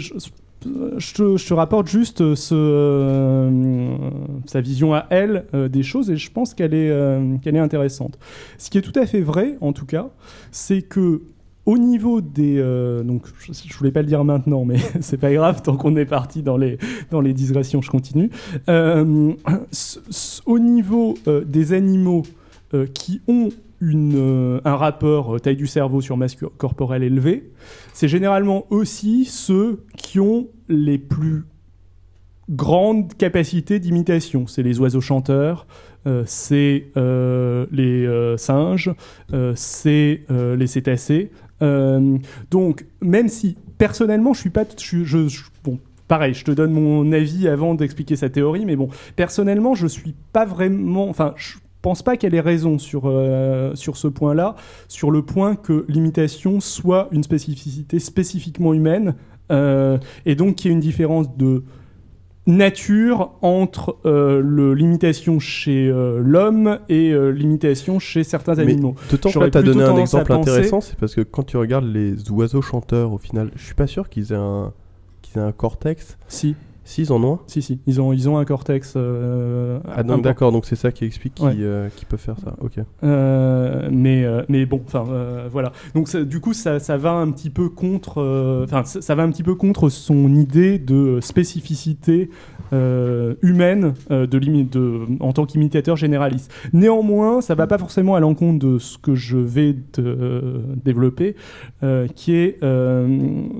[0.97, 3.97] je te, rapporte juste ce, euh,
[4.45, 8.17] sa vision à elle euh, des choses et je pense qu'elle est, euh, intéressante.
[8.57, 10.09] Ce qui est tout à fait vrai, en tout cas,
[10.51, 11.21] c'est que
[11.65, 12.57] au niveau des...
[12.57, 15.95] euh, donc, je, je voulais pas le dire maintenant, mais c'est pas grave, tant qu'on
[15.95, 16.77] est parti dans les,
[17.09, 18.29] dans les digressions, je continue.
[18.69, 19.33] Euh,
[20.45, 22.23] au niveau euh, des animaux
[22.73, 23.49] euh, qui ont
[23.81, 27.51] euh, un rapport euh, taille du cerveau sur masse cor- corporelle élevé,
[27.93, 31.45] c'est généralement aussi ceux qui ont les plus
[32.49, 34.47] grandes capacités d'imitation.
[34.47, 35.65] C'est les oiseaux chanteurs,
[36.05, 38.91] euh, c'est euh, les euh, singes,
[39.55, 41.31] c'est les cétacés.
[42.51, 45.29] Donc, même si personnellement, je suis pas, je,
[46.07, 50.13] pareil, je te donne mon avis avant d'expliquer sa théorie, mais bon, personnellement, je suis
[50.33, 51.13] pas vraiment,
[51.83, 54.55] pense pas qu'elle ait raison sur euh, sur ce point-là,
[54.87, 59.13] sur le point que l'imitation soit une spécificité spécifiquement humaine,
[59.51, 61.63] euh, et donc qu'il y ait une différence de
[62.45, 68.95] nature entre euh, le- l'imitation chez euh, l'homme et euh, l'imitation chez certains animaux.
[69.09, 72.29] D'autant que tu as donné un exemple intéressant, c'est parce que quand tu regardes les
[72.31, 74.73] oiseaux chanteurs, au final, je suis pas sûr qu'ils aient un,
[75.21, 76.17] qu'ils aient un cortex.
[76.27, 76.55] Si.
[76.93, 78.93] Si, ils en ont un Si, si, ils ont, ils ont un cortex.
[78.95, 81.55] euh, Ah, donc d'accord, donc c'est ça qui explique qu'ils Ouais.
[81.59, 82.55] euh, faire ça.
[82.61, 82.73] Ok.
[83.03, 85.03] Euh, mais, mais bon, enfin
[85.51, 85.71] voilà.
[85.95, 88.19] Donc ça- du coup, ça, ça va un petit peu contre,
[88.63, 92.29] enfin ça, ça va un petit peu contre son idée de spécificité
[93.41, 96.51] humaine de, de en tant qu'imitateur généraliste.
[96.73, 99.75] Néanmoins, ça va pas forcément à l'encontre de ce que je vais
[100.83, 101.35] développer,
[102.15, 102.59] qui est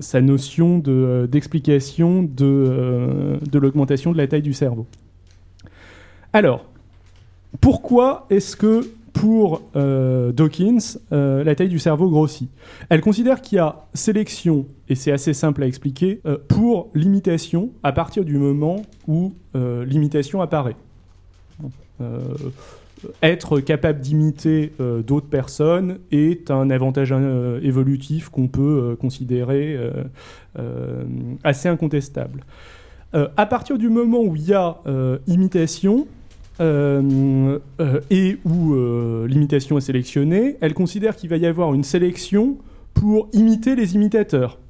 [0.00, 4.86] sa notion de, d'explication de, de l'augmentation de la taille du cerveau.
[6.32, 6.64] Alors,
[7.60, 12.50] pourquoi est-ce que pour euh, Dawkins, euh, la taille du cerveau grossit?
[12.88, 17.70] Elle considère qu'il y a sélection, et c'est assez simple à expliquer, euh, pour l'imitation
[17.84, 20.76] à partir du moment où euh, l'imitation apparaît.
[22.00, 22.20] Euh,
[23.22, 29.76] être capable d'imiter euh, d'autres personnes est un avantage euh, évolutif qu'on peut euh, considérer
[29.76, 29.92] euh,
[30.58, 31.04] euh,
[31.44, 32.44] assez incontestable.
[33.14, 36.06] Euh, à partir du moment où il y a euh, imitation,
[36.60, 37.58] euh,
[38.10, 38.74] et où
[39.26, 42.58] l'imitation est sélectionnée, elle considère qu'il va y avoir une sélection
[42.92, 44.60] pour imiter les imitateurs,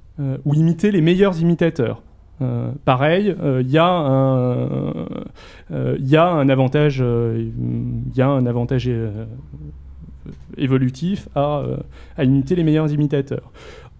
[0.46, 2.02] ou imiter les meilleurs imitateurs.
[2.86, 4.88] Pareil, il y a un,
[6.48, 7.04] avantage,
[8.14, 8.90] y a un avantage
[10.56, 11.66] évolutif à
[12.22, 13.52] imiter les meilleurs imitateurs.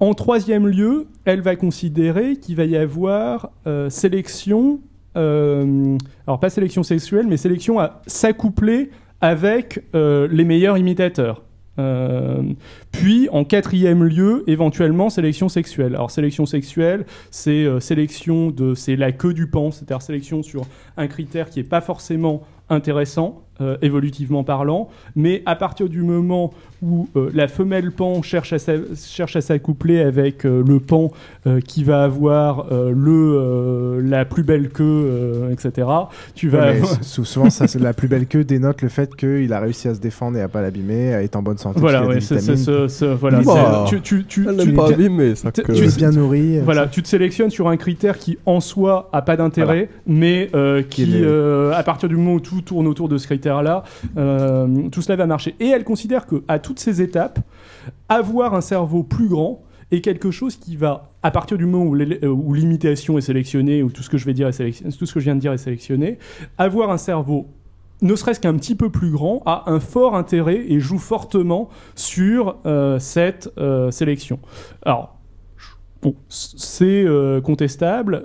[0.05, 4.81] En troisième lieu, elle va considérer qu'il va y avoir euh, sélection,
[5.17, 8.91] euh, alors pas sélection sexuelle, mais sélection à s'accoupler
[9.23, 11.43] avec euh, les meilleurs imitateurs.
[12.93, 15.95] Puis en quatrième lieu, éventuellement sélection sexuelle.
[15.95, 20.67] Alors sélection sexuelle, c'est c'est la queue du pan, c'est-à-dire sélection sur
[20.99, 26.53] un critère qui est pas forcément intéressant, euh, évolutivement parlant, mais à partir du moment
[26.83, 31.11] où euh, la femelle pan cherche à s'a- cherche à s'accoupler avec euh, le pan
[31.47, 35.87] euh, qui va avoir euh, le euh, la plus belle queue, euh, etc.
[36.35, 39.53] Tu vas Ouais, avoir- souvent, ça, c'est la plus belle queue dénote le fait qu'il
[39.53, 41.81] a réussi à se défendre et à pas l'abîmer, à être en bonne santé.
[41.81, 42.41] Voilà, ouais, c'est
[43.21, 43.39] voilà,
[43.89, 45.97] tu, tu, tu, Elle tu- n'aime pas tu- abîmer, ça, tu- que- tu- Il est
[45.97, 46.59] bien nourri.
[46.61, 50.83] Voilà, tu te sélectionnes sur un critère qui en soi a pas d'intérêt, mais euh,
[50.83, 53.27] qui, Qui est le- euh, à partir du moment où tout tourne autour de ce
[53.45, 53.83] critère-là,
[54.17, 55.55] euh, tout cela va marcher.
[55.61, 57.41] Et elle considère que à toutes ces étapes,
[58.09, 61.95] avoir un cerveau plus grand est quelque chose qui va, à partir du moment où
[61.95, 65.13] où l'imitation est sélectionnée, ou tout ce que je vais dire est sélection- tout ce
[65.13, 66.19] que je viens de dire est sélectionné,
[66.57, 67.47] avoir un cerveau
[68.03, 72.57] ne serait-ce qu'un petit peu plus grand, a un fort intérêt et joue fortement sur
[72.67, 74.39] euh, cette euh, sélection.
[74.85, 75.11] Alors,
[76.03, 77.07] Bon, c'est
[77.43, 78.25] contestable,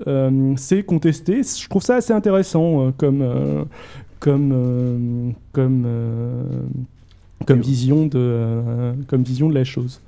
[0.57, 1.43] c'est contesté.
[1.43, 3.23] Je trouve ça assez intéressant comme,
[4.19, 6.43] comme, euh, comme, euh,
[7.45, 10.01] comme, vision de, euh, comme vision de la chose.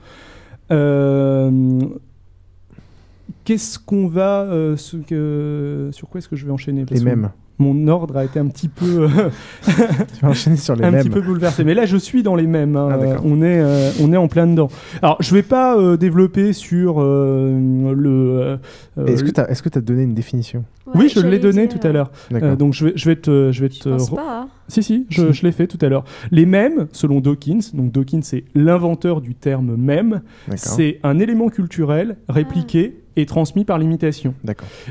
[3.44, 4.48] Qu'est-ce qu'on va.
[4.78, 6.86] ce que, sur quoi est-ce que je vais enchaîner?
[6.90, 7.32] Les mêmes.
[7.62, 9.04] Mon ordre a été un petit peu.
[9.04, 9.30] euh,
[9.66, 11.02] Tu vas enchaîner sur les un mêmes.
[11.04, 11.64] petit peu bouleversé.
[11.64, 12.76] Mais là, je suis dans les mêmes.
[12.76, 12.90] hein.
[12.92, 14.70] Ah, on, est, euh, on est en plein dedans.
[15.02, 18.58] Alors, je vais pas euh, développer sur euh, le.
[18.98, 20.64] euh, Est-ce que tu as, est-ce que t'as donné une définition?
[20.96, 22.12] Oui, je l'ai donné dire, tout à l'heure.
[22.32, 22.50] D'accord.
[22.50, 23.88] Euh, donc je vais, je vais te, je vais te.
[23.90, 24.48] pense pas, hein.
[24.68, 26.04] Si si, je, je l'ai fait tout à l'heure.
[26.32, 30.58] Les mèmes, selon Dawkins, donc Dawkins c'est l'inventeur du terme mème, D'accord.
[30.58, 34.34] c'est un élément culturel répliqué et transmis par l'imitation.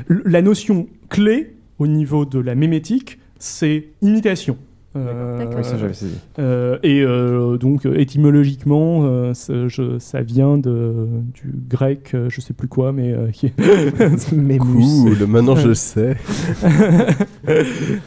[0.07, 4.57] La notion clé au niveau de la mémétique, c'est imitation.
[4.97, 6.17] Euh, ça, j'avais saisi.
[6.37, 12.41] euh, et euh, donc étymologiquement, euh, ça, je- ça vient de, du grec, euh, je
[12.41, 13.53] sais plus quoi, mais euh, qui est
[14.59, 16.17] Cool, maintenant je sais.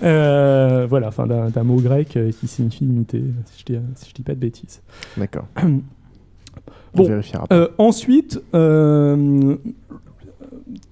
[0.02, 4.14] Euh, voilà, enfin d'un mot grec euh, qui signifie imiter, si je dis, si je
[4.14, 4.82] dis pas de bêtises.
[5.16, 5.46] D'accord.
[6.94, 7.56] Bon, On vérifiera pas.
[7.56, 9.56] euh, ensuite, euh,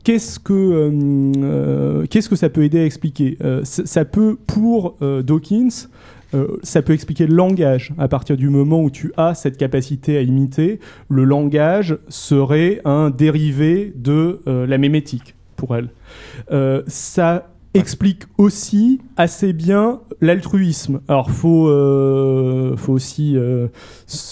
[0.05, 3.37] qu'est-ce que euh, euh, qu'est-ce que ça peut aider à expliquer?
[3.43, 5.89] Euh, Ça peut, pour Dawkins,
[6.63, 7.93] ça peut expliquer le langage.
[7.99, 13.11] À partir du moment où tu as cette capacité à imiter, le langage serait un
[13.11, 15.91] dérivé de la mémétique pour elle.
[16.87, 21.01] Ça explique aussi assez bien l'altruisme.
[21.09, 23.69] Alors faut euh, faut aussi euh,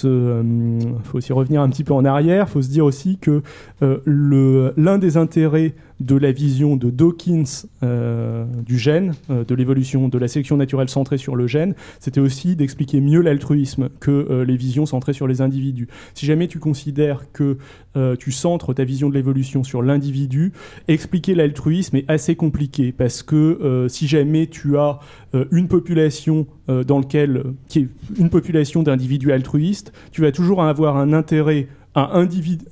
[0.05, 2.49] euh, faut aussi revenir un petit peu en arrière.
[2.49, 3.43] Faut se dire aussi que
[3.81, 10.09] le l'un des intérêts de la vision de Dawkins euh, du gène, euh, de l'évolution,
[10.09, 14.45] de la sélection naturelle centrée sur le gène, c'était aussi d'expliquer mieux l'altruisme que euh,
[14.45, 15.89] les visions centrées sur les individus.
[16.15, 17.59] Si jamais tu considères que
[18.21, 20.53] tu centres ta vision de l'évolution sur l'individu,
[20.87, 25.01] expliquer l'altruisme est assez compliqué parce que si jamais tu as
[25.51, 32.17] une population dans est une population d'individus altruistes, tu vas toujours avoir un intérêt à,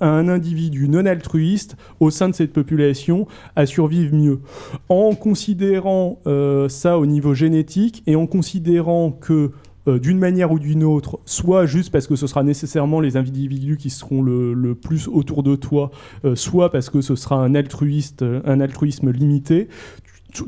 [0.00, 3.26] un individu non altruiste au sein de cette population
[3.56, 4.40] à survivre mieux.
[4.88, 9.52] En considérant euh, ça au niveau génétique et en considérant que
[9.86, 13.76] euh, d'une manière ou d'une autre, soit juste parce que ce sera nécessairement les individus
[13.76, 15.90] qui seront le, plus autour de toi,
[16.24, 19.68] euh, soit parce que ce sera un altruiste, un altruisme limité.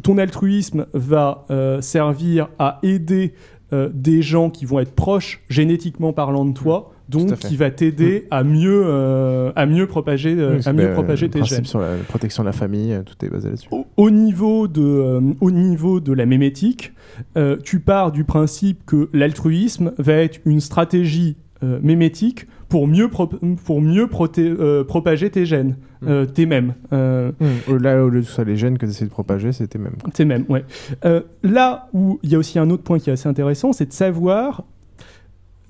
[0.02, 1.46] Ton altruisme va
[1.80, 3.32] servir à aider
[3.72, 8.44] des gens qui vont être proches génétiquement parlant de toi, donc qui va t'aider à
[8.44, 11.64] mieux à à mieux propager euh, Oui, à mieux ben, propager le tes principe gènes.
[11.66, 13.68] sur la protection de la famille, euh, tout est basé là-dessus.
[13.96, 16.92] Au niveau de, euh, au niveau de la mémétique,
[17.36, 23.08] euh, tu pars du principe que l'altruisme va être une stratégie euh, mémétique pour mieux,
[23.08, 23.26] pro-
[23.66, 25.76] pour mieux proté- euh, propager tes gènes,
[26.06, 26.74] euh, tes mêmes.
[26.92, 27.32] Euh,
[27.68, 29.94] Hum, Là, au lieu de ça, les gènes que tu essaies de propager, c'était même.
[30.00, 30.10] quoi.
[30.14, 30.64] c'est même, ouais.
[31.04, 33.86] Euh, là où il y a aussi un autre point qui est assez intéressant, c'est
[33.86, 34.64] de savoir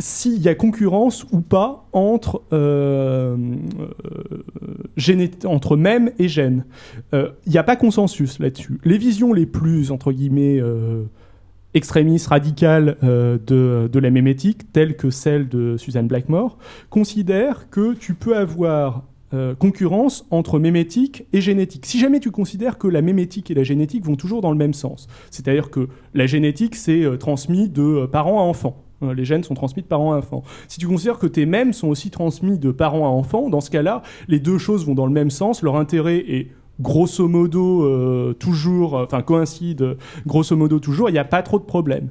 [0.01, 3.37] s'il y a concurrence ou pas entre, euh,
[4.99, 6.65] euh, entre mème et gène.
[7.15, 8.81] Euh, Il n'y a pas consensus là-dessus.
[8.85, 11.05] Les visions les plus, entre guillemets, euh,
[11.75, 16.59] extrémistes, radicales euh, de, de la mémétique, telles que celle de Suzanne Blackmore,
[16.89, 21.87] considèrent que tu peux avoir euh, concurrence entre mémétique et génétique.
[21.87, 24.75] Si jamais tu considères que la mémétique et la génétique vont toujours dans le même
[24.75, 28.83] sens, c'est-à-dire que la génétique c'est euh, transmis de euh, parents à enfants.
[29.03, 30.43] Euh, Les gènes sont transmis de parents à enfants.
[30.69, 33.71] Si tu considères que tes mèmes sont aussi transmis de parents à enfants, dans ce
[33.71, 35.63] cas-là, les deux choses vont dans le même sens.
[35.63, 36.49] Leur intérêt est
[36.81, 39.97] grosso modo euh, toujours, euh, enfin coïncide
[40.27, 42.09] grosso modo toujours, il n'y a pas trop de problème.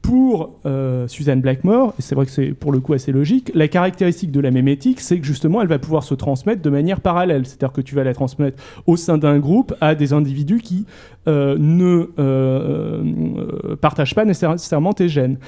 [0.00, 3.68] Pour euh, Suzanne Blackmore, et c'est vrai que c'est pour le coup assez logique, la
[3.68, 7.46] caractéristique de la mémétique, c'est que justement elle va pouvoir se transmettre de manière parallèle,
[7.46, 10.86] c'est-à-dire que tu vas la transmettre au sein d'un groupe à des individus qui
[11.28, 15.38] euh, ne euh, euh, partagent pas nécessairement tes gènes.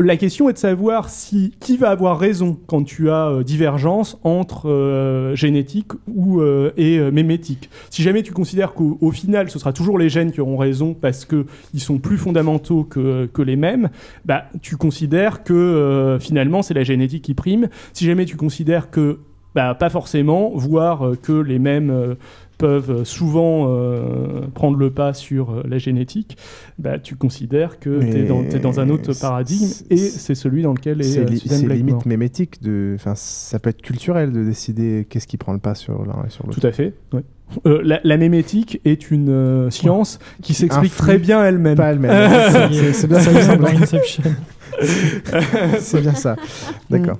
[0.00, 5.32] La question est de savoir si qui va avoir raison quand tu as divergence entre
[5.36, 6.42] génétique ou
[6.76, 7.70] et mémétique.
[7.90, 10.92] Si jamais tu considères qu'au au final ce sera toujours les gènes qui auront raison
[10.94, 13.90] parce que ils sont plus fondamentaux que, que les mêmes,
[14.24, 17.68] bah tu considères que finalement c'est la génétique qui prime.
[17.92, 19.18] Si jamais tu considères que
[19.54, 22.16] bah, pas forcément, voire que les mêmes
[22.62, 26.36] peuvent souvent euh, prendre le pas sur euh, la génétique,
[26.78, 30.62] bah, tu considères que tu es dans, t'es dans un autre paradigme et c'est celui
[30.62, 31.40] dans lequel est C'est euh, li-
[31.76, 32.62] limite mémétique.
[32.62, 32.92] De...
[32.94, 36.30] Enfin, ça peut être culturel de décider qu'est-ce qui prend le pas sur l'un et
[36.30, 36.60] sur l'autre.
[36.60, 36.94] Tout à fait.
[37.66, 41.76] Euh, la, la mémétique est une euh, science qui s'explique très bien elle-même.
[41.76, 42.30] pas elle-même.
[42.92, 43.32] C'est- bien ça.
[45.80, 46.38] C'est bien.
[46.90, 47.18] D'accord.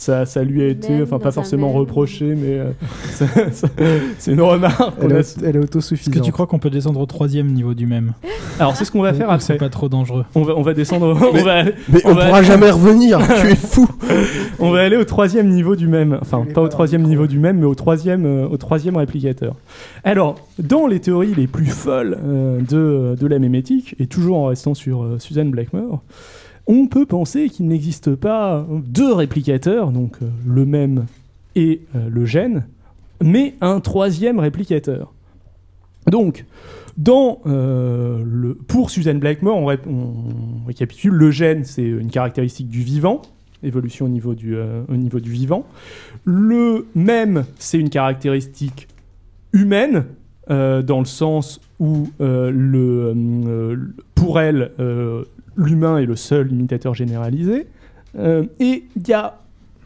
[0.00, 2.70] Ça, ça lui a été, Même enfin pas forcément reproché, mais euh,
[4.18, 4.94] c'est une remarque.
[5.02, 6.14] Elle a- est, elle est autosuffisante.
[6.14, 8.12] Est-ce que tu crois qu'on peut descendre au troisième niveau du même?
[8.60, 9.44] Alors c'est ce qu'on va faire après.
[9.44, 10.24] C'est pas trop dangereux?
[10.36, 11.18] On va, on va descendre.
[11.32, 13.88] Mais- on va, mais on va- pourra jamais revenir, tu es fou.
[14.60, 16.16] on va aller au troisième niveau du même.
[16.22, 19.56] Enfin, pas au troisième niveau du même, mais au troisième, euh, au troisième réplicateur.
[20.04, 24.46] Alors, dans les théories les plus folles euh, de, de la mémétique, et toujours en
[24.46, 26.02] restant sur euh, Suzanne Blackmore,
[26.68, 31.06] on peut penser qu'il n'existe pas deux réplicateurs, donc euh, le même
[31.56, 32.66] et euh, le gène,
[33.22, 35.12] mais un troisième réplicateur.
[36.06, 36.44] Donc,
[37.08, 43.22] euh, pour Suzanne Blackmore, on, récapitule, le gène, c'est une caractéristique du vivant,
[43.62, 44.56] évolution au niveau du,
[45.30, 45.66] vivant.
[46.24, 48.88] Le même, c'est une caractéristique
[49.52, 50.04] humaine,
[50.48, 52.08] dans le sens où
[54.14, 54.70] pour elle,
[55.58, 57.66] l'humain est le seul imitateur généralisé.
[58.16, 59.40] Euh, et il y a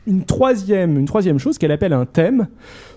[0.07, 1.07] une troisième,
[1.39, 2.49] chose qu'elle appelle un thème.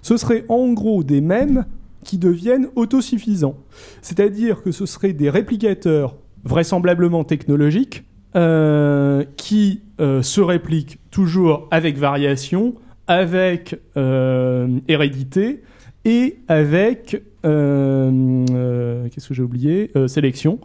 [0.01, 1.65] Ce serait en gros des mèmes
[2.03, 3.57] qui deviennent autosuffisants.
[4.01, 8.03] C'est-à-dire que ce seraient des réplicateurs vraisemblablement technologiques
[8.35, 12.75] euh, qui euh, se répliquent toujours avec variation,
[13.07, 15.63] avec hérédité
[16.05, 19.27] et avec qu'est-ce
[20.07, 20.59] sélection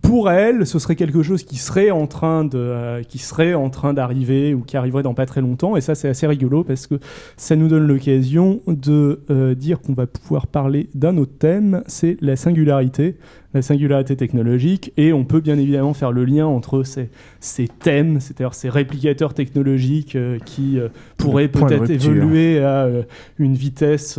[0.00, 3.92] pour elle, ce serait quelque chose qui serait en train de, euh, serait en train
[3.92, 5.76] d'arriver ou qui arriverait dans pas très longtemps.
[5.76, 6.94] Et ça, c'est assez rigolo parce que
[7.36, 12.16] ça nous donne l'occasion de euh, dire qu'on va pouvoir parler d'un autre thème, c'est
[12.20, 13.16] la singularité.
[13.54, 17.10] La singularité technologique, et on peut bien évidemment faire le lien entre ces,
[17.40, 20.88] ces thèmes, c'est-à-dire ces réplicateurs technologiques euh, qui euh,
[21.18, 23.02] pourraient peut-être évoluer à euh,
[23.38, 24.18] une vitesse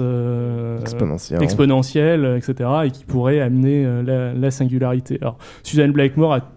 [0.81, 1.43] Exponentielle.
[1.43, 5.17] exponentielle, etc., et qui pourraient amener la, la singularité.
[5.21, 6.53] Alors, Suzanne Blakemore a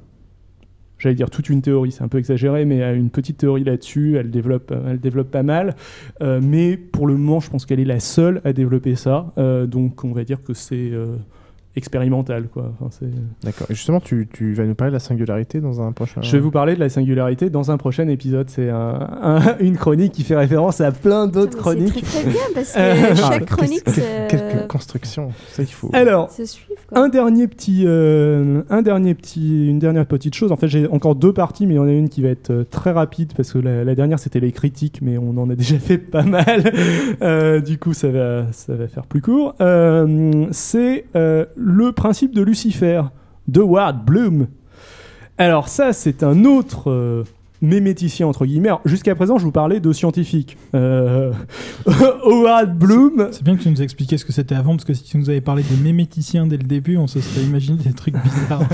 [0.99, 4.17] j'allais dire toute une théorie, c'est un peu exagéré, mais a une petite théorie là-dessus,
[4.17, 5.75] elle développe, elle développe pas mal,
[6.23, 9.67] Euh, mais pour le moment, je pense qu'elle est la seule à développer ça, Euh,
[9.67, 11.17] donc on va dire que c'est euh,
[11.77, 12.73] expérimental, quoi.
[12.81, 13.07] Enfin, c'est-
[13.45, 13.67] D'accord.
[13.71, 16.21] Et justement, tu, tu vas nous parler de la singularité dans un prochain.
[16.23, 18.49] Je vais vous parler de la singularité dans un prochain épisode.
[18.51, 22.03] C'est un- un- une chronique qui fait référence à plein d'autres chroniques.
[22.03, 25.31] très, très bien, parce que Euh, chaque Ah, chronique, qu'est-ce- c'est- Quelques constructions.
[25.49, 25.91] C'est ça qu'il faut.
[25.93, 26.67] Alors, se suivent.
[26.89, 26.99] Quoi.
[26.99, 30.53] un dernier petit, euh, un dernier petit, une dernière petite chose.
[30.53, 32.51] En fait, j'ai encore deux parties, mais il y en a une qui va être
[32.51, 35.55] euh, très rapide parce que la, la dernière c'était les critiques, mais on en a
[35.57, 36.73] déjà fait pas mal.
[37.23, 39.55] Euh, du coup, ça va, ça va faire plus court.
[39.61, 43.03] Euh, c'est euh, le principe de Lucifer
[43.49, 44.47] de Ward Bloom.
[45.37, 47.25] Alors ça, c'est un autre
[47.63, 48.71] euh, méméticien entre guillemets.
[48.85, 50.57] Jusqu'à présent, je vous parlais de scientifiques.
[50.75, 51.33] Euh,
[52.25, 53.29] Howard Bloom.
[53.33, 55.31] C'est bien que tu nous expliquais ce que c'était avant, parce que si tu nous
[55.31, 58.63] avais parlé de méméticiens dès le début, on se serait imaginé des trucs bizarres.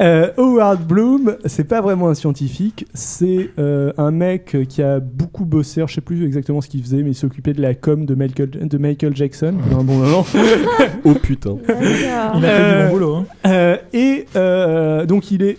[0.00, 5.44] Euh, Howard Bloom, c'est pas vraiment un scientifique, c'est euh, un mec qui a beaucoup
[5.44, 5.82] bossé.
[5.86, 8.50] Je sais plus exactement ce qu'il faisait, mais il s'occupait de la com de Michael,
[8.50, 10.26] de Michael Jackson pendant un bon moment.
[11.04, 11.56] oh putain.
[11.68, 13.14] Il a fait du bon boulot.
[13.16, 13.26] Hein.
[13.46, 15.58] Euh, et euh, donc il est,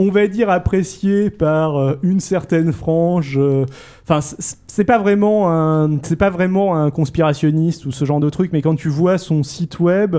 [0.00, 3.36] on va dire, apprécié par euh, une certaine frange.
[3.38, 3.66] euh,
[4.08, 4.20] Enfin,
[4.66, 8.62] c'est pas vraiment un, c'est pas vraiment un conspirationniste ou ce genre de truc, mais
[8.62, 10.16] quand tu vois son site web.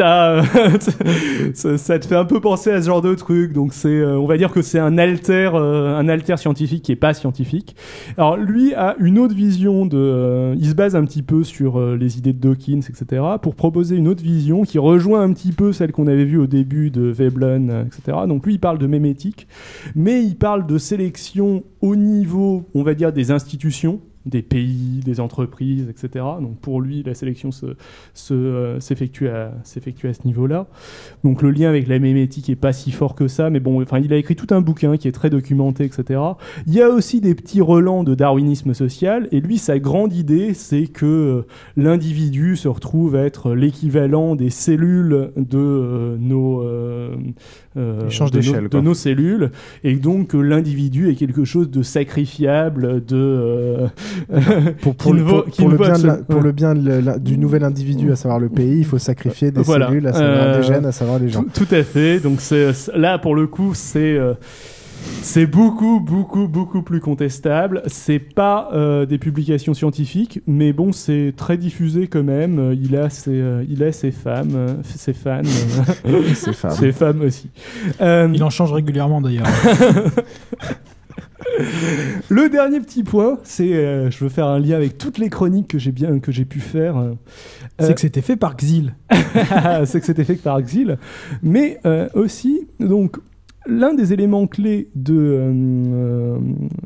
[1.54, 4.26] ça, te fait un peu penser à ce genre de truc, donc c'est, euh, on
[4.26, 7.76] va dire que c'est un alter, euh, un alter scientifique qui est pas scientifique.
[8.16, 11.80] Alors lui a une autre vision de, euh, il se base un petit peu sur
[11.96, 15.72] les idées de Dawkins, etc., pour proposer une autre vision qui rejoint un petit peu
[15.72, 18.18] celle qu'on avait vue au début de Veblen, etc.
[18.26, 19.46] Donc lui il parle de mémétique,
[19.94, 25.18] mais il parle de sélection au niveau, on va dire, des institutions des pays, des
[25.18, 26.24] entreprises, etc.
[26.40, 27.50] Donc pour lui, la sélection
[28.32, 30.66] euh, s'effectue à, s'effectue à ce niveau-là.
[31.24, 33.98] Donc le lien avec la mémétique est pas si fort que ça, mais bon, enfin,
[33.98, 36.20] il a écrit tout un bouquin qui est très documenté, etc.
[36.66, 40.52] Il y a aussi des petits relents de darwinisme social, et lui, sa grande idée,
[40.52, 46.60] c'est que euh, l'individu se retrouve à être l'équivalent des cellules de euh, nos
[47.76, 49.50] euh, euh, de nos- de nos cellules,
[49.84, 53.86] et donc que l'individu est quelque chose de sacrifiable, de euh,
[54.98, 56.42] pour, le, vaut- pour- bien, de la- absolu- pour ouais.
[56.42, 59.62] le bien de la- du nouvel individu, à savoir le pays, il faut sacrifier des
[59.62, 59.86] Voilà.
[59.88, 61.44] cellules, à savoir Euh, des gènes, à savoir les gens.
[61.44, 62.18] Tout, tout à fait.
[62.20, 64.34] Donc c'est c'est- là pour le coup c'est euh,
[65.22, 67.82] c'est beaucoup beaucoup beaucoup plus contestable.
[67.86, 72.74] C'est pas euh, des publications scientifiques, mais bon c'est très diffusé quand même.
[72.80, 75.42] Il a ses euh, il a ses femmes, euh, ses fans,
[76.06, 76.70] euh, Et ses femmes.
[76.72, 77.50] ses femmes aussi.
[78.00, 79.46] Euh, Il en change régulièrement d'ailleurs.
[82.28, 85.68] Le dernier petit point, c'est, euh, je veux faire un lien avec toutes les chroniques
[85.68, 86.96] que j'ai bien, que j'ai pu faire.
[86.96, 87.12] euh,
[87.80, 88.94] C'est que c'était fait par Xil.
[89.84, 90.96] c'est que c'était fait par Xil,
[91.42, 93.16] mais euh, aussi donc
[93.66, 96.38] l'un des éléments clés de euh,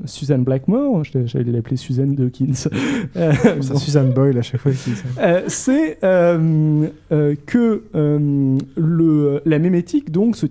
[0.04, 2.68] Suzanne Blackmore, j'allais l'appeler Suzanne Dawkins,
[3.16, 3.76] euh, bon.
[3.76, 4.72] Suzanne Boyle, à chaque fois.
[5.20, 10.46] Euh, c'est euh, euh, que le, la mémétique donc se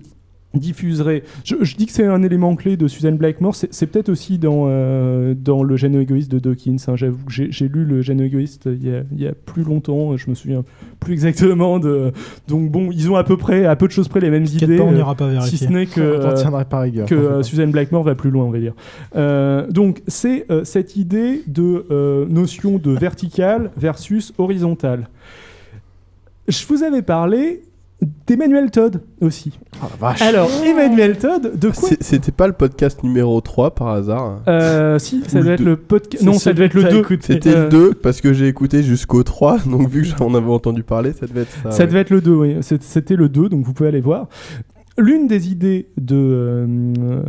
[0.54, 1.22] diffuserait.
[1.44, 3.54] Je, je dis que c'est un élément clé de Suzanne Blackmore.
[3.54, 6.76] C'est c'est peut-être aussi dans, euh, dans le gène égoïste de Dawkins.
[6.88, 6.96] hein.
[6.96, 9.62] J'avoue que j'ai j'ai lu le gène égoïste il y, a, il y a plus
[9.64, 10.16] longtemps.
[10.16, 10.64] Je me souviens
[11.00, 12.12] plus exactement de.
[12.48, 14.62] Donc bon, ils ont à peu près, à peu de choses près les mêmes T'inquiète
[14.62, 14.76] idées.
[14.78, 15.66] pas, on euh, n'ira pas si vérifier.
[15.66, 17.06] ce n'est que euh, rigueur.
[17.06, 18.74] que euh, Suzanne Blackmore va plus loin, on va dire.
[19.16, 25.08] Euh, donc, c'est euh, cette idée de euh, notion de vertical versus horizontal.
[26.48, 27.62] Je vous avais parlé
[28.26, 29.58] d'Emmanuel Todd aussi.
[29.82, 30.22] Oh la vache.
[30.22, 34.98] Alors, Emmanuel Todd, de quoi C'est- C'était pas le podcast numéro 3 par hasard Euh,
[34.98, 36.22] si, ça le être le podcast.
[36.24, 36.98] Non, ça devait être que le t'as 2.
[36.98, 37.32] écouté.
[37.34, 40.50] C'était Euh, le 2 parce que j'ai écouté jusqu'au 3, donc vu que j'en avais
[40.50, 41.70] entendu parler, ça devait être ça.
[41.70, 41.86] Ça ouais.
[41.86, 42.56] devait être le 2, oui.
[42.60, 44.28] C'est- C'était le 2, donc vous pouvez aller voir.
[44.98, 46.66] L'une des idées de, euh,
[47.00, 47.22] euh,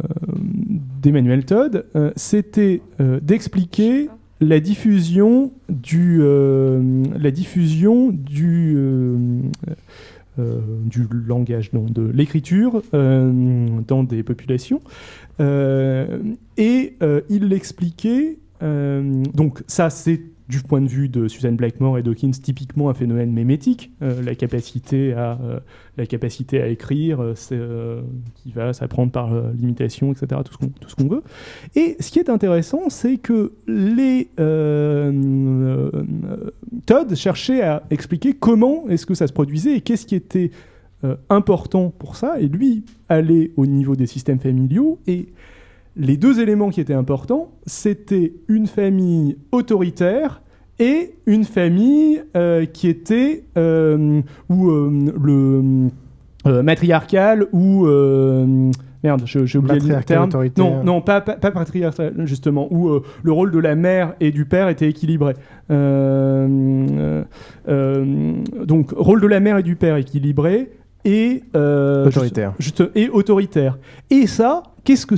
[1.02, 4.10] d'Emmanuel Todd, euh, c'était euh, d'expliquer
[4.42, 8.76] la diffusion du, euh, la diffusion du,
[10.38, 14.82] euh, du langage, non, de l'écriture euh, dans des populations.
[15.40, 16.20] Euh,
[16.58, 16.98] et
[17.30, 18.38] il l'expliquait.
[18.62, 23.32] donc ça, c'est du point de vue de Susan Blackmore et Dawkins, typiquement un phénomène
[23.32, 25.60] mémétique, euh, la, capacité à, euh,
[25.98, 27.20] la capacité à écrire,
[27.52, 28.02] euh,
[28.36, 30.54] qui va s'apprendre par l'imitation, etc., tout
[30.88, 31.24] ce, qu'on, veut.
[31.76, 34.30] Et ce qui est intéressant, c'est que les
[36.86, 40.52] Todd cherchait à expliquer comment est-ce que ça se produisait et qu'est-ce qui était
[41.30, 45.28] important pour ça, et lui allait au niveau des systèmes familiaux, et
[45.98, 50.42] les deux éléments qui étaient importants, c'était une famille autoritaire
[50.80, 55.90] et une famille euh, qui était euh, ou euh, le
[56.48, 57.86] euh, matriarcal ou
[59.04, 60.30] merde, j'ai oublié le terme.
[60.58, 64.32] Non, non, pas, pas, pas patriarcal justement, où euh, le rôle de la mère et
[64.32, 65.34] du père était équilibré.
[65.72, 66.48] Euh,
[66.92, 67.24] euh,
[67.68, 68.34] euh,
[68.66, 70.72] donc rôle de la mère et du père équilibré
[71.06, 72.54] et Autoritaire.
[72.60, 73.78] juste- et autoritaire.
[74.10, 75.16] Et ça, qu'est-ce que,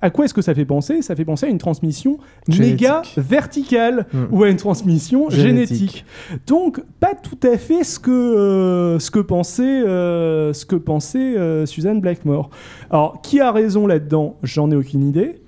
[0.00, 1.02] à quoi est-ce que ça fait penser?
[1.02, 5.76] Ça fait penser à une transmission méga verticale ou à une transmission Génétique.
[5.76, 6.04] génétique.
[6.46, 11.36] Donc pas tout à fait ce que euh, ce que pensait euh, ce que pensait
[11.36, 12.50] euh, Suzanne Blackmore.
[12.90, 14.36] Alors qui a raison là-dedans?
[14.42, 15.40] J'en ai aucune idée.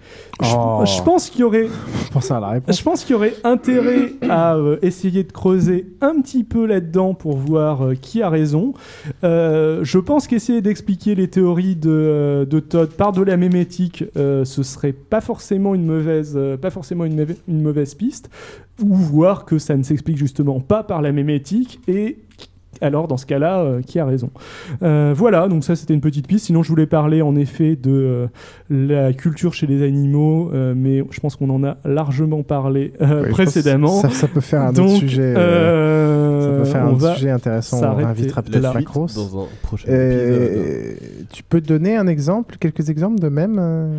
[0.43, 0.85] Je, Oh.
[0.85, 1.69] je pense qu'il y aurait
[2.13, 2.77] pense à la réponse.
[2.79, 7.15] je pense qu'il y aurait intérêt à euh, essayer de creuser un petit peu là-dedans
[7.15, 8.75] pour voir euh, qui a raison.
[9.25, 14.63] Euh, je pense qu'essayer d'expliquer les théories de, de Todd par de la mémétique, ce
[14.63, 18.29] serait pas forcément une mauvaise, pas forcément une, mauvaise- une mauvaise piste,
[18.85, 22.19] ou voir que ça ne s'explique justement pas par la mémétique et
[22.81, 24.31] alors dans ce cas-là, euh, qui a raison
[24.83, 26.47] Euh, Voilà, donc ça c'était une petite piste.
[26.47, 28.27] Sinon, je voulais parler en effet de euh,
[28.71, 33.25] la culture chez les animaux, euh, mais je pense qu'on en a largement parlé euh,
[33.25, 34.01] Oui, précédemment.
[34.01, 37.81] ça- ça peut faire un autre sujet, euh, euh, ça peut faire un sujet intéressant.
[37.97, 38.75] On invitera peut-être.
[38.75, 39.07] Macros.
[39.15, 39.89] dans un prochain
[41.33, 43.99] Tu peux donner un exemple, quelques exemples de même euh?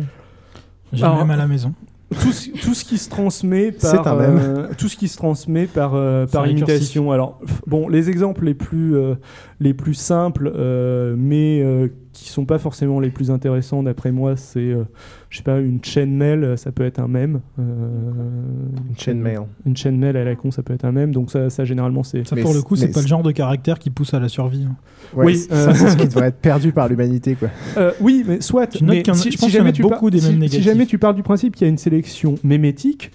[0.92, 1.72] J'ai Alors, même à la maison.
[2.10, 4.38] Tout ce, tout ce qui se transmet par un même.
[4.38, 7.12] euh, tout ce qui se transmet par euh, par imitation.
[7.12, 9.14] Alors bon, les exemples les plus euh,
[9.60, 11.88] les plus simples, euh, mais euh,
[12.24, 14.84] qui sont pas forcément les plus intéressants d'après moi, c'est euh,
[15.30, 17.40] je sais pas une chaîne mail, ça peut être un mème.
[17.58, 19.40] une chaîne mail.
[19.66, 21.12] Une chaîne mail à la con, ça peut être un mème.
[21.12, 22.26] Donc ça, ça généralement c'est.
[22.26, 24.66] Ça, pour le coup, c'est pas le genre de caractère qui pousse à la survie.
[24.68, 24.76] hein.
[25.14, 27.48] Ouais, oui, ça, euh, c'est ce qui devrait être perdu par l'humanité, quoi.
[27.76, 28.66] Euh, oui, mais soit.
[28.66, 30.34] Tu mais si, je si pense y en jamais a tu beaucoup des si- mêmes
[30.34, 30.62] si négatifs.
[30.64, 33.12] jamais tu pars du principe qu'il y a une sélection mémétique,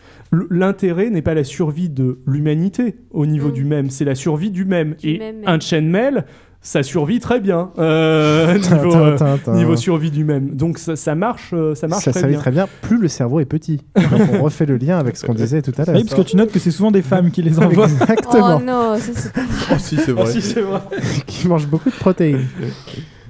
[0.50, 4.64] l'intérêt n'est pas la survie de l'humanité au niveau du même, c'est la survie du
[4.66, 4.96] même.
[5.04, 6.26] Et même, un chain mail,
[6.66, 9.18] ça survit très bien euh, niveau, euh,
[9.54, 10.52] niveau survie du même.
[10.56, 12.40] Donc ça, ça marche, euh, ça marche ça très ça bien.
[12.40, 12.68] très bien.
[12.82, 13.82] Plus le cerveau est petit.
[13.96, 15.96] Donc on refait le lien avec ce qu'on disait tout à l'heure.
[15.96, 17.86] Oui, parce que tu notes que c'est souvent des femmes qui les envoient.
[18.02, 18.60] Exactement.
[18.62, 19.32] Oh non, ça c'est
[19.72, 20.24] Oh si, c'est vrai.
[20.26, 20.80] Oh, si, c'est vrai.
[21.28, 22.46] qui mange beaucoup de protéines.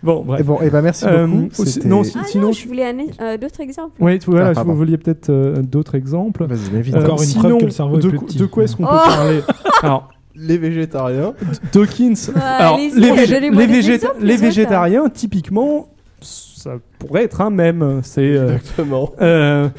[0.04, 0.42] Bon, bref.
[0.42, 1.64] Et bon, et ben merci Euh, beaucoup.
[1.86, 3.94] non, si- Ah sinon, non, je voulais un, euh, d'autres exemples.
[4.02, 6.46] Oui, tu- voilà, Ah, si vous vouliez peut-être euh, d'autres exemples.
[6.46, 6.94] Vas-y.
[6.96, 8.38] Encore une sinon, preuve que le cerveau est de, plus co- petit.
[8.38, 9.40] de quoi est-ce qu'on Oh peut parler
[9.82, 11.34] Alors, Les végétariens.
[11.72, 12.14] Dawkins.
[12.36, 12.92] Ouais, Alors, les,
[14.20, 15.90] les végétariens, typiquement,
[16.22, 16.78] ça
[17.08, 18.02] pourrait être un même.
[18.04, 18.22] C'est.
[18.22, 19.12] euh, Exactement.
[19.22, 19.70] euh,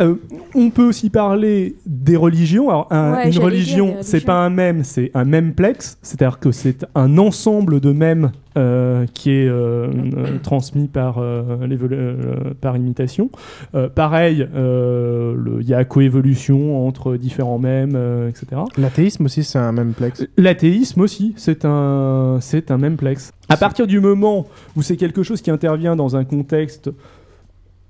[0.00, 0.14] euh,
[0.54, 2.68] on peut aussi parler des religions.
[2.70, 5.98] Alors, un- Ouais, une religion, c'est pas un même, c'est un memplex.
[6.02, 11.42] C'est-à-dire que c'est un ensemble de mèmes euh, qui est euh, euh, transmis par, euh,
[11.60, 12.14] euh,
[12.60, 13.28] par imitation.
[13.74, 18.62] Euh, pareil, euh, le- il y a coévolution entre différents mèmes, euh, etc.
[18.78, 20.24] L'athéisme aussi, c'est un même plex.
[20.36, 23.32] L'athéisme aussi, c'est un, c'est un même plex.
[23.48, 24.46] À partir du moment
[24.76, 26.63] où c'est quelque chose qui intervient dans un contexte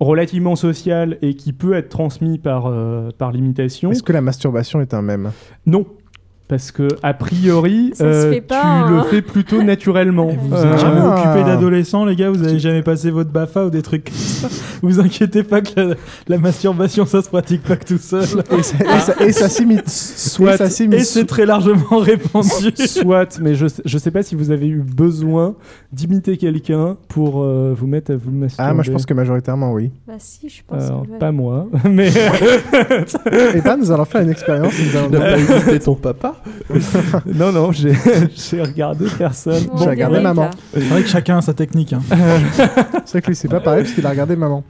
[0.00, 4.80] relativement social et qui peut être transmis par, euh, par l'imitation, Est-ce que la masturbation
[4.80, 5.32] est un même
[5.66, 5.86] non.
[6.46, 8.90] Parce que, a priori, euh, tu hein.
[8.90, 10.28] le fais plutôt naturellement.
[10.28, 11.14] Et vous vous Euh, êtes jamais Ah.
[11.32, 14.48] occupé d'adolescents, les gars Vous avez jamais passé votre BAFA ou des trucs comme ça
[14.82, 15.94] Vous inquiétez pas que la,
[16.28, 18.24] la masturbation, ça se pratique pas que tout seul.
[18.58, 19.88] Et ça, et ça- et ça s'imite.
[19.88, 21.00] Soit, Et ça s'imite.
[21.00, 22.72] Et c'est très largement répandu.
[22.76, 25.54] Soit, mais je, je sais pas si vous avez eu besoin
[25.94, 28.68] d'imiter quelqu'un pour euh, vous mettre à vous masturber.
[28.70, 29.90] Ah, moi je pense que majoritairement oui.
[30.06, 30.82] Bah si, je pense.
[30.82, 32.08] Alors, que pas moi, mais
[33.54, 34.74] Et ben, nous allons faire une expérience.
[34.78, 36.33] Nous allons pas imité ton papa
[37.26, 37.92] non non, j'ai
[38.62, 39.64] regardé personne.
[39.72, 40.50] On J'ai regardé maman.
[40.72, 41.92] C'est vrai que chacun a sa technique.
[41.92, 42.02] hein.
[43.04, 44.64] C'est vrai que lui, c'est pas pareil parce qu'il a regardé maman.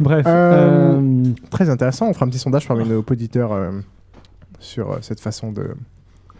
[0.00, 2.08] Bref, Euh, euh, Très intéressant.
[2.08, 3.70] On fera un petit sondage parmi nos auditeurs euh,
[4.60, 5.74] sur euh, cette façon de.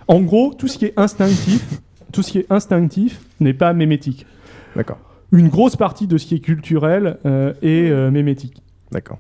[0.08, 1.64] en gros, tout ce qui est instinctif,
[2.12, 4.26] tout ce qui est instinctif n'est pas mémétique.
[4.76, 4.98] D'accord.
[5.32, 8.62] Une grosse partie de ce qui est culturel euh, est euh, mémétique.
[8.92, 9.18] D'accord.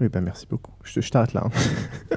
[0.00, 0.72] Oui, ben merci beaucoup.
[0.82, 1.44] Je, je t'arrête là.
[1.46, 2.16] hein.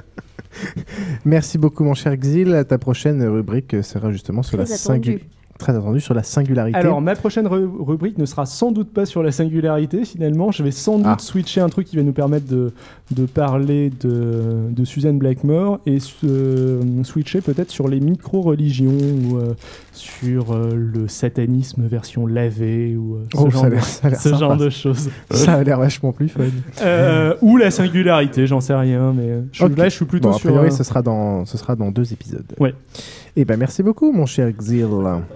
[1.24, 2.64] Merci beaucoup, mon cher Xil.
[2.68, 5.24] Ta prochaine rubrique sera justement sur la Très singularité.
[5.58, 6.78] Très attendu sur la singularité.
[6.78, 10.50] Alors, ma prochaine ru- rubrique ne sera sans doute pas sur la singularité, finalement.
[10.52, 11.16] Je vais sans doute Ah.
[11.18, 12.72] switcher un truc qui va nous permettre de,
[13.12, 19.54] de parler de, de Suzanne Blackmore et euh, switcher peut-être sur les micro-religions ou euh,
[19.92, 23.76] sur euh, le satanisme version lavée ou ce, Oh, genre, de,
[24.14, 25.10] ce genre de choses.
[25.30, 26.44] Ça a l'air vachement plus fun.
[27.42, 29.76] Ou la singularité, j'en sais rien, mais je, Ok.
[29.78, 32.44] là je suis plutôt Bon, a priori, ce, sera dans, ce sera dans deux épisodes.
[32.58, 32.74] Ouais.
[33.38, 34.88] Et ben merci beaucoup, mon cher Xil.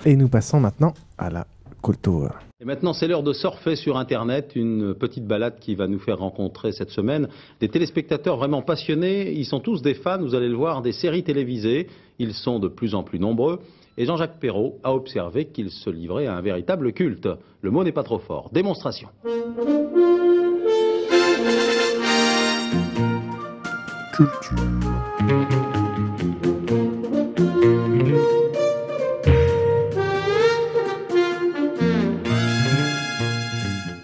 [0.06, 1.46] Et nous passons maintenant à la
[1.82, 2.34] culture.
[2.58, 6.18] Et maintenant, c'est l'heure de surfer sur Internet, une petite balade qui va nous faire
[6.18, 7.28] rencontrer cette semaine
[7.60, 9.32] des téléspectateurs vraiment passionnés.
[9.32, 11.88] Ils sont tous des fans, vous allez le voir, des séries télévisées.
[12.18, 13.60] Ils sont de plus en plus nombreux.
[13.98, 17.28] Et Jean-Jacques Perrault a observé qu'ils se livraient à un véritable culte.
[17.60, 18.48] Le mot n'est pas trop fort.
[18.50, 19.08] Démonstration.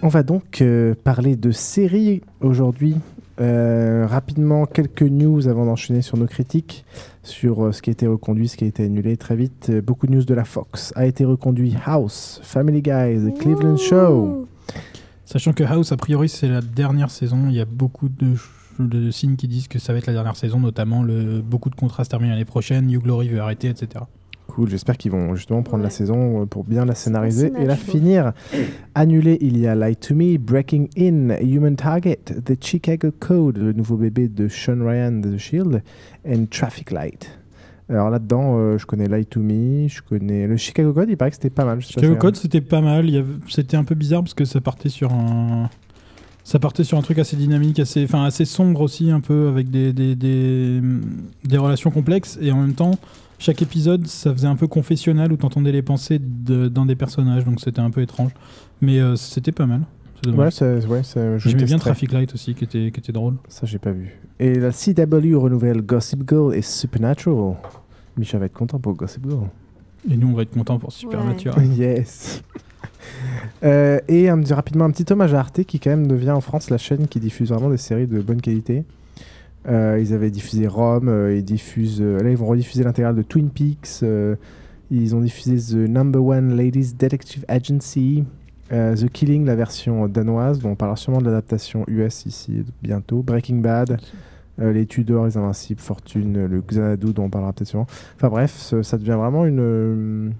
[0.07, 2.95] On va donc euh, parler de séries aujourd'hui.
[3.41, 6.85] Euh, rapidement, quelques news avant d'enchaîner sur nos critiques,
[7.23, 9.67] sur euh, ce qui a été reconduit, ce qui a été annulé très vite.
[9.69, 10.93] Euh, beaucoup de news de la Fox.
[10.95, 14.47] A été reconduit House, Family Guy, The Cleveland Show.
[15.25, 17.47] Sachant que House, a priori, c'est la dernière saison.
[17.49, 20.61] Il y a beaucoup de, signes qui disent que ça va être la dernière saison,
[20.61, 22.87] notamment le, beaucoup de contrats se terminent l'année prochaine.
[22.87, 24.05] New Glory veut arrêter, etc.
[24.57, 27.75] Cool, j'espère qu'ils vont justement prendre la saison euh, pour bien la scénariser et la
[27.75, 28.33] finir.
[28.95, 33.71] Annulé, il y a Lie to Me, Breaking In, Human Target, The Chicago Code, le
[33.73, 35.83] nouveau bébé de Sean Ryan de The Shield,
[36.27, 37.37] and Traffic Light.
[37.87, 41.29] Alors là-dedans, euh, je connais Lie to Me, je connais le Chicago Code, il paraît
[41.29, 41.79] que c'était pas mal.
[41.79, 43.07] Chicago Code, c'était pas mal.
[43.15, 45.69] Avait- C'était un peu bizarre parce que ça partait sur un.
[46.43, 49.69] Ça partait sur un truc assez dynamique, assez, enfin, assez sombre aussi, un peu, avec
[49.69, 50.81] des, des, des,
[51.43, 52.39] des relations complexes.
[52.41, 52.95] Et en même temps,
[53.39, 57.45] chaque épisode, ça faisait un peu confessionnal où t'entendais les pensées de- d'un des personnages.
[57.45, 58.31] Donc c'était un peu étrange.
[58.81, 59.81] Mais euh, c'était pas mal.
[60.25, 61.77] Ouais, ça- ouais, ça- J'aimais bien.
[61.77, 63.35] Traffic Light aussi, qui était, qui était drôle.
[63.47, 64.17] Ça, j'ai pas vu.
[64.39, 67.55] Et la CW renouvelle Gossip Girl et Supernatural.
[68.17, 69.47] Micha va être content pour Gossip Girl.
[70.09, 71.63] Et nous, on va être contents pour Supernatural.
[71.77, 72.41] yes.
[73.63, 76.69] Euh, et un, rapidement, un petit hommage à Arte qui, quand même, devient en France
[76.69, 78.83] la chaîne qui diffuse vraiment des séries de bonne qualité.
[79.67, 83.21] Euh, ils avaient diffusé Rome, euh, ils diffusent, euh, là, ils vont rediffuser l'intégrale de
[83.21, 83.99] Twin Peaks.
[84.03, 84.35] euh,
[84.89, 88.23] ils ont diffusé The Number One Ladies Detective Agency,
[88.71, 93.21] euh, The Killing, la version danoise, dont on parlera sûrement de l'adaptation US ici bientôt.
[93.23, 93.97] Breaking Bad.
[94.59, 97.85] euh, les Tudors, les Invincibles, Fortune, le Xanadu dont on parlera peut-être sûrement.
[98.15, 100.31] Enfin bref, ça devient vraiment une.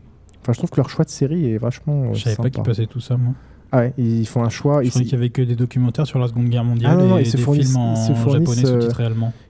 [0.41, 2.03] Enfin, je trouve que leur choix de série est vachement.
[2.05, 3.33] euh, Je savais pas qu'ils passaient tout ça, moi.
[3.71, 4.81] Ah ouais, ils font un choix.
[4.81, 7.01] Je ils- croyais qu'il y avait que des documentaires sur la Seconde Guerre mondiale Ah
[7.01, 9.07] non, non, et ils se des fournissent, films en ils se fournissent, japonais euh, sous-titrés.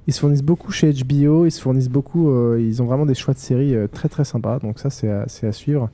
[0.07, 3.14] Ils se fournissent beaucoup chez HBO, ils se fournissent beaucoup, euh, ils ont vraiment des
[3.15, 5.89] choix de séries euh, très très sympas, donc ça c'est à, c'est à suivre.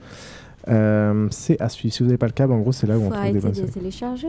[0.69, 1.93] Euh, c'est à suivre.
[1.93, 3.51] Si vous n'avez pas le câble, en gros, c'est là où on trouve des bonnes
[3.51, 3.69] de séries.
[3.71, 4.27] télécharger.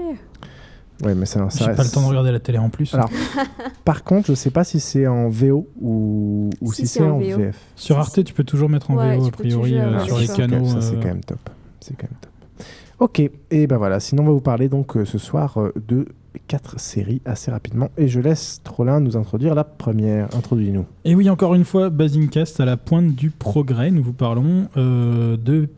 [1.05, 2.95] Ouais, mais ça, ça J'ai pas reste- le temps de regarder la télé en plus.
[2.95, 3.11] Alors,
[3.85, 7.57] par contre, je sais pas si c'est en VO ou, ou si, c'est en, VF.
[7.77, 10.65] Sur Arte, tu peux toujours mettre en Ouais, VO, a priori, euh, sur les canaux.
[10.67, 11.39] Ça, c'est quand même top.
[11.81, 12.31] C'est quand même top.
[13.01, 13.99] Ok, et ben voilà.
[13.99, 16.07] Sinon, on va vous parler donc euh, ce soir euh, de
[16.47, 17.91] quatre séries assez rapidement.
[17.97, 20.35] Et je laisse Trollin nous introduire la première.
[20.35, 20.87] Introduis-nous.
[21.05, 23.91] Et oui, encore une fois, Basingcast à la pointe du progrès.
[23.91, 25.69] Nous vous parlons euh, de.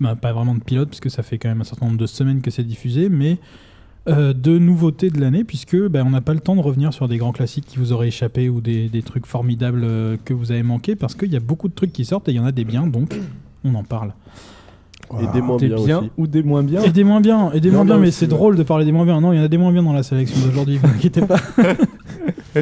[0.00, 2.40] bah, pas vraiment de pilote, puisque ça fait quand même un certain nombre de semaines
[2.40, 3.38] que c'est diffusé, mais
[4.08, 7.16] de nouveautés de l'année, puisque bah, on n'a pas le temps de revenir sur des
[7.16, 9.84] grands classiques qui vous auraient échappé ou des, des trucs formidables
[10.24, 12.36] que vous avez manqué, parce qu'il y a beaucoup de trucs qui sortent et il
[12.36, 13.18] y en a des biens, donc
[13.64, 14.12] on en parle.
[15.20, 16.10] Et des moins Des bien, aussi.
[16.16, 18.56] ou des moins bien Et des moins bien, et des moins bien, mais c'est drôle
[18.56, 19.20] de parler des moins bien.
[19.20, 21.36] Non, il y en a des moins bien dans la sélection d'aujourd'hui, vous inquiétez pas.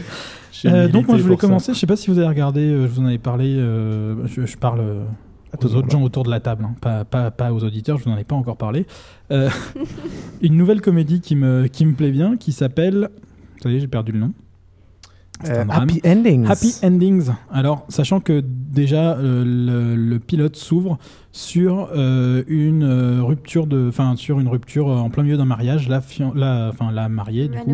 [0.66, 2.92] Euh, donc moi je voulais commencer, je sais pas si vous avez regardé, euh, je
[2.92, 5.04] vous en avais parlé, euh, je, je parle euh,
[5.62, 8.10] aux autres gens autour de la table, hein, pas, pas, pas aux auditeurs, je vous
[8.10, 8.86] en ai pas encore parlé.
[9.30, 9.50] Euh,
[10.40, 13.10] une nouvelle comédie qui me, qui me plaît bien, qui s'appelle...
[13.56, 14.32] Vous savez, j'ai perdu le nom.
[15.48, 15.64] Euh.
[15.68, 16.46] Happy Endings.
[16.46, 17.28] Happy Endings.
[17.52, 20.98] Alors, sachant que déjà euh, le, le pilote s'ouvre
[21.36, 25.44] sur euh, une euh, rupture de, enfin sur une rupture euh, en plein milieu d'un
[25.44, 27.72] mariage, la, fian- la, enfin la mariée du coup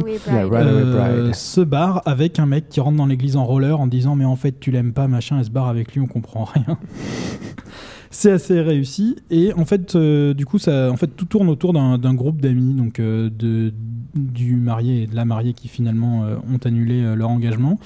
[1.10, 4.24] euh, se barre avec un mec qui rentre dans l'église en roller en disant mais
[4.24, 6.78] en fait tu l'aimes pas machin, elle se barre avec lui, on comprend rien.
[8.12, 11.72] C'est assez réussi et en fait euh, du coup ça en fait tout tourne autour
[11.74, 13.72] d'un groupe d'amis donc euh, de
[14.16, 17.78] du marié et de la mariée qui finalement euh, ont annulé euh, leur engagement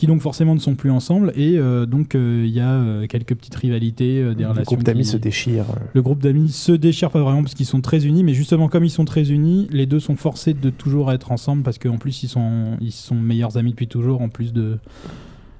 [0.00, 3.06] qui donc forcément ne sont plus ensemble et euh, donc euh, il y a euh,
[3.06, 5.66] quelques petites rivalités des Le relations groupe d'amis se déchire.
[5.92, 8.82] le groupe d'amis se déchire pas vraiment parce qu'ils sont très unis, mais justement comme
[8.82, 12.22] ils sont très unis, les deux sont forcés de toujours être ensemble parce qu'en plus
[12.22, 14.78] ils sont, ils sont meilleurs amis depuis toujours en plus de,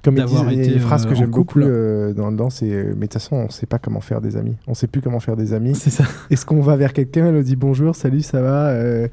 [0.01, 1.65] Comme d'avoir été une phrase que j'aime beaucoup couple.
[1.67, 4.55] euh, dans c'est euh, mais de toute façon, on sait pas comment faire des amis.
[4.65, 5.75] On sait plus comment faire des amis.
[5.75, 6.05] C'est ça.
[6.31, 9.07] Est-ce qu'on va vers quelqu'un, elle nous dit bonjour, salut, ça va euh,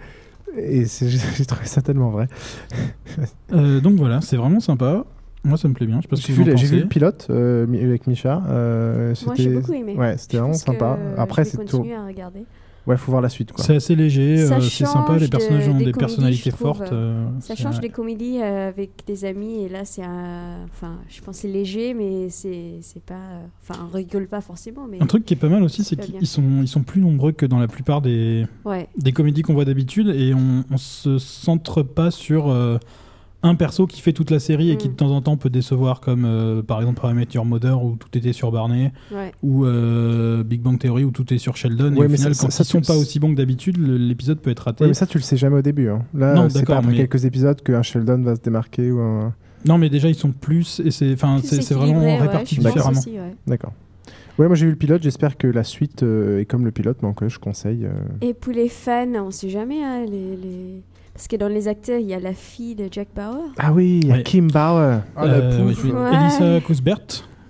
[0.56, 0.86] Et
[1.36, 2.28] j'ai trouvé ça tellement vrai.
[3.52, 5.04] Donc voilà, c'est vraiment sympa.
[5.44, 6.00] Moi, ça me plaît bien.
[6.12, 8.42] J'ai vu, le pilote euh, avec Micha.
[8.48, 9.94] euh, Moi, j'ai c'était- beaucoup aimé.
[9.96, 10.98] Ouais, c'était vraiment sympa.
[11.16, 11.84] Après, c'est tout.
[11.96, 12.44] à regarder.
[12.86, 13.52] Ouais, faut voir la suite.
[13.58, 15.18] C'est assez léger, euh, c'est sympa.
[15.18, 16.90] Les personnages de- ont des personnalités fortes.
[17.40, 21.36] ça change des comédies euh, avec des amis et là c'est un enfin je pense
[21.36, 25.06] que c'est léger mais c'est c'est pas euh, enfin on rigole pas forcément mais Un
[25.06, 27.58] truc qui est pas mal aussi, c'est qu'ils sont, ils sont plus nombreux que dans
[27.58, 28.88] la plupart des, Ouais.
[28.96, 32.78] des comédies qu'on voit d'habitude et on, on se centre pas sur euh,
[33.44, 34.78] un perso qui fait toute la série et Mm.
[34.78, 37.44] qui de temps en temps peut décevoir, comme euh, par exemple How I Met Your
[37.44, 39.32] Mother où tout était sur Barney, Ouais.
[39.42, 41.92] ou euh, Big Bang Theory où tout est sur Sheldon.
[41.94, 43.76] et Ouais, au mais final, ça- quand ça, ils sont pas aussi bons que d'habitude,
[43.78, 44.82] l'épisode peut être raté.
[44.84, 45.88] Ouais, mais ça, tu le sais jamais au début.
[45.88, 46.04] hein.
[46.14, 49.32] Là, Non, c'est pas après mais- quelques épisodes qu'un Sheldon va se démarquer ou un.
[49.66, 53.00] Non, mais déjà ils sont plus et c'est, enfin, Plus c'est, c'est vraiment réparti différemment.
[53.46, 53.72] D'accord.
[54.38, 55.02] Ouais, moi j'ai vu le pilote.
[55.02, 57.84] J'espère que la suite euh, est comme le pilote, donc je conseille.
[57.86, 57.90] euh,
[58.20, 60.82] et pour les fans on sait jamais hein, les, les-
[61.18, 63.98] parce que dans les acteurs il y a la fille de Jack Bauer Ah oui,
[64.02, 64.22] il y a Ouais.
[64.22, 65.00] Kim Bauer.
[65.18, 65.90] Euh, oui, oui.
[65.90, 66.14] Ouais.
[66.14, 66.98] Elisa Cuthbert.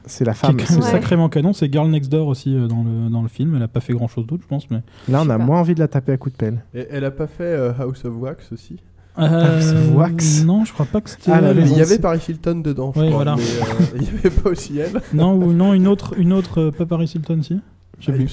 [0.06, 0.58] C'est la Qui femme.
[0.58, 3.20] est quand même c'est- sacrément canon, c'est Girl Next Door aussi euh, dans, le, dans
[3.20, 3.54] le film.
[3.56, 4.70] Elle a pas fait grand chose d'autre, je pense.
[4.70, 4.80] Mais...
[5.10, 6.64] Là, on a moins envie de la taper à coups de pelle.
[6.74, 8.78] Et elle a pas fait euh, House of Wax aussi
[9.18, 9.60] Euh,
[9.94, 10.44] Wax.
[10.44, 11.30] Non, je crois pas que c'était.
[11.30, 11.58] Ah, la elle.
[11.58, 13.36] maison Il y avait Paris Hilton dedans, je Ouais, crois, voilà.
[13.36, 14.98] mais euh, il y avait pas aussi elle.
[15.12, 17.60] Non, ou non, une autre, une autre euh, pas Paris Hilton, si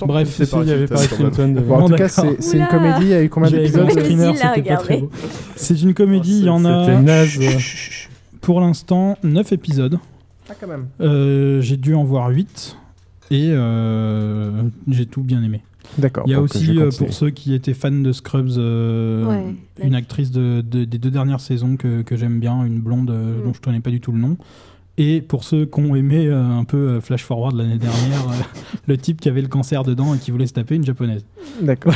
[0.08, 1.62] Bref, c'est il y avait Paris Hilton, dedans.
[1.68, 3.02] Bon, en tout cas, c'est une comédie.
[3.02, 3.90] Il y a eu combien d'épisodes.
[5.56, 7.40] C'est une comédie, il y en a naze.
[8.42, 9.98] pour l'instant 9 épisodes.
[10.50, 10.86] Ah, quand même.
[11.02, 12.78] Euh, j'ai dû en voir 8
[13.32, 15.62] et euh, j'ai tout bien aimé.
[15.98, 16.26] D'accord.
[16.28, 19.96] Il y a aussi, euh, pour ceux qui étaient fans de Scrubs, euh, Ouais, une
[19.96, 23.46] actrice de, de- des deux dernières saisons que, que j'aime bien, une blonde euh, Mm.
[23.46, 24.38] dont je ne connais pas du tout le nom.
[24.98, 28.34] Et pour ceux qui ont aimé euh, un peu euh, Flash Forward l'année dernière, euh,
[28.88, 31.26] le type qui avait le cancer dedans et qui voulait se taper une japonaise.
[31.62, 31.94] D'accord.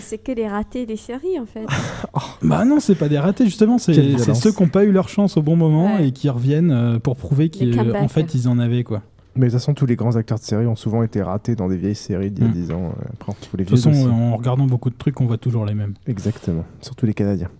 [0.00, 1.64] C'est que des ratés des séries en fait
[2.42, 3.94] Bah non, c'est pas des ratés, justement, c'est
[4.34, 6.08] ceux qui n'ont pas eu leur chance au bon moment Ouais.
[6.08, 9.02] et qui reviennent euh, pour prouver Les qu'en fait ils en avaient quoi.
[9.34, 11.68] Mais de toute façon, tous les grands acteurs de série ont souvent été ratés dans
[11.68, 12.54] des vieilles séries d'il y a Mm.
[12.54, 12.94] 10 ans.
[13.20, 14.06] Après, les De toute façon, aussi.
[14.06, 15.92] en regardant beaucoup de trucs, on voit toujours les mêmes.
[16.06, 16.64] Exactement.
[16.80, 17.50] Surtout les Canadiens.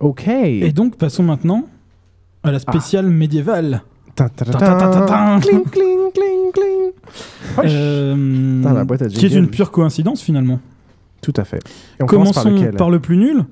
[0.00, 0.26] Ok.
[0.28, 1.66] Et donc, passons maintenant
[2.42, 3.82] à la spéciale médiévale.
[4.14, 5.40] Tin, tin.
[5.40, 6.92] Cling, cling, cling, cling.
[7.64, 10.60] Euh, Putain, la boîte à qui est une pure coïncidence finalement.
[11.22, 11.60] Tout à fait.
[11.98, 13.44] Et on commence par Commençons par le plus nul.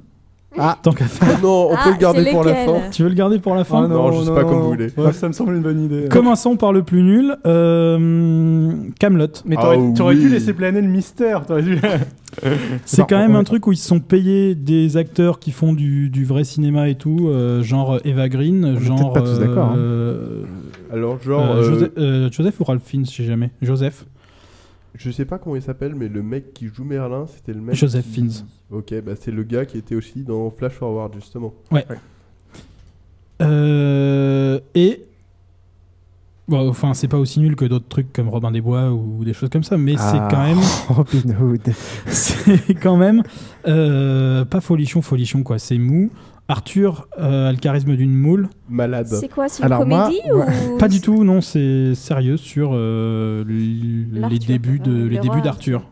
[0.58, 0.76] Ah.
[0.82, 1.40] Tant qu'à faire.
[1.42, 2.72] Non, on Ah, peut le garder c'est pour la fin.
[2.90, 4.88] Tu veux le garder pour la fin Ah Non, je sais pas comme vous voulez.
[4.96, 6.08] Ouais, ça me semble une bonne idée.
[6.10, 7.36] Commençons par le plus nul.
[7.46, 9.26] Euh, Camelot.
[9.44, 11.46] Mais Ah t'aurais dû laisser planer le mystère.
[11.46, 11.78] T'aurais dû.
[12.84, 16.10] C'est quand même un truc où ils se sont payés des acteurs qui font du,
[16.10, 19.76] du vrai cinéma et tout, euh, genre Eva Green, genre pas tous d'accord, hein.
[19.76, 20.42] euh,
[20.92, 23.50] Alors, genre, euh, euh, Joseph, euh, Joseph ou Ralph Fiennes, je sais jamais.
[23.62, 24.04] Joseph.
[24.94, 27.74] Je sais pas comment il s'appelle, mais le mec qui joue Merlin, c'était le mec.
[27.76, 28.32] Joseph qui- Fiennes.
[28.70, 31.54] Ok, bah c'est le gars qui était aussi dans Flash Forward, justement.
[31.70, 31.84] Ouais.
[33.42, 35.02] Euh, et
[36.48, 39.32] bon, enfin, c'est pas aussi nul que d'autres trucs comme Robin des Bois ou des
[39.32, 40.58] choses comme ça, mais Ah, c'est quand même,
[40.88, 41.72] Robin Hood.
[42.06, 43.22] c'est quand même
[43.66, 45.58] euh, pas folichon, folichon quoi.
[45.58, 46.10] C'est mou.
[46.50, 48.48] Arthur euh, a le charisme d'une moule.
[48.68, 49.06] Malade.
[49.06, 52.70] c'est quoi c'est une Alors, comédie moi- ou Pas du tout, non, c'est sérieux sur
[52.72, 55.84] euh, les débuts de euh, les débuts d'Arthur,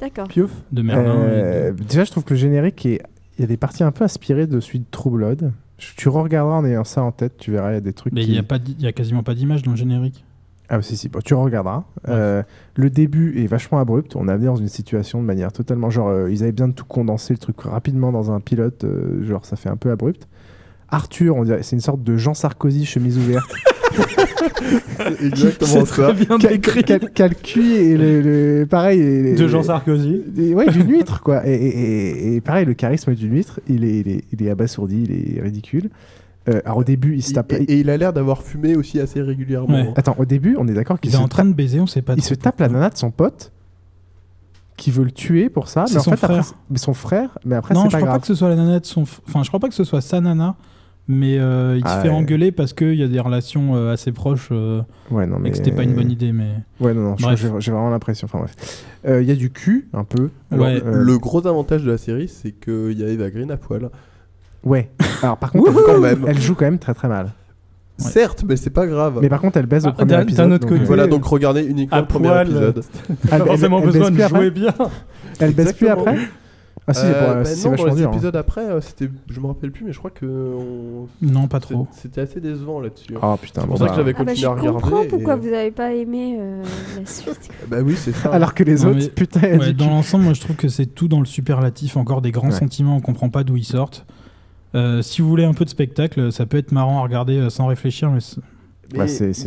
[0.00, 0.50] d'accord Piouf.
[0.72, 1.04] de Merlin.
[1.16, 3.00] Euh, Déjà, je trouve que le générique, est...
[3.38, 5.52] il y a des parties un peu inspirées de celui de True Blood.
[5.96, 8.22] Tu regarderas en ayant ça en tête, tu verras, il y a des trucs Mais
[8.22, 8.32] il qui...
[8.34, 10.24] y a pas, d'i- il y a quasiment pas d'image dans le générique.
[10.72, 11.82] Ah si, si, bon, tu regarderas.
[12.08, 12.42] Euh,
[12.76, 14.14] le début est vachement abrupt.
[14.14, 15.90] On est amené dans une situation de manière totalement...
[15.90, 18.84] Genre, euh, ils avaient besoin de tout condenser, le truc rapidement dans un pilote.
[18.84, 20.28] euh, genre, ça fait un peu abrupt.
[20.88, 23.50] Arthur, on dirait, c'est une sorte de Jean Sarkozy chemise ouverte.
[25.20, 26.12] Exactement ça.
[26.12, 28.20] bien quel cul et le,
[28.60, 29.00] le- pareil.
[29.00, 30.22] et- De Jean Sarkozy.
[30.38, 31.46] et- Ouais, d'une huître, quoi.
[31.46, 34.50] Et, et- et- et pareil, le charisme d'une huître, il est, il, est, il est
[34.50, 35.90] abasourdi, il est ridicule.
[36.48, 37.52] Euh, alors au début, il se tape.
[37.52, 39.74] Et, et il a l'air d'avoir fumé aussi assez régulièrement.
[39.82, 39.92] Ouais.
[39.96, 41.86] Attends, au début, on est d'accord qu'il Il est se, en train de baiser, on
[41.86, 42.14] sait pas.
[42.16, 43.52] il se tape la nana de son pote
[44.76, 45.84] qui veut le tuer pour ça.
[45.90, 46.38] Mais en son fait, frère.
[46.40, 48.16] après, mais son frère, mais après, non, je pas crois grave.
[48.16, 49.02] pas que ce soit la nana de son.
[49.02, 50.56] Enfin, je crois pas que ce soit sa nana,
[51.06, 52.14] mais euh, il Ah se fait ouais.
[52.14, 54.80] engueuler parce qu'il y a des relations euh, assez proches euh,
[55.10, 55.48] Ouais, non, mais.
[55.48, 56.32] et que c'était pas une bonne idée.
[56.32, 58.24] Mais Ouais, non, non, j'ai vraiment l'impression.
[58.24, 58.84] Enfin, bref.
[59.06, 60.30] Euh, Il y a du cul, un peu.
[60.50, 60.82] Alors, Ouais.
[60.82, 63.90] Euh, Le gros avantage de la série, c'est qu'il y a Eva Green à poil.
[64.64, 64.90] Ouais.
[65.22, 66.24] Alors, par contre, elle, Quand même.
[66.26, 67.26] elle joue quand même très très mal.
[67.26, 68.10] Ouais.
[68.10, 69.18] Certes, mais c'est pas grave.
[69.20, 70.48] Mais par contre, elle baise au Ah, premier d'un- épisode.
[70.48, 72.84] d'un autre donc, côté, euh, Voilà, donc regardez uniquement À le premier poil, épisode.
[73.28, 74.74] Pas elle- forcément elle baise besoin de plus jouer après bien.
[75.38, 76.10] Elle baisse plus Exactement.
[76.12, 76.28] après
[76.86, 78.08] Ah si, c'est Euh, pour- bah c'est non, dans vachement les dur.
[78.08, 78.12] hein.
[78.12, 81.60] épisodes après, euh, c'était, je me rappelle plus, mais je crois que on- Non, pas
[81.60, 81.86] trop.
[81.92, 83.14] c'est- C'était assez décevant là-dessus.
[83.20, 83.90] Ah, putain, c'est bon, pour ça bah.
[83.90, 84.80] que j'avais Ah bah, continué je à regarder.
[84.82, 86.62] comprends et- pourquoi vous n'avez pas aimé euh,
[86.98, 87.50] la suite.
[87.68, 88.30] Bah oui, c'est ça.
[88.30, 90.86] Alors que les Non, autres, mais- putain, ouais, dans l'ensemble, moi je trouve que c'est
[90.86, 92.52] tout dans le superlatif, encore des grands Ouais.
[92.52, 94.06] sentiments, on comprend pas d'où ils sortent.
[94.74, 97.50] Euh, si vous voulez un peu de spectacle, ça peut être marrant à regarder euh,
[97.50, 98.20] sans réfléchir, mais
[98.94, 99.04] Bah,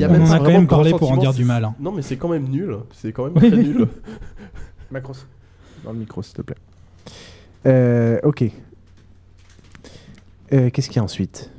[0.09, 1.75] On en a quand même parlé pour en dire du mal, hein.
[1.79, 2.77] Non, mais c'est quand même nul.
[2.91, 3.87] C'est quand même Oui, très nul.
[4.91, 5.25] Macros.
[5.83, 6.57] Dans le micro, s'il te plaît.
[7.65, 8.43] Euh, ok.
[10.51, 11.49] Euh, Qu'est-ce qu'il y a ensuite?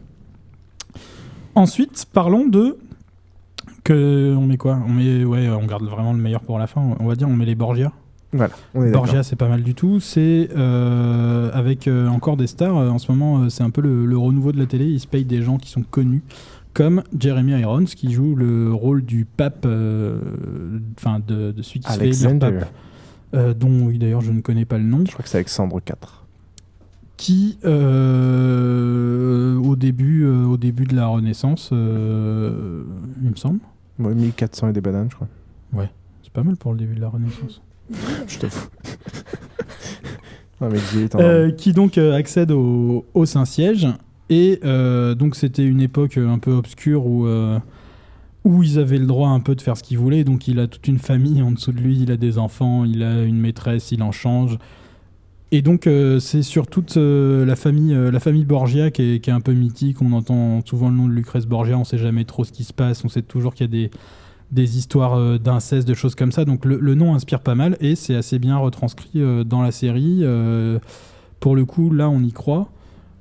[1.55, 2.79] Ensuite, parlons de
[3.83, 4.79] que on met quoi?
[4.87, 6.81] On met ouais, on garde vraiment le meilleur pour la fin.
[6.99, 7.93] On va dire on met les Borgia.
[8.37, 9.05] Voilà, on est d'accord.
[9.05, 10.01] Borgia, c'est pas mal du tout.
[10.01, 12.77] C'est euh, avec euh, encore des stars.
[12.77, 14.87] euh, en ce moment, c'est un peu le, le renouveau de la télé.
[14.87, 16.23] Ils se payent des gens qui sont connus,
[16.73, 19.67] comme Jeremy Irons, qui joue le rôle du pape,
[20.99, 22.51] enfin de, de celui qui se fait Alexander.
[23.33, 25.05] pape, dont oui, d'ailleurs je ne connais pas le nom.
[25.07, 25.95] Je crois que c'est Alexandre IV.
[27.17, 32.83] Qui euh, au début, euh, au début de la Renaissance, euh,
[33.23, 33.61] il me semble.
[33.99, 35.29] Ouais, 1400 et des bananes, je crois.
[35.73, 35.91] Ouais,
[36.23, 37.63] c'est pas mal pour le début de la Renaissance.
[38.27, 38.69] Je te fous.
[40.61, 40.79] non, mais
[41.21, 43.89] Euh, qui donc euh, accède au, au Saint-Siège.
[44.31, 47.59] Et euh, donc c'était une époque un peu obscure où, euh,
[48.45, 50.25] où ils avaient le droit un peu de faire ce qu'ils voulaient.
[50.25, 53.03] Donc il a toute une famille en dessous de lui, il a des enfants, il
[53.03, 54.59] a une maîtresse, il en change.
[55.53, 59.35] Et donc euh, c'est sur toute la famille, la famille Borgia qui est, qui est
[59.35, 60.01] un peu mythique.
[60.01, 62.73] On entend souvent le nom de Lucrèce Borgia, on sait jamais trop ce qui se
[62.73, 63.05] passe.
[63.05, 63.91] On sait toujours qu'il y a des,
[64.55, 66.45] des histoires euh, d'inceste, de choses comme ça.
[66.45, 69.73] Donc le, le nom inspire pas mal et c'est assez bien retranscrit euh, dans la
[69.73, 70.21] série.
[70.23, 70.79] Euh,
[71.41, 72.71] pour le coup, là, on y croit.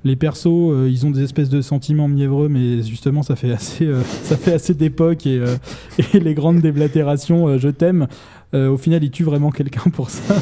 [0.04, 3.86] Les persos, euh, ils ont des espèces de sentiments mièvreux, mais justement, ça fait assez,
[3.86, 5.56] euh, ça fait assez d'époque et, euh,
[6.14, 8.06] et les grandes déblatérations, je t'aime.
[8.52, 10.34] au final, ils tuent vraiment quelqu'un pour ça.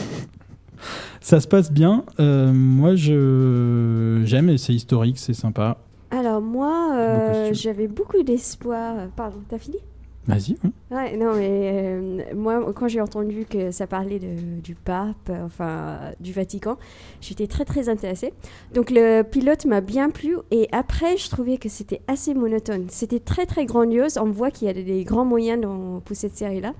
[1.21, 2.05] ça se passe bien.
[2.19, 5.79] Moi, je j'aime et c'est historique, c'est sympa.
[6.11, 9.09] Alors moi, j'avais beaucoup d'espoir.
[9.17, 9.79] Pardon, t'as fini?
[10.27, 10.57] Vas-y.
[10.93, 16.33] Ouais, non, mais euh, moi, quand j'ai entendu que ça parlait du pape, enfin, du
[16.33, 16.77] Vatican,
[17.21, 18.33] j'étais très, très intéressée.
[18.73, 20.37] Donc, le pilote m'a bien plu.
[20.53, 22.87] Et après, je trouvais que c'était assez monotone.
[22.89, 24.17] C'était très, très grandiose.
[24.17, 26.75] On voit qu'il y a des, grands moyens dans, pour cette série-là.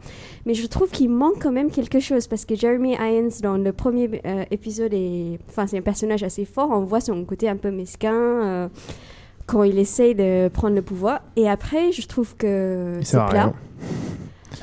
[0.47, 2.29] Mais je trouve qu'il manque quand même quelque chose.
[2.29, 5.39] Parce que Jeremy Irons, dans le premier euh, épisode, est...
[5.67, 6.71] C'est un personnage assez fort.
[6.71, 8.15] On voit son côté un peu mesquin.
[8.15, 8.69] euh,
[9.47, 11.21] quand il essaye de prendre le pouvoir.
[11.37, 13.53] Et après, je trouve que c'est plat.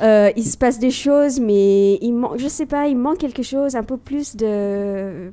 [0.01, 3.43] Euh, il se passe des choses, mais il manque, je sais pas, il manque quelque
[3.43, 5.31] chose, un peu plus de.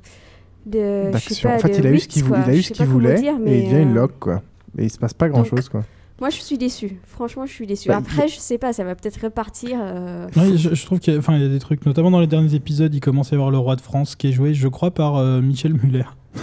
[0.66, 1.48] de je sais D'action.
[1.50, 2.42] pas, En fait, de il a eu ce qu'il vou- quoi.
[2.46, 4.42] il a eu ce qu'il voulait dire, et mais, il devient une euh, loque, quoi.
[4.78, 5.84] Et il se passe pas grand chose, quoi.
[6.18, 6.96] Moi, je suis déçue.
[7.06, 7.88] Franchement, je suis déçue.
[7.90, 9.78] Bah, Après, je sais pas, ça va peut-être repartir.
[9.82, 13.00] euh, je, je trouve qu'il y a des trucs, notamment dans les derniers épisodes, il
[13.00, 15.42] commence à y avoir le roi de France qui est joué, je crois, par euh,
[15.42, 16.04] Michel Muller.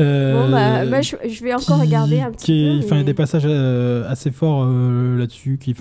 [0.00, 2.84] Euh, Bon, bah, bah, je, je vais encore qui- regarder un petit qui est- peu.
[2.86, 5.74] Enfin, il y a des passages euh, assez forts euh, là-dessus qui,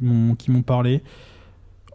[0.00, 1.02] m'ont, qui m'ont parlé.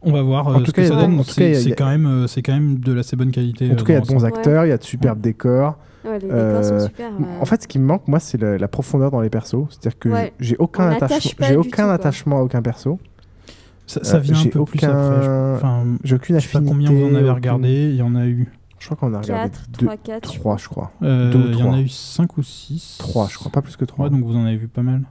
[0.02, 1.24] On va voir En euh, tout ce cas, que ça donne.
[1.24, 3.72] C'est, quand même, euh, quand même de l'assez bonne qualité.
[3.72, 5.22] En tout cas, il y a euh, de bons acteurs, il y a de superbes
[5.22, 5.78] décors.
[6.06, 7.12] Ouais, les décors sont Euh, super.
[7.40, 9.66] En fait, ce qui me manque, moi, c'est la, la profondeur dans les persos.
[9.70, 10.34] C'est-à-dire que Ouais.
[10.42, 11.94] j'ai aucun j'ai du aucun tout, quoi.
[11.94, 13.00] attachement à aucun perso.
[13.88, 15.28] Ça, ça Euh, vient un j'ai peu plus aucun- après.
[15.56, 16.88] Enfin, j'ai aucune je sais pas affinité.
[16.88, 17.70] combien vous en avez regardé.
[17.90, 18.50] Il y en a eu.
[18.84, 20.92] Je crois qu'on a regardé Quatre, deux, trois, quatre, je trois, je crois.
[21.04, 22.98] Euh, ou il y en a eu 5 ou 6.
[23.00, 24.06] Trois, je crois, pas plus que trois.
[24.06, 25.04] Ouais, donc vous en avez vu pas mal.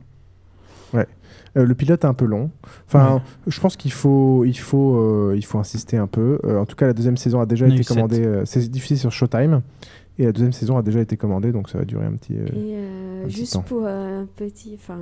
[0.93, 1.07] Ouais.
[1.57, 2.51] Euh, le pilote est un peu long.
[2.87, 6.39] Enfin, je pense qu'il faut, il faut, euh, il faut insister un peu.
[6.45, 8.27] Euh, en tout cas, la deuxième saison a déjà été commandée.
[8.27, 9.63] euh, c'est diffusé sur Showtime.
[10.19, 12.35] Et la deuxième saison a déjà été commandée, donc ça va durer un petit.
[12.37, 13.63] euh, Et euh, un petit juste temps.
[13.63, 14.99] pour euh, un petit, enfin,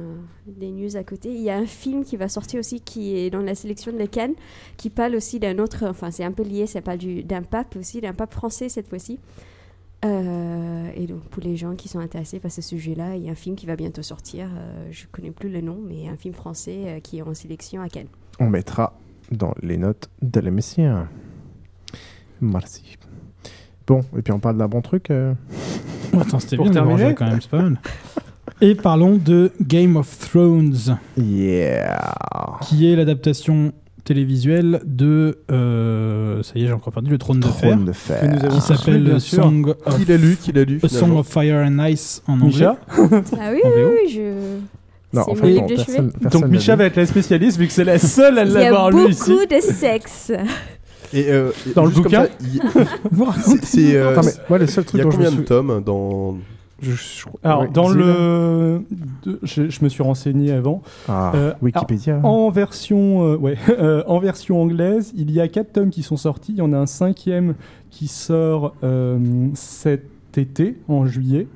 [0.46, 3.28] des news à côté, il y a un film qui va sortir aussi qui est
[3.28, 4.34] dans la sélection de Cannes,
[4.76, 7.74] qui parle aussi d'un autre, enfin c'est un peu lié, ça parle du- d'un pape
[7.76, 9.18] aussi, d'un pape français cette fois-ci.
[10.04, 13.32] Euh, et donc pour les gens qui sont intéressés par ce sujet-là, il y a
[13.32, 16.34] un film qui va bientôt sortir, euh, je connais plus le nom, mais un film
[16.34, 18.06] français euh, qui est en sélection à Cannes.
[18.38, 18.96] On mettra
[19.32, 21.06] dans les notes de l'émission.
[22.40, 22.96] Merci.
[23.90, 25.10] Bon, et puis on parle d'un bon truc.
[25.10, 25.32] euh,
[26.16, 27.80] Attends, c'était bien terminé quand même, c'est pas mal.
[28.60, 30.96] Et parlons de Game of Thrones.
[31.18, 31.98] Yeah.
[32.62, 33.72] Qui est l'adaptation
[34.04, 35.38] télévisuelle de.
[35.50, 37.78] euh, ça y est, j'ai encore perdu le Trône de Trône Fer.
[37.78, 38.20] de Fer.
[38.20, 39.20] Qui Que nous avons Qui s'appelle.
[39.20, 39.96] Song of.
[39.96, 42.46] Qui l'a lu, qui l'a lu, A Song of Fire and Ice en anglais.
[42.46, 42.76] Misha?
[42.96, 44.20] Ah oui, oui, oui, je.
[45.12, 46.08] Non, c'est en mon fait, livre non, de personne- chevet.
[46.22, 46.74] personne Donc lu.
[46.76, 49.08] va être la spécialiste vu que c'est la seule à Il y a l'avoir lu
[49.10, 49.30] ici.
[49.32, 50.30] beaucoup de sexe.
[51.12, 52.26] Et, euh, et Dans le bouquin
[53.62, 54.16] c'est- euh,
[54.48, 56.36] moi, le seul truc Il y a dont je me combien de tomes dans
[56.82, 58.04] Je- je- Alors, ouais, dans dis-le.
[58.04, 58.82] le.
[59.24, 60.82] de- je, je me suis renseigné avant.
[61.08, 62.16] Ah, Euh, Wikipédia.
[62.16, 66.02] alors, en, version, euh, ouais, euh, en version anglaise, il y a quatre tomes qui
[66.02, 66.52] sont sortis.
[66.52, 67.54] Il y en a un cinquième
[67.90, 69.18] qui sort euh,
[69.54, 70.04] cet
[70.38, 71.46] été, en juillet.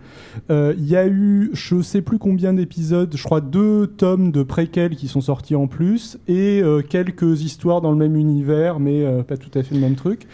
[0.51, 4.43] Euh, Il y a eu, je sais plus combien d'épisodes, je crois deux tomes de
[4.43, 9.05] préquels qui sont sortis en plus et euh, quelques histoires dans le même univers, mais
[9.05, 10.27] euh, pas tout à fait le même truc.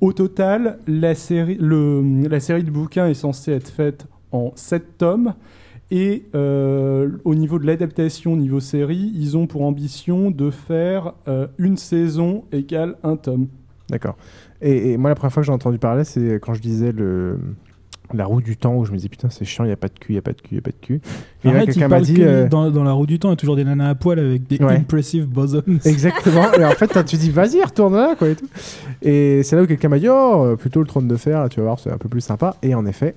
[0.00, 4.98] Au total, la série, le, la série de bouquins est censée être faite en 7
[4.98, 5.34] tomes.
[5.92, 11.14] Et au niveau de l'adaptation, niveau série, ils ont pour ambition de faire
[11.58, 13.48] une saison égale un tome.
[13.90, 14.16] D'accord.
[14.62, 17.38] Et moi, la première fois que j'ai entendu parler, c'est quand je disais le.
[18.12, 19.88] La roue du temps où je me disais putain c'est chiant, il n'y a pas
[19.88, 21.00] de cul, il n'y a pas de cul, il n'y a pas de cul.
[21.44, 22.16] Et Arrête, quelqu'un m'a dit...
[22.20, 24.18] euh, dans, dans la roue du temps, il y a toujours des nanas à poil
[24.18, 24.76] avec des Ouais.
[24.76, 25.62] impressive bosoms.
[25.84, 26.52] Exactement.
[26.52, 28.48] et en fait, tu dis, vas-y, retourne là, quoi, et tout.
[29.02, 31.60] Et c'est là où quelqu'un m'a dit, oh, plutôt le trône de fer, là, tu
[31.60, 32.56] vas voir, c'est un peu plus sympa.
[32.62, 33.14] Et en effet,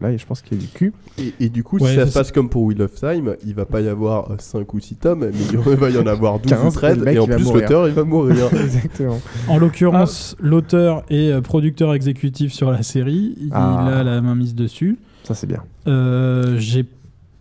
[0.00, 0.92] là, je pense qu'il y a du cul.
[1.18, 3.36] Et, et du coup, Ouais, si ça ça, se passe comme pour Wheel of Time,
[3.46, 6.38] il va pas y avoir 5 ou 6 tomes, mais il va y en avoir
[6.40, 8.48] 12 ou 15, 13, et en plus l'auteur il va mourir.
[8.52, 9.20] Exactement.
[9.48, 13.34] En l'occurrence, l'auteur est euh, producteur exécutif sur la série.
[13.38, 13.86] Il Ah.
[14.00, 14.98] a la main mise dessus.
[15.24, 15.62] Ça, c'est bien.
[15.88, 16.84] Euh, J'ai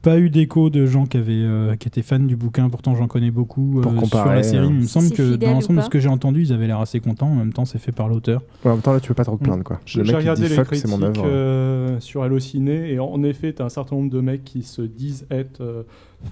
[0.06, 2.70] pas eu d'écho de gens qui, avaient, euh, qui étaient fans du bouquin.
[2.70, 4.66] Pourtant, j'en connais beaucoup euh, Pour sur comparer, la série.
[4.66, 4.70] hein.
[4.72, 7.00] Il me semble que dans l'ensemble de ce que j'ai entendu, ils avaient l'air assez
[7.00, 7.28] contents.
[7.28, 8.44] En même temps, c'est fait par l'auteur.
[8.64, 9.82] Ouais, en même temps, là, tu peux pas trop te plaindre, quoi.
[9.86, 11.24] J'ai Le regardé dit les fuck, critiques mon œuvre.
[11.26, 14.84] euh, sur Allociné et en effet, tu as un certain nombre de mecs qui se
[14.84, 15.84] disent être euh,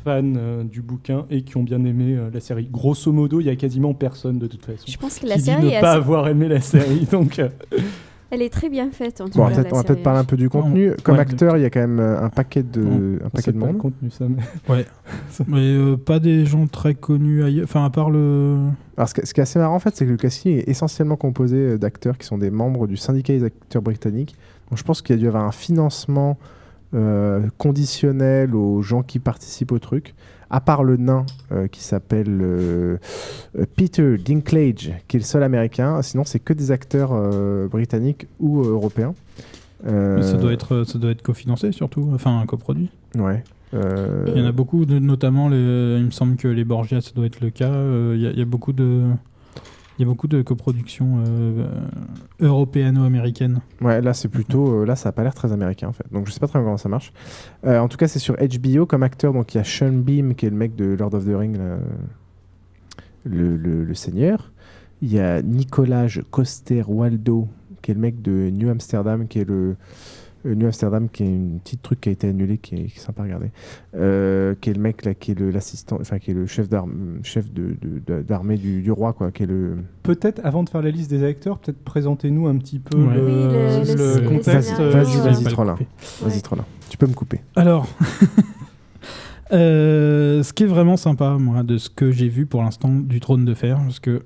[0.04, 2.68] fans euh, du bouquin et qui ont bien aimé euh, la série.
[2.72, 4.86] Grosso modo, il y a quasiment personne de toute façon.
[4.88, 7.06] Je pense que la qui dit série ne est pas assez- avoir aimé la série.
[7.12, 7.50] donc, euh,
[8.34, 9.50] Elle est très bien faite en tout Bon, cas.
[9.50, 10.90] va peut-être la on va peut-être parler un peu du contenu.
[10.90, 13.52] Ouais, Comme ouais, acteur, il y a quand même euh, un paquet de, un paquet
[13.52, 13.78] de monde.
[13.78, 14.42] contenu, ça, mais-
[14.74, 14.86] Ouais.
[15.48, 17.66] Mais euh, pas des gens très connus ailleurs.
[17.66, 18.58] Enfin, à part le.
[18.98, 20.68] Alors, ce, qui- ce qui est assez marrant, en fait, c'est que le casting est
[20.68, 24.36] essentiellement composé euh, d'acteurs qui sont des membres du syndicat des acteurs britanniques.
[24.72, 26.40] Donc, je pense qu'il y a dû y avoir un financement
[26.96, 30.16] euh, conditionnel aux gens qui participent au truc.
[30.56, 32.98] À part le nain euh, qui s'appelle euh,
[33.58, 36.00] euh, Peter Dinklage, qui est le seul américain.
[36.04, 37.12] Sinon, c'est que des acteurs
[37.70, 39.16] britanniques ou européens.
[39.84, 42.08] Mais ça doit être, ça doit être cofinancé surtout.
[42.14, 42.90] Enfin, coproduit.
[43.16, 43.44] Ouais.
[43.74, 47.10] Il y en a beaucoup, de- notamment les, il me semble que les Borgia, ça
[47.16, 47.72] doit être le cas.
[48.14, 49.02] Il y, a- il y a beaucoup de,
[49.98, 51.68] il y a beaucoup de coproductions euh,
[52.40, 53.60] européano-américaines.
[53.82, 56.06] Ouais, là c'est plutôt, euh, là ça a pas l'air très américain en fait.
[56.12, 57.14] Donc je sais pas très bien comment ça marche.
[57.66, 59.34] Euh, en tout cas, c'est sur HBO comme acteur.
[59.34, 61.58] Donc il y a Sean Beam qui est le mec de Lord of the Ring,
[61.58, 61.78] là,
[63.24, 64.52] le, le- le seigneur.
[65.02, 67.48] Il y a Nicolas Coster-Waldo
[67.82, 69.76] qui est le mec de New Amsterdam, qui est le euh,
[70.46, 73.00] New Amsterdam, qui est une petite truc qui a été annulé, qui est, qui est
[73.02, 73.52] sympa à regarder.
[73.96, 76.68] Euh, qui est le mec là, qui est le- l'assistant, enfin qui est le chef
[76.70, 76.94] d'armée,
[77.24, 79.78] chef de, de- du, du roi, quoi, qui est le.
[80.04, 83.16] Peut-être, avant de faire la liste des acteurs, peut-être présentez-nous un petit peu Ouais.
[83.16, 83.32] le, Oui,
[83.96, 84.74] le- le le contexte.
[84.80, 85.74] euh, Vas-y, vas-y, Trollin.
[85.74, 85.88] couper.
[86.22, 86.42] Vas-y.
[86.42, 86.66] Trollin.
[86.90, 87.40] Tu peux me couper.
[87.56, 87.88] Alors,
[89.52, 93.20] euh, ce qui est vraiment sympa, moi, de ce que j'ai vu pour l'instant du
[93.20, 94.22] Trône de Fer, parce que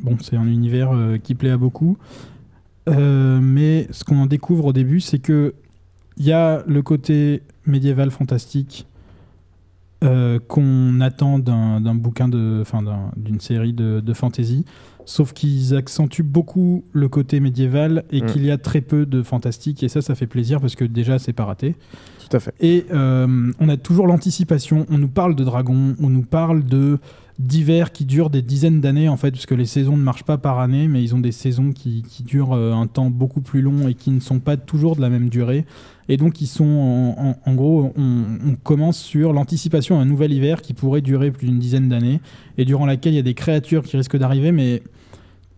[0.00, 1.96] bon, c'est un univers euh, qui plaît à beaucoup,
[2.88, 5.54] Euh, mais ce qu'on en découvre au début, c'est que
[6.18, 8.86] il y a le côté médiéval fantastique
[10.04, 12.64] euh, qu'on attend d'un bouquin de,
[13.16, 14.64] d'une série de, de fantasy,
[15.04, 18.26] sauf qu'ils accentuent beaucoup le côté médiéval et Mm.
[18.26, 21.18] qu'il y a très peu de fantastique, et ça, ça fait plaisir parce que déjà,
[21.20, 21.76] c'est pas raté.
[22.28, 22.52] Tout à fait.
[22.60, 24.86] Et euh, on a toujours l'anticipation.
[24.90, 26.98] On nous parle de dragons, on nous parle de
[27.38, 30.38] d'hivers qui durent des dizaines d'années en fait, parce que les saisons ne marchent pas
[30.38, 33.62] par année, mais ils ont des saisons qui, qui durent euh, un temps beaucoup plus
[33.62, 35.64] long et qui ne sont pas toujours de la même durée.
[36.08, 40.32] Et donc ils sont en, en- en gros, on, on commence sur l'anticipation d'un nouvel
[40.32, 42.20] hiver qui pourrait durer plus d'une dizaine d'années
[42.58, 44.82] et durant laquelle il y a des créatures qui risquent d'arriver, mais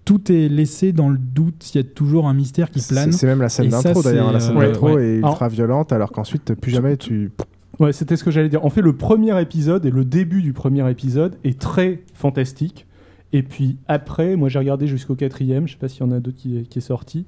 [0.04, 1.70] tout est laissé dans le doute.
[1.74, 3.10] Il y a toujours un mystère qui plane.
[3.10, 4.32] C'est même la scène d'intro d'ailleurs.
[4.32, 5.04] La scène euh, d'intro ouais.
[5.06, 7.32] est Alors- ultra violente alors qu'ensuite plus jamais tu.
[7.80, 8.64] Ouais, c'était ce que j'allais dire.
[8.64, 12.86] En fait, le premier épisode et le début du premier épisode est très fantastique.
[13.36, 16.20] Et puis après, moi j'ai regardé jusqu'au quatrième, je sais pas s'il y en a
[16.20, 17.26] d'autres qui, qui est sorti.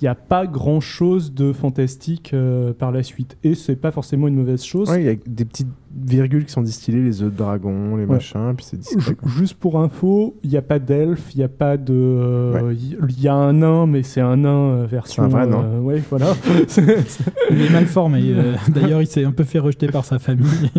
[0.00, 3.36] Il n'y a pas grand chose de fantastique euh, par la suite.
[3.44, 4.88] Et c'est pas forcément une mauvaise chose.
[4.90, 8.04] Ouais, il y a des petites virgules qui sont distillées, les œufs de dragon, les
[8.04, 8.14] Ouais.
[8.14, 9.00] machins, puis c'est discret.
[9.00, 9.30] Ju- quoi.
[9.30, 11.92] Juste pour info, il n'y a pas d'elfe, il n'y a pas de.
[11.94, 12.74] euh,
[13.08, 15.22] Il y a un nain, mais c'est un nain euh, version.
[15.22, 15.62] C'est un vrai nain.
[15.62, 16.34] euh, ouais, voilà.
[17.50, 18.20] Il est mal formé.
[18.32, 20.70] euh, D'ailleurs, il s'est un peu fait rejeter par sa famille.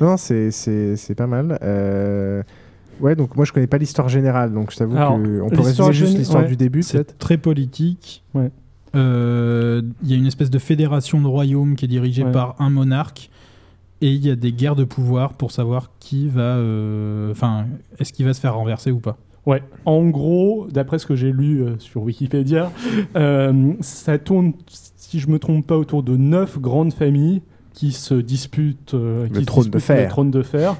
[0.00, 1.58] Non, non, c'est- c'est c'est pas mal.
[1.62, 2.42] Euh,
[3.00, 6.16] Ouais, donc moi je connais pas l'histoire générale, donc je t'avoue qu'on peut résumer juste
[6.18, 6.48] l'histoire ouais.
[6.48, 7.18] du début C'est peut-être.
[7.18, 8.22] très politique.
[8.34, 8.50] Ouais.
[8.94, 12.32] Euh, Il y a une espèce de fédération de royaumes qui est dirigée Ouais.
[12.32, 13.30] par un monarque.
[14.00, 16.40] Et il y a des guerres de pouvoir pour savoir qui va.
[16.40, 17.66] euh, Enfin,
[17.98, 19.16] est-ce qu'il va se faire renverser ou pas
[19.46, 22.70] Ouais, en gros, d'après ce que j'ai lu euh, sur Wikipédia,
[23.16, 27.42] euh, ça tourne si je me trompe pas, autour de neuf grandes familles
[27.74, 30.02] qui se disputent euh, qui se trône disputent fer.
[30.02, 30.76] le trône de fer.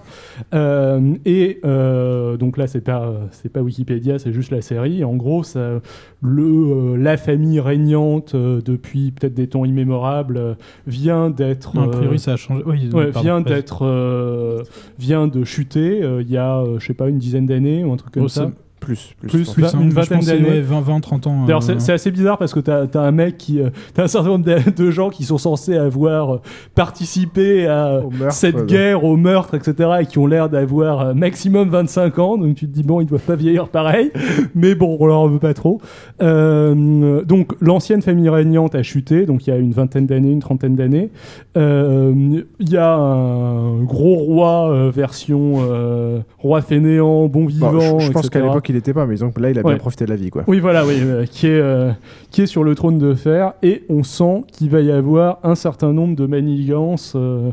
[0.55, 5.03] Euh, et euh, donc là, c'est pas c'est pas Wikipédia, c'est juste la série.
[5.05, 5.81] En gros, ça,
[6.21, 10.55] le euh, la famille régnante euh, depuis peut-être des temps immémorables euh,
[10.87, 12.63] vient d'être a priori, ça a changé.
[12.67, 14.63] Oui, ouais, pardon, vient d'être euh,
[14.99, 17.93] vient de chuter euh, il y a euh, je sais pas une dizaine d'années ou
[17.93, 18.51] un truc comme Oh, ça.
[18.83, 19.53] Plus, plus, Plus.
[19.53, 20.49] Plus, hein, une vingtaine d'années.
[20.49, 21.45] ouais, 20, 20, 30 ans.
[21.47, 23.61] D'ailleurs, euh, c'est assez bizarre parce que t'as as un mec qui.
[23.61, 26.41] euh, t'as un certain nombre de, gens qui sont censés avoir euh,
[26.75, 28.67] participé à meurtre, cette ouais.
[28.67, 29.91] guerre, au meurtre, etc.
[30.01, 32.37] et qui ont l'air d'avoir euh, maximum 25 ans.
[32.37, 34.11] Donc tu te dis, bon, ils doivent pas vieillir pareil.
[34.57, 35.81] Mais bon, on leur en veut pas trop.
[36.21, 40.41] Euh, donc l'ancienne famille régnante a chuté, donc il y a une vingtaine d'années, une
[40.41, 41.11] trentaine d'années.
[41.57, 42.13] Euh,
[42.59, 47.73] Il y a un gros roi euh, version euh, roi fainéant, bon vivant.
[47.73, 49.63] Bon, je, je pense qu'à l'époque il était pas, mais disons que là il a
[49.63, 50.45] bien profité de la vie quoi.
[50.47, 51.93] Oui, voilà, oui, euh, qui, est, euh,
[52.31, 55.55] qui est sur le trône de fer, et on sent qu'il va y avoir un
[55.55, 57.13] certain nombre de manigances.
[57.17, 57.51] euh,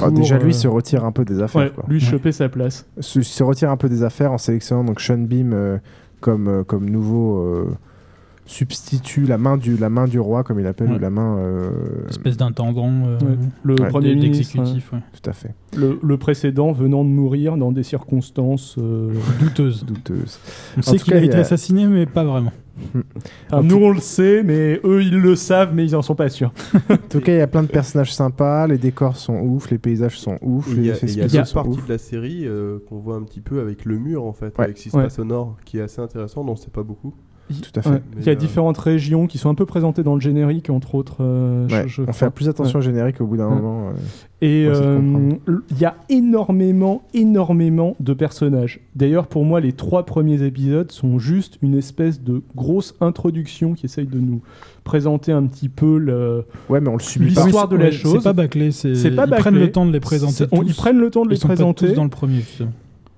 [0.00, 1.62] Ah, déjà lui euh, se retire un peu des affaires.
[1.62, 1.84] ouais, quoi.
[1.88, 2.86] lui choper sa place.
[3.00, 5.78] Se, se retire un peu des affaires en sélectionnant donc Sean Beam euh,
[6.20, 7.66] comme, euh, comme nouveau
[8.46, 10.96] euh, substitut, la main, du, la main du roi comme il appelle, Ouais.
[10.96, 11.36] ou la main...
[11.38, 11.70] euh,
[12.08, 13.88] espèce d'intendant euh, Ouais, le Ouais.
[13.88, 14.62] premier ministre.
[14.62, 15.54] Tout à fait.
[15.76, 19.84] Le, le précédent venant de mourir dans des circonstances euh, douteuse.
[19.84, 20.38] Douteuse.
[20.76, 22.52] On En sait qu'il a y été a- assassiné, mais pas vraiment.
[23.50, 26.28] Ah, nous on le sait, mais eux ils le savent, mais ils en sont pas
[26.28, 26.52] sûrs.
[26.90, 29.78] En tout cas, il y a plein de personnages sympas, les décors sont ouf, les
[29.78, 31.86] paysages sont ouf, Il y il y a parties ouf.
[31.86, 34.64] de la série euh, qu'on voit un petit peu avec le mur en fait, Ouais.
[34.64, 37.14] avec ce qui se passe au nord, qui est assez intéressant, dont c'est pas beaucoup.
[37.48, 37.90] Tout à fait.
[37.90, 38.02] Ouais.
[38.18, 40.94] Il y a euh, différentes régions qui sont un peu présentées dans le générique, entre
[40.96, 41.18] autres.
[41.20, 42.84] euh, Ouais, je on fait plus attention Ouais.
[42.84, 43.54] au générique au bout d'un Ouais.
[43.54, 43.88] moment.
[43.90, 43.92] euh,
[44.42, 45.00] Et euh,
[45.70, 48.80] il y a énormément, énormément de personnages.
[48.96, 53.86] D'ailleurs, pour moi, les trois premiers épisodes sont juste une espèce de grosse introduction qui
[53.86, 54.42] essaye de nous
[54.84, 57.44] présenter un petit peu le Ouais, mais on le subit pas.
[57.44, 58.14] l'histoire de la Ouais, chose.
[58.18, 60.44] C'est pas bâclé, c'est C'est pas ils prennent le temps de les présenter.
[60.52, 61.88] On- ils prennent le temps de les Ils sont pas présenter.
[61.88, 62.36] tous dans le premier.
[62.40, 62.70] justement.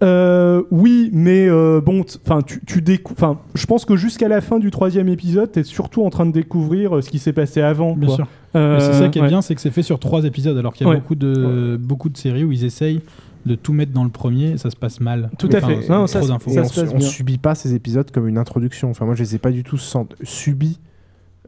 [0.02, 4.40] Euh, oui, mais euh, bon, enfin, tu, tu décou- enfin, je pense que jusqu'à la
[4.40, 7.60] fin du troisième épisode, t'es surtout en train de découvrir euh, ce qui s'est passé
[7.62, 7.94] avant.
[7.96, 8.16] Bien quoi.
[8.16, 8.26] sûr.
[8.54, 9.28] Euh, c'est ça qui est ouais.
[9.28, 10.98] bien, c'est que c'est fait sur trois épisodes, alors qu'il y a Ouais.
[11.00, 13.00] beaucoup, de, beaucoup de séries où ils essayent
[13.44, 15.30] de tout mettre dans le premier et ça se passe mal.
[15.38, 15.88] Tout à Enfin, fait.
[15.88, 16.50] Non, ça, trop c'est- d'infos.
[16.50, 18.90] Et ça on, on subit pas ces épisodes comme une introduction.
[18.90, 20.78] Enfin, moi, je les ai pas du tout sent- subis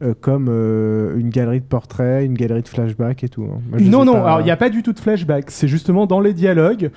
[0.01, 3.43] euh, comme euh, une galerie de portraits, une galerie de flashbacks et tout.
[3.43, 3.59] hein.
[3.69, 5.51] Moi, Non, non, pas- alors il n'y a pas du tout de flashback.
[5.51, 6.89] C'est justement dans les dialogues.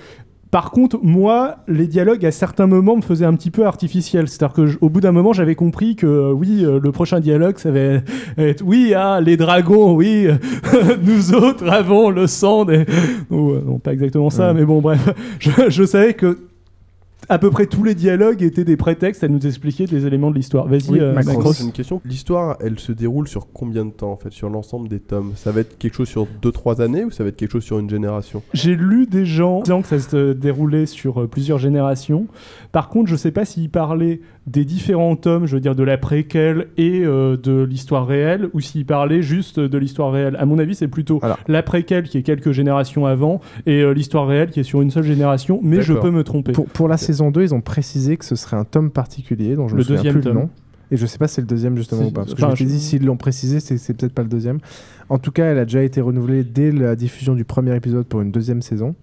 [0.55, 4.28] Par contre, moi, les dialogues à certains moments me faisaient un petit peu artificiels.
[4.28, 7.18] C'est-à-dire que, j- au bout d'un moment, j'avais compris que euh, oui, euh, le prochain
[7.18, 7.81] dialogue, ça va
[8.39, 10.28] être oui, ah, les dragons, oui,
[11.02, 12.85] nous autres avons le sang des.
[13.32, 14.60] Non, pas exactement ça, Ouais.
[14.60, 15.09] mais bon, bref,
[15.40, 16.39] je, je savais que
[17.28, 20.36] à peu près tous les dialogues étaient des prétextes à nous expliquer des éléments de
[20.36, 20.66] l'histoire.
[20.66, 21.14] Vas-y, Oui, euh.
[21.52, 22.01] C'est une question.
[22.05, 25.32] L'histoire, elle se déroule sur combien de temps en fait, sur l'ensemble des tomes?
[25.36, 27.78] Ça va être quelque chose sur 2-3 années ou ça va être quelque chose sur
[27.78, 28.42] une génération?
[28.52, 32.26] J'ai lu des gens disant que ça se déroulait sur euh, plusieurs générations.
[32.74, 35.96] Par contre, je sais pas s'ils parlaient des différents tomes, je veux dire de la
[35.96, 40.34] préquelle et euh, de l'histoire réelle, ou s'ils parlaient juste de l'histoire réelle.
[40.40, 41.38] À mon avis, c'est plutôt Alors.
[41.46, 44.90] la préquelle qui est quelques générations avant et euh, l'histoire réelle qui est sur une
[44.90, 46.51] seule génération, mais je peux me tromper.
[46.51, 49.68] Pour, pour la saison 2, ils ont précisé que ce serait un tome particulier dont
[49.68, 50.34] je Le me souviens deuxième plus tome.
[50.34, 50.51] le nom.
[50.90, 52.22] Et je sais pas si c'est le deuxième justement ou pas.
[52.22, 54.59] Parce que enfin, je dit, s'ils l'ont précisé, c'est c'est peut-être pas le deuxième.
[55.09, 58.20] En tout cas, elle a déjà été renouvelée dès la diffusion du premier épisode pour
[58.20, 58.96] une deuxième saison.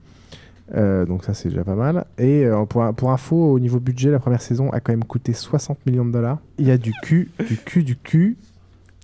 [0.76, 2.06] Euh, donc ça, c'est déjà pas mal.
[2.18, 5.34] Et euh, pour, pour info, au niveau budget, la première saison a quand même coûté
[5.34, 6.38] 60 millions de dollars.
[6.60, 8.38] Il y a du cul, du cul, du cul.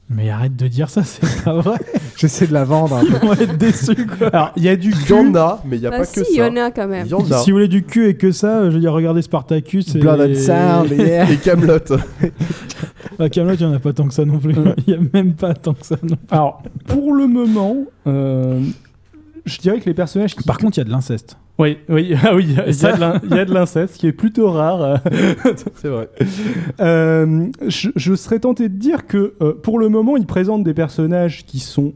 [0.09, 1.77] Mais arrête de dire ça, c'est pas vrai.
[2.15, 3.17] J'essaie de la vendre un peu.
[3.23, 4.27] On va être déçus quoi.
[4.29, 6.05] Alors, il y a du Il y en a, mais il n'y a Bah pas
[6.05, 6.47] si, que il y ça.
[6.49, 7.05] en a quand même.
[7.05, 7.37] Il y en a.
[7.39, 9.99] Si vous voulez du cul et que ça, je veux dire, regardez Spartacus et.
[9.99, 11.29] Blood and Sound, yeah.
[11.29, 11.79] Et Camelot.
[13.31, 14.55] Camelot, il n'y en a pas tant que ça non plus.
[14.87, 16.25] Il n'y a même pas tant que ça non plus.
[16.31, 17.75] Alors, pour le moment,
[18.07, 18.61] euh,
[19.45, 21.35] je dirais que les personnages qui Par contre, il y a de l'inceste.
[21.59, 25.01] Oui, oui, ah oui, il y a- de l'inceste, ce qui est plutôt rare.
[25.75, 26.09] C'est vrai.
[26.79, 30.73] Euh, je, je serais tenté de dire que euh, pour le moment, ils présentent des
[30.73, 31.93] personnages qui sont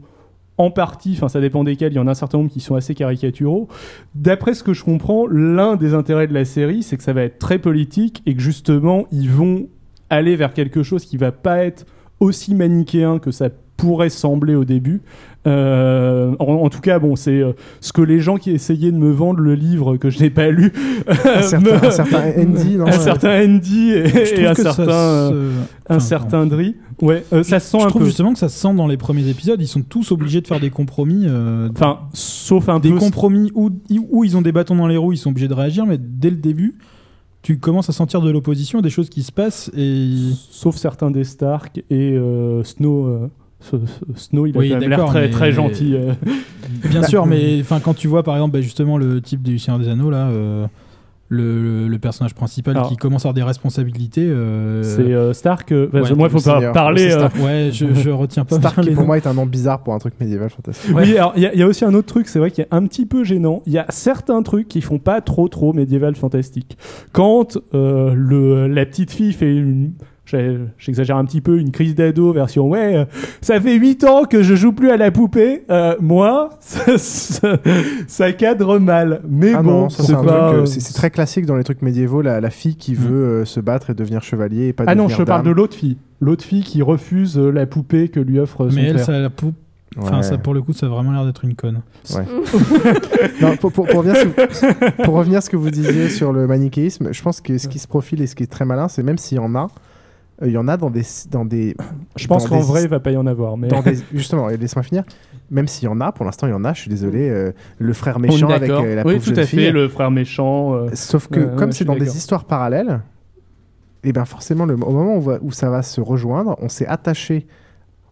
[0.58, 2.74] en partie, enfin ça dépend desquels, il y en a un certain nombre qui sont
[2.74, 3.68] assez caricaturaux.
[4.14, 7.22] D'après ce que je comprends, l'un des intérêts de la série, c'est que ça va
[7.22, 9.68] être très politique et que justement, ils vont
[10.10, 11.86] aller vers quelque chose qui va pas être
[12.20, 15.00] aussi manichéen que ça pourrait sembler au début.
[15.46, 18.96] Euh, en, en tout cas, bon, c'est euh, ce que les gens qui essayaient de
[18.96, 20.72] me vendre le livre que je n'ai pas lu,
[21.08, 24.90] Un certain, me- un certain Andy, non un certain Andy et, un certain, se-
[25.34, 25.52] euh,
[25.88, 26.76] enfin, un certain Dri.
[27.00, 28.06] Ouais, euh, ça se sent Je un trouve peu.
[28.06, 29.60] justement que ça se sent dans les premiers épisodes.
[29.60, 31.24] Ils sont tous obligés de faire des compromis.
[31.26, 32.98] euh, Enfin, sauf un des peu.
[32.98, 33.70] compromis où,
[34.10, 36.30] où ils ont des bâtons dans les roues, ils sont obligés de réagir, mais dès
[36.30, 36.76] le début,
[37.42, 40.10] tu commences à sentir de l'opposition, des choses qui se passent et.
[40.52, 43.06] Sauf certains des Stark et euh, Snow.
[43.06, 43.26] euh,
[43.62, 43.76] Ce-
[44.16, 45.94] ce Snow, il a Oui, quand même l'air très, mais- très gentil.
[45.94, 46.12] euh.
[46.90, 49.78] Bien sûr, mais enfin quand tu vois par exemple bah, justement le type du Seigneur
[49.80, 50.66] des Anneaux là, euh,
[51.28, 54.26] le, personnage principal Alors- qui commence à avoir des responsabilités.
[54.28, 55.72] euh, C'est euh, Stark.
[55.72, 57.10] euh, ouais, moi, il faut pas parler.
[57.12, 57.28] Euh.
[57.40, 59.06] Ouais, je, je retiens pas Stark qui pour noms.
[59.06, 60.90] moi est un nom bizarre pour un truc médiéval fantastique.
[60.94, 62.64] Oui, alors il y, a- il y a aussi un autre truc, c'est vrai qu'il
[62.64, 63.62] est un petit peu gênant.
[63.66, 66.76] Il y a certains trucs qui font pas trop trop médiéval fantastique.
[67.12, 69.92] Quand euh, le, la petite fille fait une.
[70.78, 73.04] J'exagère un petit peu, une crise d'ado version ouais, euh,
[73.40, 75.64] ça fait 8 ans que je joue plus à la poupée.
[75.70, 77.58] Euh, moi, ça, ça-
[78.06, 79.20] ça cadre mal.
[79.28, 82.22] Mais Ah bon, c'est un pas, truc, euh, euh, très classique dans les trucs médiévaux,
[82.22, 85.08] la, la fille qui veut euh, se battre et devenir chevalier et pas Ah non,
[85.08, 85.96] je parle de l'autre fille.
[86.20, 89.28] L'autre fille qui refuse euh, la poupée que lui offre son Mais elle, ça, la
[89.30, 89.52] pou-
[89.98, 90.22] enfin, Ouais.
[90.22, 91.82] ça pour le coup, ça a vraiment l'air d'être une conne.
[92.14, 92.22] Ouais.
[93.40, 94.30] Non, pour, pour- pour revenir sur,
[95.04, 97.78] pour revenir à ce que vous disiez sur le manichéisme, je pense que ce qui
[97.78, 99.66] se profile et ce qui est très malin, c'est même s'il y en a, euh,
[100.40, 101.02] il y en a dans des.
[101.30, 101.76] Dans des
[102.16, 103.56] Je pense qu'en des vrai, il va pas y en avoir.
[103.56, 103.68] Mais...
[103.68, 105.04] dans des- justement, laisse-moi finir.
[105.50, 107.52] Même s'il y en a, pour l'instant, il y en a, je suis désolé, euh,
[107.78, 109.70] le frère méchant avec euh, la Oui, pauvre tout jeune à fait, fille.
[109.70, 110.74] le frère méchant.
[110.74, 113.00] euh, Sauf que, ouais, comme c'est dans des histoires parallèles,
[114.04, 117.46] et bien forcément, le, au moment où, où ça va se rejoindre, on s'est attaché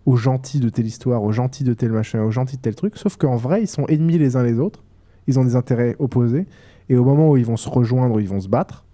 [0.06, 2.96] aux gentils de telle histoire, aux gentils de tel machin, aux gentils de tel truc,
[2.96, 4.82] sauf qu'en vrai, ils sont ennemis les uns les autres,
[5.26, 6.46] ils ont des intérêts opposés,
[6.88, 8.84] et au moment où ils vont se rejoindre, où ils vont se battre,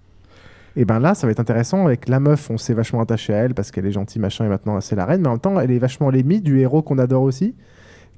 [0.77, 1.87] et ben là, ça va être intéressant.
[1.87, 4.49] Avec la meuf, on s'est vachement attaché à elle parce qu'elle est gentille, machin, et
[4.49, 6.99] maintenant c'est la reine, mais en même temps, elle est vachement l'ennemi du héros qu'on
[6.99, 7.55] adore aussi.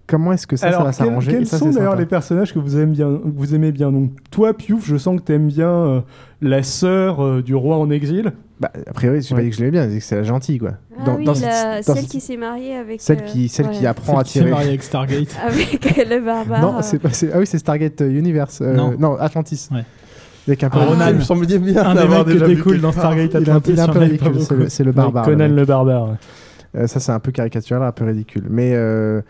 [0.06, 2.54] Comment est-ce que ça, ça Alors, va quels, s'arranger quels ça, sont d'ailleurs les personnages
[2.54, 5.68] que vous aimez bien, vous aimez bien Donc, toi, Piouf, je sens que t'aimes bien
[5.70, 6.00] euh,
[6.40, 8.32] la sœur euh, du roi en exil.
[8.58, 9.42] Bah, a priori, je pas Ouais.
[9.44, 10.72] dit que je l'aimais bien, j'ai dit que c'est la gentille, quoi.
[10.98, 13.02] Ah oui, cette- la- dans celle qui s'est mariée avec.
[13.02, 14.50] Celle euh, qui, celle qui apprend à Qui s'est tirer.
[14.50, 15.36] mariée avec Stargate.
[15.46, 16.62] Avec le barbare.
[16.62, 18.60] Non, c'est pas, ah oui, c'est Stargate Universe.
[18.62, 18.94] euh, Non.
[18.98, 19.14] non.
[19.18, 19.68] Atlantis.
[19.70, 19.84] Ouais.
[20.48, 20.84] Avec un peu Ah.
[20.86, 21.04] Ronan.
[21.10, 22.92] Il me semble bien bien Un des mecs déjà découle dans.
[22.92, 23.70] Stargate Il est un, Atlantis.
[23.72, 24.54] il est un il y peu pas ridicule, c'est beaucoup.
[24.62, 25.24] le, c'est le Avec barbare.
[25.24, 26.08] Conan le barbare.
[26.10, 26.14] ouais.
[26.76, 28.44] Euh, ça, c'est un peu caricatural, un peu ridicule.
[28.50, 29.20] Mais euh,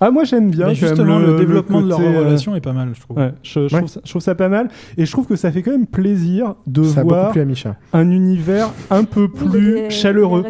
[0.00, 0.66] Ah, moi j'aime bien.
[0.68, 3.00] Mais quand même justement, le, développement de leur côté, euh, relation est pas mal, je
[3.00, 3.16] trouve.
[3.18, 3.80] Ouais, je, je Ouais.
[3.82, 4.68] trouve ça, je trouve ça pas mal.
[4.96, 7.40] Et je trouve que ça fait quand même plaisir de ça a beaucoup voir plu
[7.40, 7.76] à Micha.
[7.92, 10.44] un univers un peu plus chaleureux.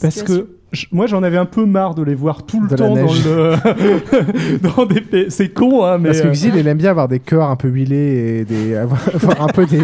[0.00, 0.48] Parce que
[0.92, 4.58] moi j'en avais un peu marre de les voir tout le De temps dans le
[4.76, 7.08] dans des pa- c'est con hein mais Parce que euh, Xil, il aime bien avoir
[7.08, 9.00] des cœurs un peu huilés et des, avoir,
[9.40, 9.82] un peu des,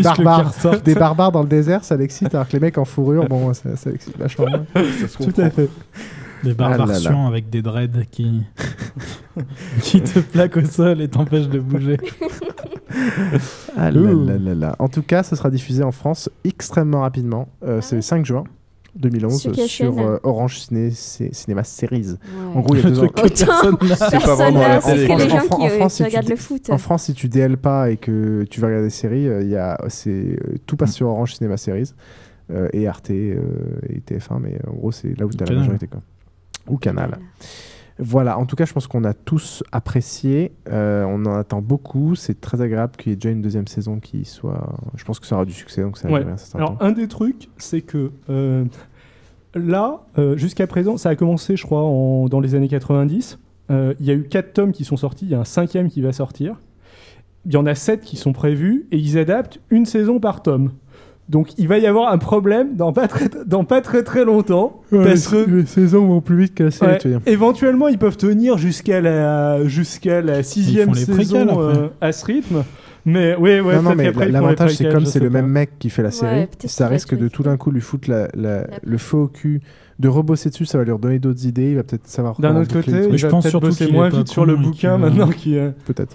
[0.00, 0.52] barbares.
[0.84, 3.76] Des barbares dans le désert, ça l'excite, alors que les mecs en fourrure, bon, ça,
[3.76, 4.46] ça l'excite vachement.
[4.74, 5.42] Ça se tout comprend.
[5.42, 5.68] à fait.
[6.44, 7.00] Des barbares Ah là là.
[7.00, 8.42] suants avec des dreads qui...
[9.82, 11.96] qui te plaquent au sol et t'empêchent de bouger.
[13.76, 14.76] Ah là là là là.
[14.78, 17.48] En tout cas, ce sera diffusé en France extrêmement rapidement.
[17.64, 18.44] Euh, c'est le 5 juin
[18.98, 22.10] 2011 Sur euh, Orange Ciné, Cé- Cinéma Series.
[22.10, 22.16] Ouais.
[22.54, 23.96] En gros, il y a Le deux truc ans- personne n'a.
[23.96, 25.06] C'est pas vraiment la télé.
[25.10, 26.36] En c'est que les France- gens en qui, euh, France, qui si tu regardent le
[26.36, 26.70] foot.
[26.70, 29.48] En France, si tu DL pas et que tu vas regarder des séries, euh, il
[29.48, 31.92] y a, c'est, euh, tout passe sur Orange Cinéma Series
[32.50, 33.38] euh, et Arte euh,
[33.88, 35.60] et TF1, mais en gros, c'est là où tu as la Canal.
[35.60, 35.86] majorité.
[35.86, 36.00] Quoi.
[36.68, 37.18] Ou Canal.
[38.00, 40.52] Voilà, en tout cas, je pense qu'on a tous apprécié.
[40.68, 42.14] Euh, on en attend beaucoup.
[42.14, 44.72] C'est très agréable qu'il y ait déjà une deuxième saison qui soit.
[44.94, 46.22] Je pense que ça aura du succès, donc ça Ouais.
[46.22, 46.84] va un certain Alors temps.
[46.84, 48.64] un des trucs c'est que euh,
[49.58, 51.80] là euh, jusqu'à présent ça a commencé je crois
[52.28, 53.38] dans les années 90.
[53.70, 55.88] Euh, Il y a eu quatre tomes qui sont sortis, il y a un cinquième
[55.88, 56.56] qui va sortir.
[57.46, 60.72] Il y en a sept qui sont prévus et ils adaptent une saison par tome.
[61.28, 64.80] Donc il va y avoir un problème dans pas très, dans pas très très longtemps.
[64.90, 67.22] parce que les saisons vont plus vite que la série, Ouais, tu veux dire.
[67.32, 72.64] éventuellement, ils peuvent tenir jusqu'à la, jusqu'à la sixième saison euh, à ce rythme.
[73.04, 75.40] Mais oui, ouais, non, non, mais l'avantage, c'est comme c'est le pas.
[75.40, 78.28] même mec qui fait la série, ça risque de tout d'un coup lui foutre la-
[78.34, 79.60] la- le feu au cul,
[79.98, 82.38] de rebosser dessus, ça va lui redonner d'autres idées, il va peut-être savoir.
[82.40, 84.96] D'un autre côté, il je va pense peut-être surtout bosser moins vite sur le bouquin
[84.98, 85.72] maintenant qui est...
[85.86, 86.14] Peut-être.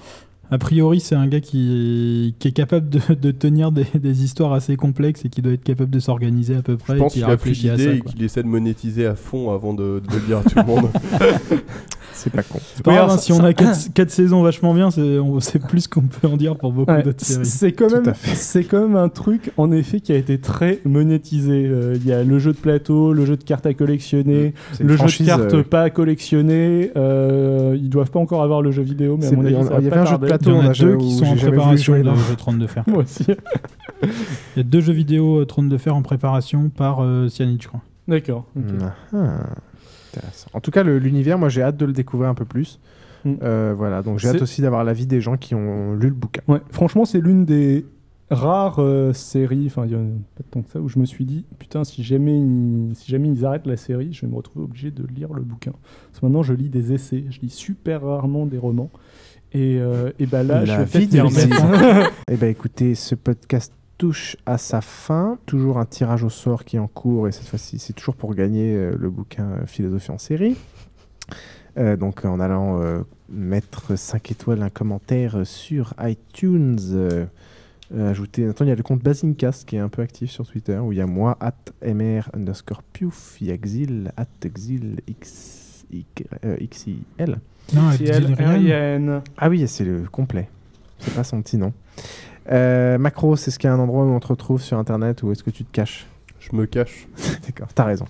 [0.52, 4.53] A priori, c'est un gars qui, qui est capable de, de tenir des, des histoires
[4.53, 6.94] assez complexes et qui doit être capable de s'organiser à peu près.
[6.94, 9.52] Je et pense qui qu'il a plus d'idées et qu'il essaie de monétiser à fond
[9.52, 10.90] avant de, de le dire à tout le monde.
[12.23, 12.59] C'est pas con.
[12.83, 16.01] Pas Oui, grave, alors, si ça- on a 4, saisons vachement bien, c'est plus qu'on
[16.03, 17.45] peut en dire pour beaucoup Ouais, d'autres c'est séries.
[17.45, 18.35] c'est quand même à fait.
[18.35, 21.65] c'est quand même un truc en effet qui a été très monétisé.
[21.67, 24.95] Euh, Il y a le jeu de plateau, le jeu de cartes à collectionner, le
[24.97, 26.91] jeu de cartes euh, pas à collectionner.
[26.95, 29.83] Euh, ils doivent pas encore avoir le jeu vidéo, mais à mon avis, ça il
[29.85, 31.35] y avait un jeu de plateau, Il y en on a deux qui sont en
[31.35, 32.15] préparation non.
[32.15, 32.83] jeu Trône de Fer.
[32.87, 33.25] Moi aussi.
[34.03, 37.67] Il y a deux jeux vidéo euh, Trône de Fer en préparation par Cyanide, je
[37.67, 37.81] crois.
[38.07, 38.45] D'accord.
[38.57, 38.63] ok.
[39.13, 39.17] Ah,
[40.18, 40.49] intéressant.
[40.53, 42.80] En tout cas, l'univers, moi j'ai hâte de le découvrir un peu plus.
[43.26, 43.35] Mm.
[43.41, 46.41] Euh, voilà, donc j'ai hâte aussi d'avoir l'avis des gens qui ont lu le bouquin.
[46.48, 47.85] Ouais, franchement, c'est l'une des
[48.30, 51.06] rares euh, séries, enfin, il y en a pas tant que ça, où je me
[51.06, 54.35] suis dit, putain, si jamais, ils, si jamais ils arrêtent la série, je vais me
[54.35, 55.73] retrouver obligé de lire le bouquin.
[56.07, 58.90] Parce que maintenant, je lis des essais, je lis super rarement des romans.
[59.53, 62.11] Et, euh, et bah là, je La vais vie peut-être remettre.
[62.31, 63.72] Eh ben écoutez, ce podcast
[64.03, 65.38] touche à sa fin.
[65.45, 68.35] Toujours un tirage au sort qui est en cours et cette fois-ci, c'est toujours pour
[68.35, 70.57] gagner euh, le bouquin euh, Philosophie en série.
[71.77, 76.77] Euh, donc en allant euh, mettre 5 étoiles, un commentaire sur iTunes.
[76.91, 77.25] euh,
[77.95, 80.45] euh, ajouter, attends, il y a le compte Basincast qui est un peu actif sur
[80.45, 84.25] Twitter où il y a moi, at mr underscore piouf, il y a Xil, at
[84.45, 86.03] Xil x, y,
[86.43, 87.38] euh, XIL.
[87.73, 89.21] Non, XIL.
[89.38, 90.49] Ah oui, c'est le complet.
[90.99, 91.71] C'est pas son petit nom.
[92.52, 95.24] Euh, Macro, c'est ce qu'il y a un endroit où on te retrouve sur internet
[95.24, 96.07] ou est-ce que tu te caches
[96.40, 97.07] Je me cache.
[97.45, 98.06] D'accord, t'as raison.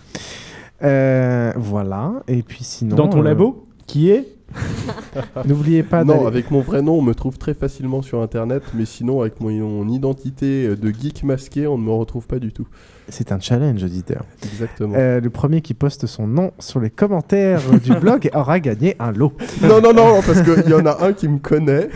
[0.83, 2.95] Euh, voilà, et puis sinon.
[2.95, 4.32] Dans ton euh, labo, qui est
[5.45, 8.85] N'oubliez pas Non, avec mon vrai nom, on me trouve très facilement sur internet, mais
[8.85, 12.67] sinon, avec mon, mon identité de geek masqué, on ne me retrouve pas du tout.
[13.09, 14.23] C'est un challenge, auditeur.
[14.43, 14.95] Exactement.
[14.95, 19.11] Euh, le premier qui poste son nom sur les commentaires du blog aura gagné un
[19.11, 19.33] lot.
[19.61, 21.89] Non, non, non, parce qu'il y en a un qui me connaît,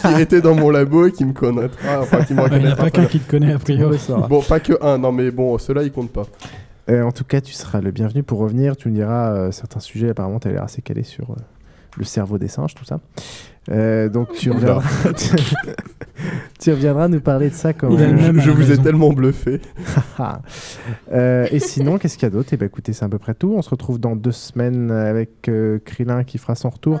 [0.00, 2.00] qui était dans mon labo et qui me connaîtra.
[2.00, 3.98] Enfin, qui me Il n'y a pas qu'un qui te connaît a priori.
[4.28, 6.26] Bon, pas que un, non, mais bon, ceux-là, ils comptent pas.
[6.90, 8.76] Euh, en tout cas, tu seras le bienvenu pour revenir.
[8.76, 10.10] Tu nous diras euh, certains sujets.
[10.10, 11.36] Apparemment, tu as l'air assez calé sur euh,
[11.96, 13.00] le cerveau des singes, tout ça.
[13.70, 14.82] Euh, donc, tu reviendras,
[16.60, 19.60] tu reviendras nous parler de ça quand même Je vous ai tellement bluffé.
[21.12, 22.50] Euh, et sinon, qu'est-ce qu'il y a d'autre?
[22.52, 23.52] Eh ben, écoutez, c'est à peu près tout.
[23.56, 27.00] On se retrouve dans deux semaines avec euh, Krillin qui fera son retour.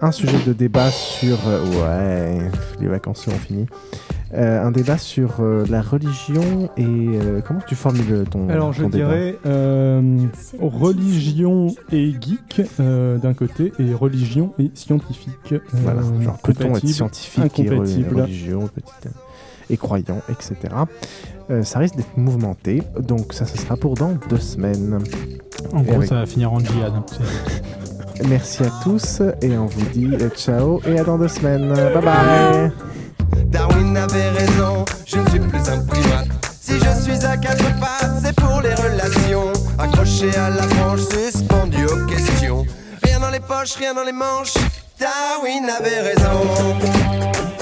[0.00, 1.38] Un sujet de débat sur.
[1.46, 1.60] euh,
[2.40, 2.50] ouais,
[2.80, 3.66] les vacances seront finies.
[4.34, 8.48] Euh, un débat sur euh, la religion et euh, comment tu formules ton.
[8.48, 8.96] Alors je débat?
[8.96, 10.18] dirais euh,
[10.58, 15.52] religion et geek euh, d'un côté et religion et scientifique.
[15.52, 18.70] euh, Voilà, genre peut-on être scientifique et re- incompatible.
[18.70, 20.74] religieux, petite, euh, et croyant, etc.
[21.50, 24.98] Euh, ça risque d'être mouvementé, donc ça, ce sera pour dans deux semaines.
[25.72, 26.92] En Et gros, avec- ça va finir en djihad.
[26.94, 27.04] hein.
[28.28, 31.72] Merci à tous et on vous dit euh, ciao et à dans deux semaines.
[31.72, 32.72] Bye bye.
[33.46, 36.28] Darwin avait raison, je ne suis plus un primate.
[36.60, 39.52] Si je suis à quatre pattes, c'est pour les relations.
[39.78, 42.64] Accroché à la branche, suspendu aux questions.
[43.02, 44.54] Rien dans les poches, rien dans les manches.
[45.00, 47.61] Darwin avait raison.